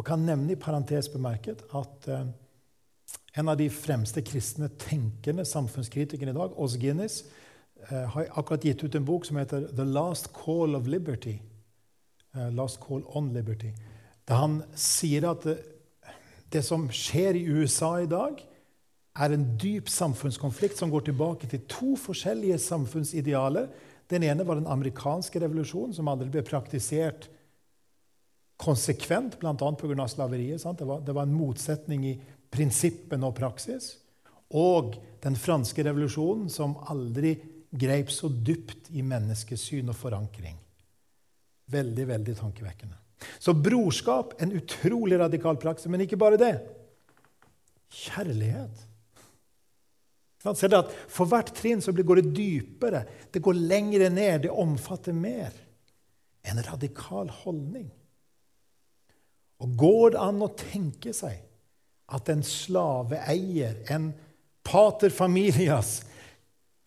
Og 0.00 0.06
kan 0.06 0.22
nevne 0.24 0.54
i 0.54 0.56
parentes 0.56 1.10
bemerket 1.12 1.60
at 1.76 2.06
eh, 2.08 2.28
en 3.36 3.50
av 3.52 3.58
de 3.60 3.66
fremste 3.68 4.22
kristne 4.24 4.70
tenkende 4.80 5.44
samfunnskritikerne 5.44 6.32
i 6.32 6.38
dag, 6.38 6.54
Oz 6.56 6.78
Guinness, 6.80 7.18
eh, 7.90 8.06
har 8.14 8.30
akkurat 8.32 8.64
gitt 8.64 8.84
ut 8.84 8.94
en 8.96 9.04
bok 9.04 9.26
som 9.28 9.36
heter 9.36 9.66
'The 9.68 9.84
Last 9.84 10.32
Call 10.32 10.74
of 10.74 10.86
Liberty'. 10.86 11.40
Uh, 12.34 12.48
'Last 12.54 12.80
Call 12.80 13.02
on 13.06 13.32
Liberty'. 13.36 13.74
Da 14.28 14.34
han 14.34 14.62
sier 14.74 15.30
at 15.30 15.42
det, 15.44 15.58
det, 16.52 16.64
som 16.64 16.88
skjer 16.88 17.36
i 17.36 17.44
USA 17.44 18.00
i 18.00 18.06
dag, 18.06 18.40
er 19.16 19.34
en 19.34 19.58
dyp 19.58 19.88
samfunnskonflikt 19.88 20.78
som 20.78 20.90
går 20.90 21.00
tilbake 21.00 21.46
til 21.46 21.60
to 21.68 21.96
forskjellige 21.96 22.58
samfunnsidealer. 22.58 23.68
Den 24.10 24.22
ene 24.22 24.46
var 24.46 24.54
den 24.54 24.66
amerikanske 24.66 25.40
revolusjonen, 25.40 25.94
som 25.94 26.08
aldri 26.08 26.30
ble 26.30 26.42
praktisert 26.42 27.28
konsekvent, 28.60 29.38
bl.a. 29.40 29.54
pga. 29.54 30.08
slaveriet. 30.08 30.64
Det 30.78 30.84
var, 30.84 31.00
det 31.00 31.14
var 31.16 31.28
en 31.28 31.36
motsetning 31.36 32.06
i 32.06 32.14
prinsippene 32.52 33.28
og 33.28 33.36
praksis. 33.38 33.94
Og 34.50 34.96
den 35.22 35.36
franske 35.38 35.84
revolusjonen, 35.86 36.50
som 36.52 36.76
aldri 36.90 37.36
greip 37.70 38.10
så 38.12 38.28
dypt 38.28 38.90
i 38.90 39.04
menneskesyn 39.06 39.92
og 39.92 39.96
forankring. 39.96 40.58
Veldig, 41.70 42.06
veldig 42.08 42.34
tankevekkende. 42.40 42.98
Så 43.38 43.54
brorskap 43.54 44.34
en 44.42 44.52
utrolig 44.58 45.18
radikal 45.20 45.58
praksis. 45.60 45.90
Men 45.92 46.04
ikke 46.04 46.18
bare 46.20 46.40
det. 46.40 46.54
Kjærlighet. 47.90 48.86
Ser 50.40 50.74
at 50.78 50.92
For 51.12 51.28
hvert 51.28 51.52
trinn 51.56 51.82
så 51.84 51.92
går 51.92 52.22
det 52.22 52.32
dypere, 52.32 53.02
det 53.28 53.42
går 53.44 53.58
lengre 53.60 54.08
ned, 54.08 54.46
det 54.46 54.52
omfatter 54.52 55.12
mer. 55.12 55.52
En 56.48 56.62
radikal 56.64 57.28
holdning. 57.42 57.90
Og 59.60 59.76
Går 59.78 60.14
det 60.14 60.20
an 60.24 60.44
å 60.44 60.52
tenke 60.56 61.14
seg 61.16 61.40
at 62.10 62.30
en 62.32 62.42
slaveeier, 62.46 63.82
en 63.92 64.10
pater 64.66 65.12
familias, 65.14 66.00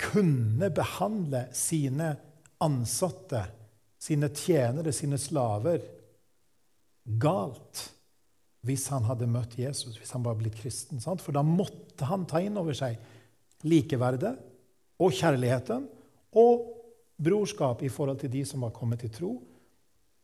kunne 0.04 0.68
behandle 0.74 1.46
sine 1.56 2.10
ansatte 2.64 3.44
sine 4.04 4.30
tjenere, 4.36 4.92
sine 4.96 5.20
slaver, 5.22 5.84
galt 7.20 7.90
hvis 8.64 8.88
han 8.92 9.06
hadde 9.08 9.28
møtt 9.32 9.58
Jesus, 9.60 9.98
hvis 10.00 10.12
han 10.16 10.24
var 10.26 10.38
blitt 10.40 10.58
kristen. 10.60 11.02
Sant? 11.04 11.24
For 11.24 11.36
da 11.36 11.44
måtte 11.44 12.08
han 12.08 12.26
ta 12.28 12.42
inn 12.44 12.60
over 12.60 12.76
seg 12.78 13.00
likeverdet 13.68 14.34
og 15.04 15.16
kjærligheten 15.16 15.88
og 16.40 16.70
brorskap 17.24 17.84
i 17.84 17.92
forhold 17.92 18.22
til 18.24 18.32
de 18.34 18.44
som 18.48 18.64
var 18.64 18.74
kommet 18.76 19.04
til 19.04 19.12
tro. 19.14 19.34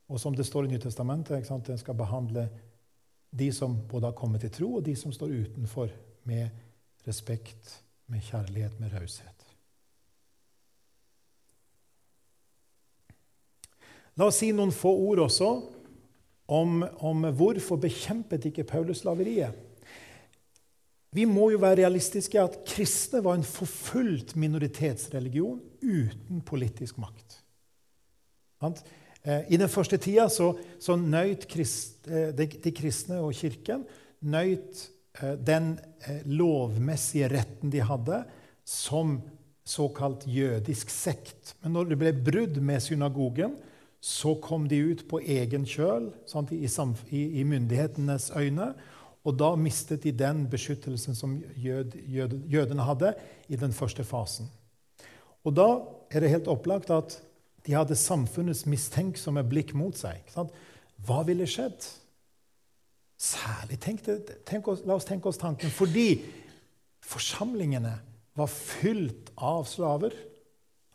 Og 0.10 0.20
som 0.22 0.36
det 0.36 0.46
står 0.48 0.66
i 0.66 0.72
Nytestamentet, 0.74 1.52
en 1.52 1.78
skal 1.78 1.98
behandle 1.98 2.48
de 3.30 3.52
som 3.54 3.76
både 3.88 4.10
har 4.10 4.18
kommet 4.18 4.42
til 4.42 4.52
tro, 4.52 4.72
og 4.80 4.86
de 4.86 4.96
som 4.98 5.14
står 5.14 5.36
utenfor, 5.46 5.92
med 6.30 6.50
respekt, 7.08 7.84
med 8.10 8.22
kjærlighet, 8.22 8.80
med 8.80 8.94
raushet. 8.94 9.46
La 14.20 14.28
oss 14.28 14.42
si 14.42 14.50
noen 14.52 14.74
få 14.76 14.92
ord 15.08 15.22
også 15.24 15.50
om, 16.52 16.84
om 17.06 17.30
hvorfor 17.38 17.80
bekjempet 17.80 18.50
ikke 18.50 18.68
Paulus 18.68 19.04
slaveriet. 19.06 19.56
Vi 21.16 21.26
må 21.26 21.48
jo 21.54 21.62
være 21.62 21.80
realistiske 21.82 22.42
at 22.42 22.60
kristne 22.68 23.24
var 23.26 23.40
en 23.40 23.48
forfulgt 23.48 24.36
minoritetsreligion 24.38 25.62
uten 25.82 26.42
politisk 26.46 27.00
makt. 27.02 27.40
Eh, 29.24 29.54
I 29.54 29.60
den 29.60 29.72
første 29.72 30.00
tida 30.02 30.28
så, 30.32 30.54
så 30.80 30.96
nøyt 31.00 31.48
krist, 31.52 32.06
de, 32.08 32.48
de 32.48 32.76
kristne 32.76 33.20
og 33.24 33.36
kirken 33.38 33.86
nøyt 34.22 34.86
eh, 35.22 35.36
den 35.36 35.74
lovmessige 36.26 37.30
retten 37.32 37.72
de 37.74 37.84
hadde, 37.84 38.24
som 38.66 39.20
såkalt 39.70 40.26
jødisk 40.28 40.90
sekt. 40.90 41.56
Men 41.64 41.76
når 41.76 41.92
det 41.92 42.00
ble 42.02 42.14
brudd 42.14 42.62
med 42.62 42.82
synagogen, 42.84 43.58
så 44.00 44.36
kom 44.40 44.68
de 44.70 44.80
ut 44.94 45.04
på 45.10 45.20
egen 45.20 45.66
kjøl 45.68 46.10
sant, 46.30 46.54
i, 46.56 46.64
i, 46.64 47.24
i, 47.42 47.44
myndighetenes 47.44 48.30
øyne. 48.38 48.72
Og 49.28 49.36
da 49.36 49.52
mistet 49.60 50.06
de 50.06 50.14
den 50.16 50.46
beskyttelsen 50.50 51.18
som 51.18 51.36
jød, 51.60 51.98
jød, 52.08 52.38
jødene 52.48 52.86
hadde 52.88 53.14
i 53.52 53.60
den 53.60 53.76
første 53.76 54.06
fasen. 54.08 54.48
Og 55.44 55.56
da 55.56 55.68
er 56.10 56.24
det 56.24 56.32
helt 56.32 56.48
opplagt 56.52 56.90
at 56.94 57.20
de 57.66 57.76
hadde 57.76 57.98
samfunnets 58.00 58.66
mistenksomme 58.70 59.44
blikk 59.48 59.74
mot 59.78 59.98
seg. 59.98 60.24
Hva 61.06 61.24
ville 61.28 61.48
skjedd? 61.50 61.88
Særlig 63.20 63.80
tenk, 63.84 64.06
tenk 64.48 64.70
oss, 64.72 64.86
La 64.88 64.96
oss 64.96 65.08
tenke 65.08 65.28
oss 65.28 65.40
tanken 65.42 65.72
fordi 65.74 66.22
forsamlingene 67.04 67.98
var 68.40 68.52
fylt 68.52 69.34
av 69.36 69.66
slaver, 69.68 70.14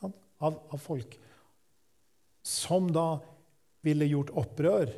av, 0.05 0.57
av 0.73 0.81
folk 0.81 1.19
som 2.45 2.89
da 2.93 3.19
ville 3.85 4.09
gjort 4.09 4.33
opprør. 4.41 4.93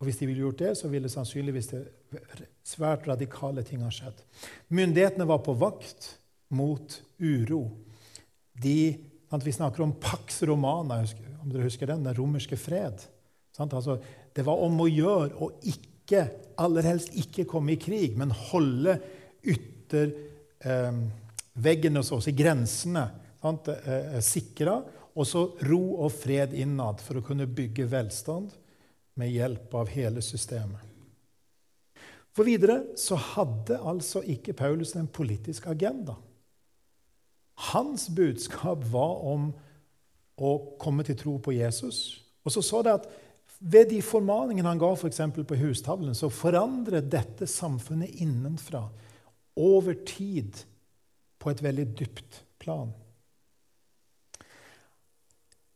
Og 0.00 0.08
hvis 0.08 0.18
de 0.20 0.28
ville 0.28 0.44
gjort 0.44 0.60
det, 0.60 0.74
så 0.76 0.90
ville 0.92 1.08
sannsynligvis 1.12 1.70
det 1.72 1.84
svært 2.66 3.06
radikale 3.08 3.64
ting 3.64 3.84
ha 3.84 3.90
skjedd. 3.92 4.20
Myndighetene 4.74 5.26
var 5.28 5.40
på 5.44 5.54
vakt 5.56 6.10
mot 6.52 6.98
uro. 7.20 7.62
De, 8.60 8.96
vi 9.42 9.52
snakker 9.52 9.82
om 9.82 9.92
Pax 10.00 10.42
Romana, 10.42 11.06
om 11.42 11.50
dere 11.50 11.62
husker 11.66 11.86
den, 11.90 12.04
den 12.06 12.14
romerske 12.14 12.56
fred. 12.60 13.02
Altså, 13.58 13.98
det 14.34 14.42
var 14.46 14.56
om 14.62 14.80
å 14.82 14.88
gjøre 14.90 15.34
å 15.42 15.50
ikke, 15.70 16.28
aller 16.60 16.82
helst 16.86 17.14
ikke 17.18 17.44
komme 17.50 17.72
i 17.74 17.80
krig, 17.80 18.16
men 18.18 18.30
holde 18.50 18.98
ytterveggene 19.42 22.00
eh, 22.00 22.10
hos 22.14 22.28
i 22.30 22.36
grensene, 22.36 23.08
sant, 23.42 23.68
eh, 23.68 24.20
sikra 24.24 24.82
og 25.14 25.26
så 25.28 25.58
ro 25.68 25.96
og 26.04 26.12
fred 26.14 26.54
innad 26.58 27.00
for 27.02 27.14
å 27.18 27.26
kunne 27.26 27.46
bygge 27.46 27.90
velstand 27.90 28.48
med 29.20 29.28
hjelp 29.30 29.74
av 29.78 29.86
hele 29.94 30.20
systemet. 30.24 30.82
For 32.34 32.42
videre 32.46 32.80
så 32.98 33.14
hadde 33.14 33.78
altså 33.78 34.22
ikke 34.26 34.56
Paulus 34.58 34.96
en 34.98 35.06
politisk 35.06 35.68
agenda. 35.70 36.16
Hans 37.54 38.08
budskap 38.10 38.82
var 38.90 39.20
om 39.30 39.52
å 40.34 40.54
komme 40.80 41.04
til 41.06 41.18
tro 41.18 41.36
på 41.38 41.54
Jesus. 41.54 42.20
Og 42.44 42.52
så 42.52 42.62
så 42.64 42.82
det 42.82 42.96
at 42.98 43.06
ved 43.64 43.88
de 43.92 44.00
formaningene 44.04 44.68
han 44.68 44.80
ga 44.80 44.90
f.eks. 44.92 45.20
på 45.46 45.58
hustavlen, 45.60 46.14
så 46.14 46.28
forandret 46.28 47.08
dette 47.10 47.46
samfunnet 47.48 48.20
innenfra 48.20 48.82
over 49.56 49.94
tid 50.06 50.58
på 51.38 51.52
et 51.52 51.62
veldig 51.62 51.86
dypt 51.96 52.42
plan. 52.60 52.90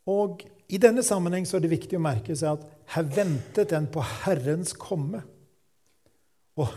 Og 0.09 0.43
I 0.69 0.81
denne 0.81 1.05
sammenheng 1.05 1.47
så 1.49 1.59
er 1.59 1.65
det 1.65 1.73
viktig 1.73 1.99
å 1.99 2.05
merke 2.05 2.37
seg 2.37 2.59
at 2.59 2.95
her 2.95 3.09
ventet 3.13 3.73
en 3.77 3.89
på 3.93 4.05
Herrens 4.25 4.75
komme. 4.77 5.21
Og 6.59 6.73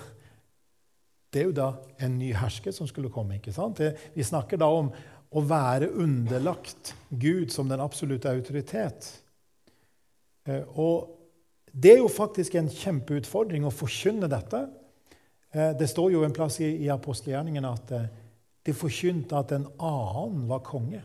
det 1.32 1.42
er 1.42 1.48
jo 1.48 1.56
da 1.56 1.70
en 2.04 2.18
ny 2.20 2.34
hersker 2.36 2.76
som 2.76 2.90
skulle 2.90 3.12
komme. 3.14 3.38
ikke 3.40 3.54
sant? 3.56 3.80
Det, 3.80 3.94
vi 4.16 4.24
snakker 4.24 4.60
da 4.60 4.68
om 4.68 4.92
å 5.32 5.44
være 5.48 5.88
underlagt 5.96 6.94
Gud 7.10 7.54
som 7.56 7.70
den 7.72 7.80
absolutte 7.80 8.32
autoritet. 8.32 9.08
Eh, 10.44 10.64
og 10.76 11.18
det 11.72 11.96
er 11.96 12.02
jo 12.02 12.12
faktisk 12.12 12.58
en 12.60 12.68
kjempeutfordring 12.68 13.64
å 13.64 13.72
forkynne 13.72 14.28
dette 14.32 14.66
Eh, 15.52 15.78
det 15.78 15.88
står 15.88 16.14
jo 16.14 16.24
en 16.24 16.34
plass 16.34 16.60
i, 16.64 16.70
i 16.86 16.90
apostelgjerningen 16.92 17.68
at 17.68 17.94
eh, 17.96 18.10
de 18.66 18.76
forkynte 18.78 19.36
at 19.36 19.52
en 19.56 19.68
annen 19.84 20.46
var 20.50 20.64
konge. 20.66 21.02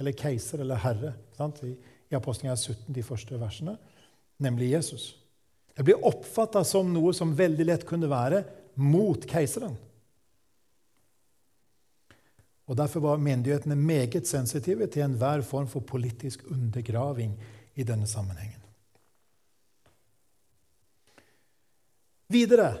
Eller 0.00 0.16
keiser 0.18 0.64
eller 0.64 0.80
herre. 0.82 1.14
Sant? 1.36 1.62
I, 1.66 1.74
i 2.10 2.18
apostelgjerningen 2.18 2.82
17, 2.88 2.94
de 2.96 3.04
første 3.06 3.38
versene. 3.38 3.76
Nemlig 4.42 4.72
Jesus. 4.72 5.12
Det 5.76 5.86
blir 5.86 6.02
oppfatta 6.04 6.64
som 6.66 6.90
noe 6.92 7.14
som 7.16 7.36
veldig 7.36 7.68
lett 7.68 7.86
kunne 7.88 8.10
være 8.10 8.42
mot 8.74 9.26
keiseren. 9.28 9.74
Og 12.70 12.78
Derfor 12.78 13.00
var 13.04 13.20
myndighetene 13.20 13.76
meget 13.76 14.26
sensitive 14.28 14.86
til 14.86 15.04
enhver 15.04 15.42
form 15.42 15.66
for 15.68 15.80
politisk 15.80 16.44
undergraving 16.50 17.34
i 17.74 17.84
denne 17.84 18.06
sammenhengen. 18.06 18.60
Videre 22.32 22.76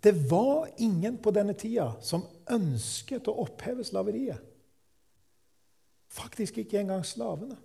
det 0.00 0.12
var 0.30 0.68
ingen 0.76 1.18
på 1.18 1.30
denne 1.34 1.56
tida 1.58 1.90
som 2.00 2.22
ønsket 2.54 3.26
å 3.28 3.40
oppheve 3.42 3.84
slaveriet. 3.84 4.38
Faktisk 6.08 6.60
ikke 6.62 6.78
engang 6.80 7.02
slavene. 7.04 7.56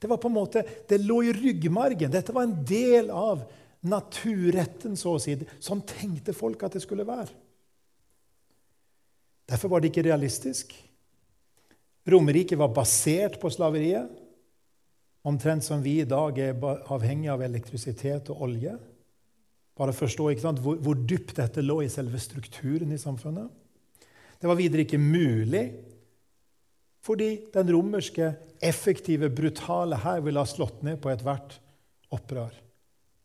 Det 0.00 0.08
var 0.08 0.16
på 0.22 0.30
en 0.30 0.38
måte, 0.38 0.62
det 0.88 1.02
lå 1.02 1.20
i 1.26 1.34
ryggmargen. 1.36 2.10
Dette 2.10 2.32
var 2.32 2.46
en 2.48 2.62
del 2.66 3.10
av 3.12 3.44
naturretten, 3.88 4.96
så 4.98 5.16
å 5.16 5.20
si. 5.22 5.34
Sånn 5.62 5.82
tenkte 5.86 6.34
folk 6.36 6.62
at 6.62 6.76
det 6.76 6.84
skulle 6.84 7.06
være. 7.06 7.30
Derfor 9.50 9.72
var 9.72 9.82
det 9.82 9.90
ikke 9.90 10.06
realistisk. 10.06 10.72
Romerriket 12.08 12.58
var 12.58 12.72
basert 12.74 13.38
på 13.42 13.50
slaveriet, 13.52 14.10
omtrent 15.26 15.62
som 15.62 15.82
vi 15.82 16.00
i 16.02 16.08
dag 16.08 16.38
er 16.42 16.64
avhengig 16.90 17.30
av 17.30 17.44
elektrisitet 17.46 18.30
og 18.32 18.46
olje. 18.48 18.74
Bare 19.78 19.94
forstå 19.94 20.28
hvor, 20.60 20.78
hvor, 20.82 20.98
dypt 20.98 21.36
dette 21.38 21.62
lå 21.62 21.80
i 21.82 21.90
selve 21.90 22.18
strukturen 22.20 22.92
i 22.92 23.00
samfunnet. 23.00 23.48
Det 24.40 24.50
var 24.50 24.58
videre 24.58 24.86
ikke 24.86 25.00
mulig 25.00 25.66
fordi 27.02 27.48
den 27.50 27.70
romerske, 27.74 28.28
effektive, 28.62 29.26
brutale 29.34 29.96
hær 30.04 30.20
ville 30.22 30.38
ha 30.38 30.46
slått 30.46 30.84
ned 30.86 31.00
på 31.02 31.10
ethvert 31.10 31.56
opprør. 32.14 32.52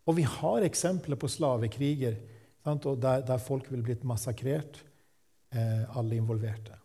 Og 0.07 0.15
vi 0.17 0.23
har 0.27 0.65
eksempler 0.65 1.19
på 1.19 1.29
slavekriger 1.31 2.17
der, 2.67 3.21
der, 3.23 3.37
folk 3.39 3.69
ville 3.71 3.83
blitt 3.83 4.03
massakrert, 4.03 4.81
eh, 5.55 5.97
alle 5.97 6.17
involverte. 6.17 6.75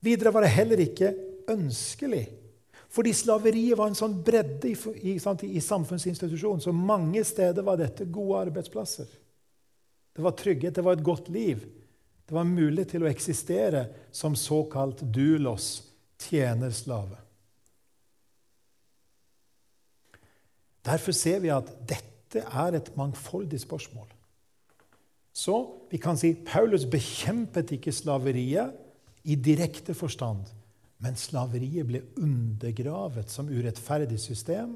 Videre 0.00 0.32
var 0.32 0.46
det 0.46 0.54
heller 0.54 0.80
ikke 0.80 1.14
ønskelig 1.52 2.26
fordi 2.88 3.12
slaveriet 3.12 3.76
var 3.76 3.90
en 3.90 3.98
sånn 3.98 4.14
bredde 4.24 4.70
i, 4.70 4.74
i, 5.12 5.18
i 5.18 5.60
samfunnsinstitusjonen. 5.60 6.62
Så 6.64 6.72
mange 6.72 7.20
steder 7.28 7.66
var 7.66 7.76
dette 7.76 8.06
gode 8.08 8.46
arbeidsplasser. 8.46 9.10
Det 10.16 10.24
var 10.24 10.32
trygghet, 10.38 10.74
det 10.74 10.84
var 10.86 10.96
et 10.96 11.04
godt 11.04 11.28
liv. 11.28 11.66
Det 12.24 12.32
var 12.34 12.48
mulig 12.48 12.86
til 12.88 13.04
å 13.04 13.10
eksistere 13.10 13.84
som 14.10 14.32
såkalt 14.36 15.04
dulos, 15.04 15.68
tjenerslave. 16.16 17.20
Derfor 20.88 21.12
ser 21.12 21.42
vi 21.44 21.52
at 21.52 21.68
dette 21.88 22.44
er 22.44 22.76
et 22.78 22.90
mangfoldig 22.96 23.60
spørsmål. 23.60 24.08
Så 25.32 25.56
vi 25.90 26.00
kan 26.00 26.16
si 26.18 26.32
Paulus 26.46 26.86
bekjempet 26.88 27.76
ikke 27.76 27.92
slaveriet 27.94 28.72
i 29.28 29.36
direkte 29.36 29.94
forstand. 29.94 30.48
Men 30.98 31.18
slaveriet 31.18 31.86
ble 31.86 32.02
undergravet 32.18 33.30
som 33.30 33.50
urettferdig 33.52 34.18
system 34.20 34.74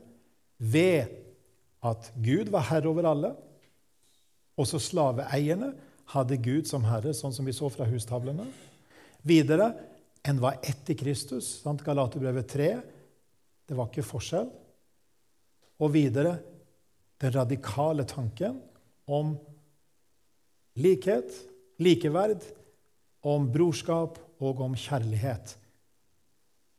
ved 0.59 1.11
at 1.83 2.13
Gud 2.23 2.53
var 2.55 2.69
herre 2.69 2.93
over 2.93 3.09
alle. 3.11 3.33
Også 4.61 4.79
slaveeierne 4.79 5.73
hadde 6.13 6.39
Gud 6.45 6.69
som 6.71 6.85
herre, 6.87 7.15
sånn 7.17 7.35
som 7.35 7.49
vi 7.49 7.55
så 7.57 7.71
fra 7.73 7.89
hustavlene. 7.89 8.47
Videre 9.27 9.73
en 10.23 10.39
var 10.43 10.61
ett 10.63 10.91
i 10.93 10.99
Kristus. 10.99 11.49
Sant? 11.65 11.83
Galaterbrevet 11.83 12.51
3. 12.53 12.69
Det 13.67 13.79
var 13.79 13.91
ikke 13.91 14.07
forskjell. 14.07 14.51
Og 15.83 15.93
videre 15.95 16.37
den 17.22 17.35
radikale 17.35 18.07
tanken 18.09 18.59
om 19.11 19.35
likhet, 20.78 21.35
likeverd, 21.83 22.43
om 23.22 23.47
brorskap 23.55 24.18
og 24.43 24.62
om 24.64 24.74
kjærlighet. 24.78 25.57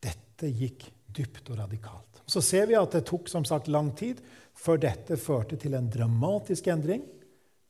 Dette 0.04 0.50
gikk 0.52 0.88
dypt 1.14 1.52
og 1.54 1.60
radikalt. 1.62 2.24
Så 2.28 2.42
ser 2.44 2.68
vi 2.68 2.76
at 2.80 2.96
det 2.96 3.06
tok 3.08 3.30
som 3.32 3.46
sagt 3.48 3.70
lang 3.72 3.92
tid 3.96 4.20
før 4.56 4.80
dette 4.82 5.18
førte 5.20 5.60
til 5.60 5.76
en 5.78 5.90
dramatisk 5.92 6.68
endring. 6.72 7.04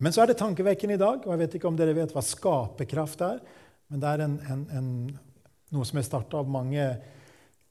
Men 0.04 0.14
så 0.14 0.24
er 0.24 0.32
det 0.32 0.40
tankevekkende 0.42 0.98
i 0.98 1.02
dag, 1.02 1.22
og 1.24 1.32
jeg 1.32 1.42
vet 1.44 1.58
ikke 1.58 1.70
om 1.70 1.78
dere 1.80 1.96
vet 1.96 2.14
hva 2.14 2.24
skaperkraft 2.26 3.22
er, 3.24 3.44
men 3.92 4.02
det 4.02 4.10
er 4.10 4.24
en, 4.26 4.38
en, 4.50 4.64
en, 4.74 4.88
noe 5.74 5.86
som 5.88 6.00
er 6.00 6.08
starta 6.08 6.40
av 6.42 6.50
mange 6.50 6.88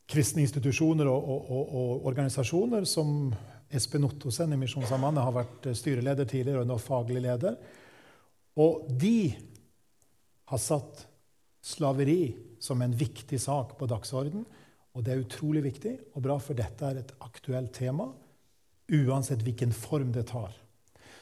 kristne 0.09 0.45
institusjoner 0.45 1.09
og, 1.11 1.27
og, 1.35 1.51
og, 1.51 1.75
og, 1.81 2.07
organisasjoner, 2.13 2.87
som 2.89 3.33
Espen 3.73 4.05
Ottosen 4.05 4.53
i 4.53 4.59
Misjonssambandet 4.61 5.25
har 5.25 5.35
vært 5.37 5.71
styreleder 5.79 6.29
tidligere 6.29 6.63
og 6.65 6.69
nå 6.69 6.77
faglig 6.83 7.23
leder. 7.25 7.57
Og 8.61 8.85
de 9.01 9.33
har 10.53 10.61
satt 10.61 11.07
slaveri 11.65 12.35
som 12.61 12.83
en 12.83 12.93
viktig 12.93 13.41
sak 13.41 13.77
på 13.79 13.89
dagsordenen. 13.89 14.45
Og 14.93 15.05
det 15.05 15.15
er 15.15 15.23
utrolig 15.23 15.63
viktig 15.65 15.95
og 16.13 16.25
bra, 16.25 16.37
for 16.37 16.59
dette 16.59 16.85
er 16.85 17.01
et 17.01 17.15
aktuelt 17.25 17.73
tema 17.73 18.11
uansett 18.93 19.41
hvilken 19.41 19.73
form 19.73 20.11
det 20.13 20.27
tar. 20.29 20.53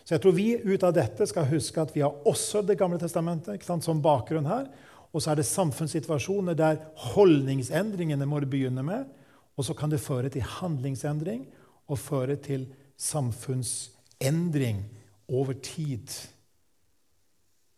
Så 0.03 0.17
jeg 0.17 0.23
tror 0.25 0.35
vi 0.35 0.49
ut 0.59 0.83
av 0.83 0.95
dette 0.97 1.27
skal 1.29 1.47
huske 1.53 1.83
at 1.83 1.93
vi 1.95 2.03
har 2.03 2.27
også 2.27 2.65
Det 2.67 2.79
gamle 2.79 2.99
testamentet 2.99 3.63
sant, 3.63 3.85
som 3.85 4.03
bakgrunn 4.03 4.49
her. 4.49 4.67
Og 5.13 5.23
så 5.23 5.33
er 5.33 5.41
det 5.41 5.47
samfunnssituasjoner 5.47 6.57
der 6.59 6.81
holdningsendringene 7.13 8.27
må 8.27 8.41
begynne 8.41 8.83
med. 8.83 9.07
Og 9.55 9.67
så 9.67 9.75
kan 9.75 9.91
det 9.91 10.01
føre 10.01 10.31
til 10.33 10.43
handlingsendring 10.43 11.47
og 11.91 11.99
føre 11.99 12.37
til 12.41 12.69
samfunnsendring 13.01 14.85
over 15.29 15.59
tid. 15.63 16.13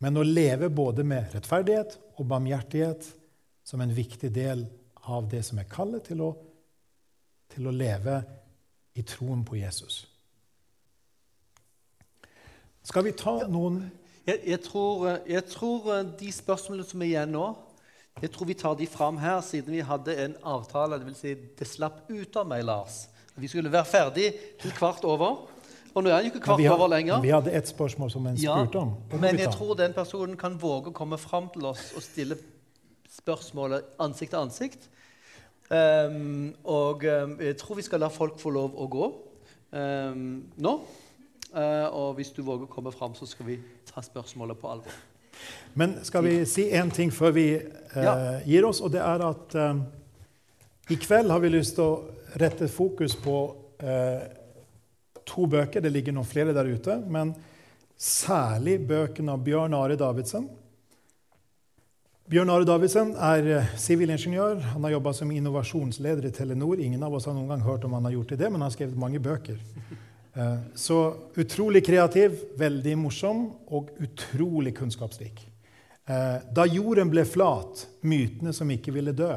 Men 0.02 0.18
å 0.18 0.26
leve 0.26 0.70
både 0.70 1.04
med 1.06 1.34
rettferdighet 1.34 1.98
og 2.18 2.28
barmhjertighet 2.28 3.08
som 3.64 3.80
en 3.80 3.94
viktig 3.94 4.32
del 4.34 4.66
av 5.08 5.28
det 5.30 5.42
som 5.46 5.58
er 5.58 5.70
kallet 5.70 6.04
til 6.10 6.22
å, 6.24 6.32
til 7.52 7.68
å 7.68 7.74
leve 7.74 8.20
i 8.98 9.04
troen 9.06 9.44
på 9.46 9.58
Jesus. 9.60 10.02
Skal 12.82 13.06
vi 13.06 13.14
ta 13.14 13.42
noen 13.46 13.84
jeg, 14.26 14.38
jeg, 14.46 14.58
tror, 14.62 15.08
jeg, 15.26 15.42
tror, 15.50 15.86
eh, 15.96 16.04
de 16.18 16.28
spørsmålene 16.30 16.86
som 16.86 17.02
er 17.02 17.08
igjen 17.08 17.32
nå, 17.34 17.46
jeg 18.22 18.30
tror 18.30 18.46
vi 18.46 18.54
tar 18.54 18.76
de 18.78 18.86
fram 18.86 19.16
her, 19.18 19.40
siden 19.42 19.74
vi 19.74 19.80
hadde 19.82 20.14
en 20.14 20.36
avtale. 20.46 20.98
Det, 21.00 21.08
vil 21.08 21.16
si, 21.18 21.32
det 21.58 21.66
slapp 21.66 22.04
ut 22.10 22.36
av 22.38 22.46
meg, 22.46 22.62
Lars. 22.68 23.00
Vi 23.36 23.48
skulle 23.48 23.72
være 23.72 23.84
ferdig 23.84 24.32
til 24.60 24.72
kvart 24.76 25.04
over. 25.04 25.48
Og 25.94 26.04
nå 26.04 26.08
er 26.08 26.14
han 26.14 26.28
ikke 26.28 26.40
kvart 26.40 26.64
over 26.72 26.88
lenger. 26.88 27.20
Vi 27.20 27.32
hadde 27.32 27.52
ett 27.52 27.68
spørsmål 27.68 28.10
som 28.10 28.26
en 28.26 28.38
spurte 28.38 28.78
om. 28.78 28.94
men 29.20 29.38
jeg 29.38 29.52
tror 29.52 29.74
den 29.74 29.92
personen 29.92 30.36
kan 30.36 30.56
våge 30.60 30.88
å 30.92 30.96
komme 30.96 31.18
fram 31.20 31.50
til 31.52 31.66
oss 31.68 31.92
og 31.96 32.02
stille 32.02 32.38
spørsmålet 33.12 33.84
ansikt 34.00 34.32
til 34.32 34.40
ansikt. 34.40 34.88
Um, 35.72 36.54
og 36.64 37.04
um, 37.04 37.36
jeg 37.40 37.56
tror 37.56 37.76
vi 37.76 37.84
skal 37.84 38.00
la 38.04 38.08
folk 38.12 38.40
få 38.40 38.50
lov 38.52 38.74
å 38.76 38.88
gå 38.92 39.06
um, 39.72 40.42
nå. 40.56 40.74
Uh, 41.52 41.88
og 41.92 42.18
hvis 42.18 42.32
du 42.32 42.42
våger 42.44 42.66
å 42.66 42.72
komme 42.72 42.92
fram, 42.92 43.14
så 43.16 43.28
skal 43.28 43.48
vi 43.48 43.58
ta 43.88 44.04
spørsmålet 44.04 44.60
på 44.60 44.68
alvor. 44.68 44.96
Men 45.74 45.98
skal 46.04 46.24
vi 46.24 46.34
si 46.48 46.66
én 46.72 46.92
ting 46.92 47.12
før 47.12 47.32
vi 47.36 47.46
uh, 47.56 47.96
ja. 47.96 48.14
gir 48.48 48.68
oss? 48.68 48.80
Og 48.84 48.92
det 48.92 49.00
er 49.04 49.24
at 49.28 49.56
i 50.90 50.96
kveld 51.00 51.30
har 51.30 51.40
vi 51.40 51.52
lyst 51.52 51.76
til 51.78 51.88
å 51.88 52.21
rette 52.40 52.68
fokus 52.68 53.16
på 53.18 53.36
to 55.26 55.46
bøker. 55.50 55.82
Det 55.82 55.90
ligger 55.90 56.14
noen 56.14 56.28
flere 56.28 56.54
der 56.54 56.68
ute. 56.70 56.96
Men 57.10 57.32
særlig 57.98 58.76
bøkene 58.86 59.34
av 59.34 59.42
Bjørn 59.42 59.74
Are 59.74 59.96
Davidsen 59.98 60.46
Bjørn 62.32 62.48
Are 62.48 62.64
Davidsen 62.64 63.10
er 63.18 63.46
eh, 63.50 63.72
sivilingeniør. 63.76 64.60
Han 64.72 64.86
har 64.86 64.94
jobba 64.94 65.10
som 65.12 65.30
innovasjonsleder 65.34 66.24
i 66.24 66.30
Telenor. 66.32 66.80
Ingen 66.80 67.02
av 67.02 67.12
oss 67.18 67.26
har 67.28 67.34
noen 67.36 67.50
gang 67.50 67.64
hørt 67.66 67.82
om 67.84 67.92
han 67.92 68.06
har 68.06 68.14
gjort 68.14 68.32
det, 68.32 68.46
men 68.46 68.60
han 68.60 68.68
har 68.68 68.72
skrevet 68.72 68.96
mange 68.96 69.20
bøker. 69.20 69.58
Eh, 70.32 70.62
så 70.78 71.00
utrolig 71.36 71.82
kreativ, 71.84 72.38
veldig 72.56 72.94
morsom 73.02 73.42
og 73.74 73.90
utrolig 74.00 74.72
kunnskapsrik. 74.78 75.42
Eh, 76.06 76.38
'Da 76.48 76.64
jorden 76.70 77.10
ble 77.12 77.26
flat 77.28 77.84
mytene 78.00 78.54
som 78.56 78.70
ikke 78.70 78.94
ville 78.94 79.12
dø' 79.12 79.36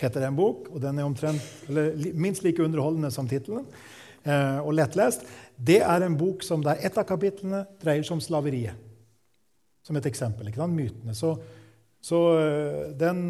heter 0.00 0.20
det 0.20 0.30
en 0.30 0.38
bok. 0.38 0.70
og 0.72 0.80
Den 0.82 0.98
er 0.98 1.08
omtrent, 1.08 1.42
minst 2.14 2.44
like 2.44 2.62
underholdende 2.62 3.10
som 3.14 3.28
tittelen 3.30 3.66
og 4.24 4.70
lettlest. 4.72 5.26
Det 5.54 5.82
er 5.84 6.02
en 6.02 6.16
bok 6.16 6.42
som 6.42 6.62
der 6.64 6.80
et 6.80 6.96
av 6.96 7.04
kapitlene 7.04 7.66
dreier 7.82 8.02
seg 8.02 8.16
om 8.16 8.22
slaveriet. 8.24 8.72
Som 9.84 9.98
et 10.00 10.06
eksempel. 10.08 10.48
ikke 10.48 10.62
sant? 10.62 10.72
Mytene. 10.78 11.12
Så 11.12 11.34
så 12.04 12.20
eh, 12.36 12.90
den 13.00 13.20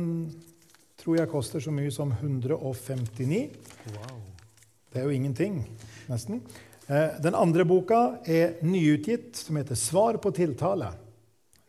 tror 0.98 1.20
jeg 1.20 1.30
koster 1.30 1.62
så 1.62 1.70
mye 1.74 1.92
som 1.94 2.10
159. 2.10 3.42
Wow. 3.94 4.16
Det 4.90 4.98
er 5.00 5.06
jo 5.06 5.14
ingenting, 5.14 5.60
nesten. 6.10 6.40
Eh, 6.88 7.20
Den 7.22 7.38
andre 7.38 7.66
boka 7.68 8.18
er 8.26 8.56
nyutgitt, 8.66 9.36
som 9.36 9.56
heter 9.56 9.78
'Svar 9.78 10.18
på 10.18 10.32
tiltale'. 10.34 10.90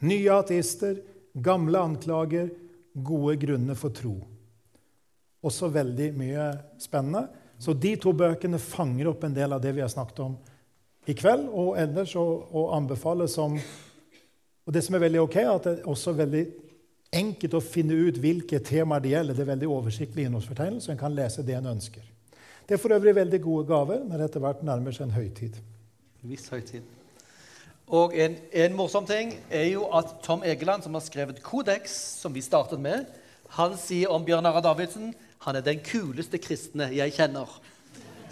Nye 0.02 0.32
ateister, 0.34 0.98
gamle 1.36 1.78
anklager, 1.78 2.50
gode 2.96 3.38
grunner 3.38 3.76
for 3.76 3.90
tro. 3.90 4.16
Også 5.46 5.70
veldig 5.72 6.10
mye 6.18 6.50
spennende. 6.82 7.28
Så 7.62 7.76
de 7.78 7.94
to 8.02 8.12
bøkene 8.18 8.60
fanger 8.60 9.12
opp 9.12 9.24
en 9.24 9.36
del 9.36 9.56
av 9.56 9.62
det 9.64 9.72
vi 9.78 9.84
har 9.84 9.92
snakket 9.92 10.22
om 10.26 10.36
i 11.06 11.14
kveld, 11.14 11.46
og 11.54 11.76
ellers 11.78 12.16
å 12.18 12.70
anbefale 12.74 13.28
som 13.30 13.60
Og 14.66 14.74
det 14.74 14.82
som 14.82 14.96
er 14.98 15.04
veldig 15.04 15.20
ok, 15.22 15.36
er 15.38 15.50
at 15.52 15.66
det 15.68 15.72
er 15.76 15.90
også 15.92 16.16
veldig 16.18 16.40
enkelt 17.14 17.54
å 17.54 17.62
finne 17.62 17.94
ut 17.94 18.18
hvilke 18.18 18.58
temaer 18.66 19.04
det 19.04 19.12
gjelder. 19.12 19.38
Det 19.38 19.44
er 19.44 19.52
veldig 19.52 19.68
oversiktlig 19.70 20.26
innholdsfortegnelse, 20.26 20.88
så 20.88 20.94
en 20.96 21.02
kan 21.04 21.14
lese 21.14 21.46
det 21.46 21.54
en 21.54 21.70
ønsker. 21.70 22.02
Det 22.66 22.74
er 22.74 22.82
for 22.82 22.96
øvrig 22.96 23.14
veldig 23.14 23.40
gode 23.44 23.68
gaver 23.70 24.02
når 24.02 24.18
det 24.18 24.30
etter 24.32 24.42
hvert 24.42 24.64
nærmer 24.66 24.96
seg 24.96 25.06
en 25.06 25.14
høytid. 25.14 25.60
Viss 26.26 26.50
høytid. 26.50 26.82
Og 27.94 28.16
en, 28.18 28.40
en 28.66 28.74
morsom 28.74 29.06
ting 29.06 29.36
er 29.54 29.68
jo 29.70 29.86
at 29.94 30.16
Tom 30.26 30.42
Egeland, 30.42 30.82
som 30.82 30.98
har 30.98 31.06
skrevet 31.06 31.44
Kodeks, 31.46 31.94
som 32.24 32.34
vi 32.34 32.42
startet 32.42 32.82
med, 32.82 33.06
han 33.54 33.78
sier 33.78 34.10
om 34.10 34.26
Bjørn 34.26 34.50
Ara 34.50 34.64
Davidsen 34.66 35.14
han 35.46 35.56
er 35.60 35.62
den 35.66 35.80
kuleste 35.86 36.40
kristne 36.42 36.90
jeg 36.96 37.14
kjenner. 37.14 37.50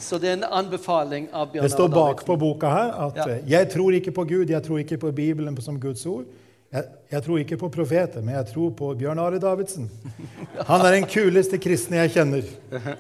Så 0.01 0.18
det 0.20 0.32
er 0.32 0.38
en 0.39 0.47
anbefaling 0.49 1.28
av 1.32 1.51
Bjørn 1.53 1.68
Det 1.68 1.72
står 1.76 1.91
bak 1.93 2.24
bakpå 2.24 2.38
boka 2.41 2.70
her 2.74 2.89
at 3.07 3.16
Ja. 3.16 3.28
eh, 3.30 3.43
'jeg 3.45 3.70
tror 3.70 3.91
ikke 3.93 4.11
på 4.11 4.24
Gud, 4.28 4.49
jeg 4.49 4.64
tror 4.64 4.80
ikke 4.80 4.97
på 4.97 5.11
Bibelen 5.11 5.61
som 5.61 5.80
Guds 5.80 6.05
ord'. 6.05 6.26
Jeg, 6.74 6.84
jeg 7.11 7.24
tror 7.24 7.38
ikke 7.38 7.57
på 7.57 7.70
profeter, 7.70 8.22
men 8.22 8.36
jeg 8.36 8.45
tror 8.47 8.70
på 8.72 8.93
Bjørn 8.97 9.20
Are 9.20 9.39
Davidsen. 9.39 9.89
Han 10.70 10.82
er 10.82 10.91
den 10.91 11.05
kuleste 11.05 11.57
kristne 11.61 11.97
jeg 12.01 12.11
kjenner, 12.11 12.41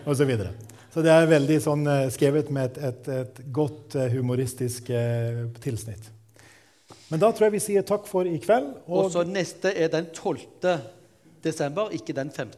osv. 0.05 0.15
Så, 0.17 0.25
videre. 0.25 0.49
så 0.93 1.01
det 1.01 1.09
er 1.09 1.25
veldig 1.25 1.57
sånn, 1.61 1.87
eh, 1.87 2.09
skrevet 2.13 2.51
med 2.51 2.77
et, 2.77 2.77
et, 2.77 3.07
et 3.07 3.41
godt 3.51 3.95
eh, 3.95 4.11
humoristisk 4.13 4.89
eh, 4.89 5.47
tilsnitt. 5.59 6.11
Men 7.09 7.19
da 7.19 7.31
tror 7.31 7.47
jeg 7.49 7.51
vi 7.57 7.59
sier 7.59 7.81
takk 7.81 8.05
for 8.05 8.29
i 8.29 8.37
kveld. 8.37 8.69
Og 8.87 9.05
Og 9.05 9.11
så 9.11 9.23
neste 9.25 9.73
er 9.75 9.87
den 9.87 10.05
12. 10.13 10.77
desember, 11.43 11.89
ikke 11.89 12.13
den 12.13 12.29
5. 12.29 12.51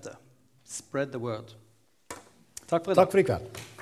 Spread 0.75 1.13
the 1.13 1.19
word. 1.19 1.53
Takk 2.67 2.83
for 2.83 2.91
i 2.91 2.95
dag. 2.95 3.05
takk 3.05 3.11
for 3.11 3.19
i 3.19 3.23
kveld. 3.23 3.74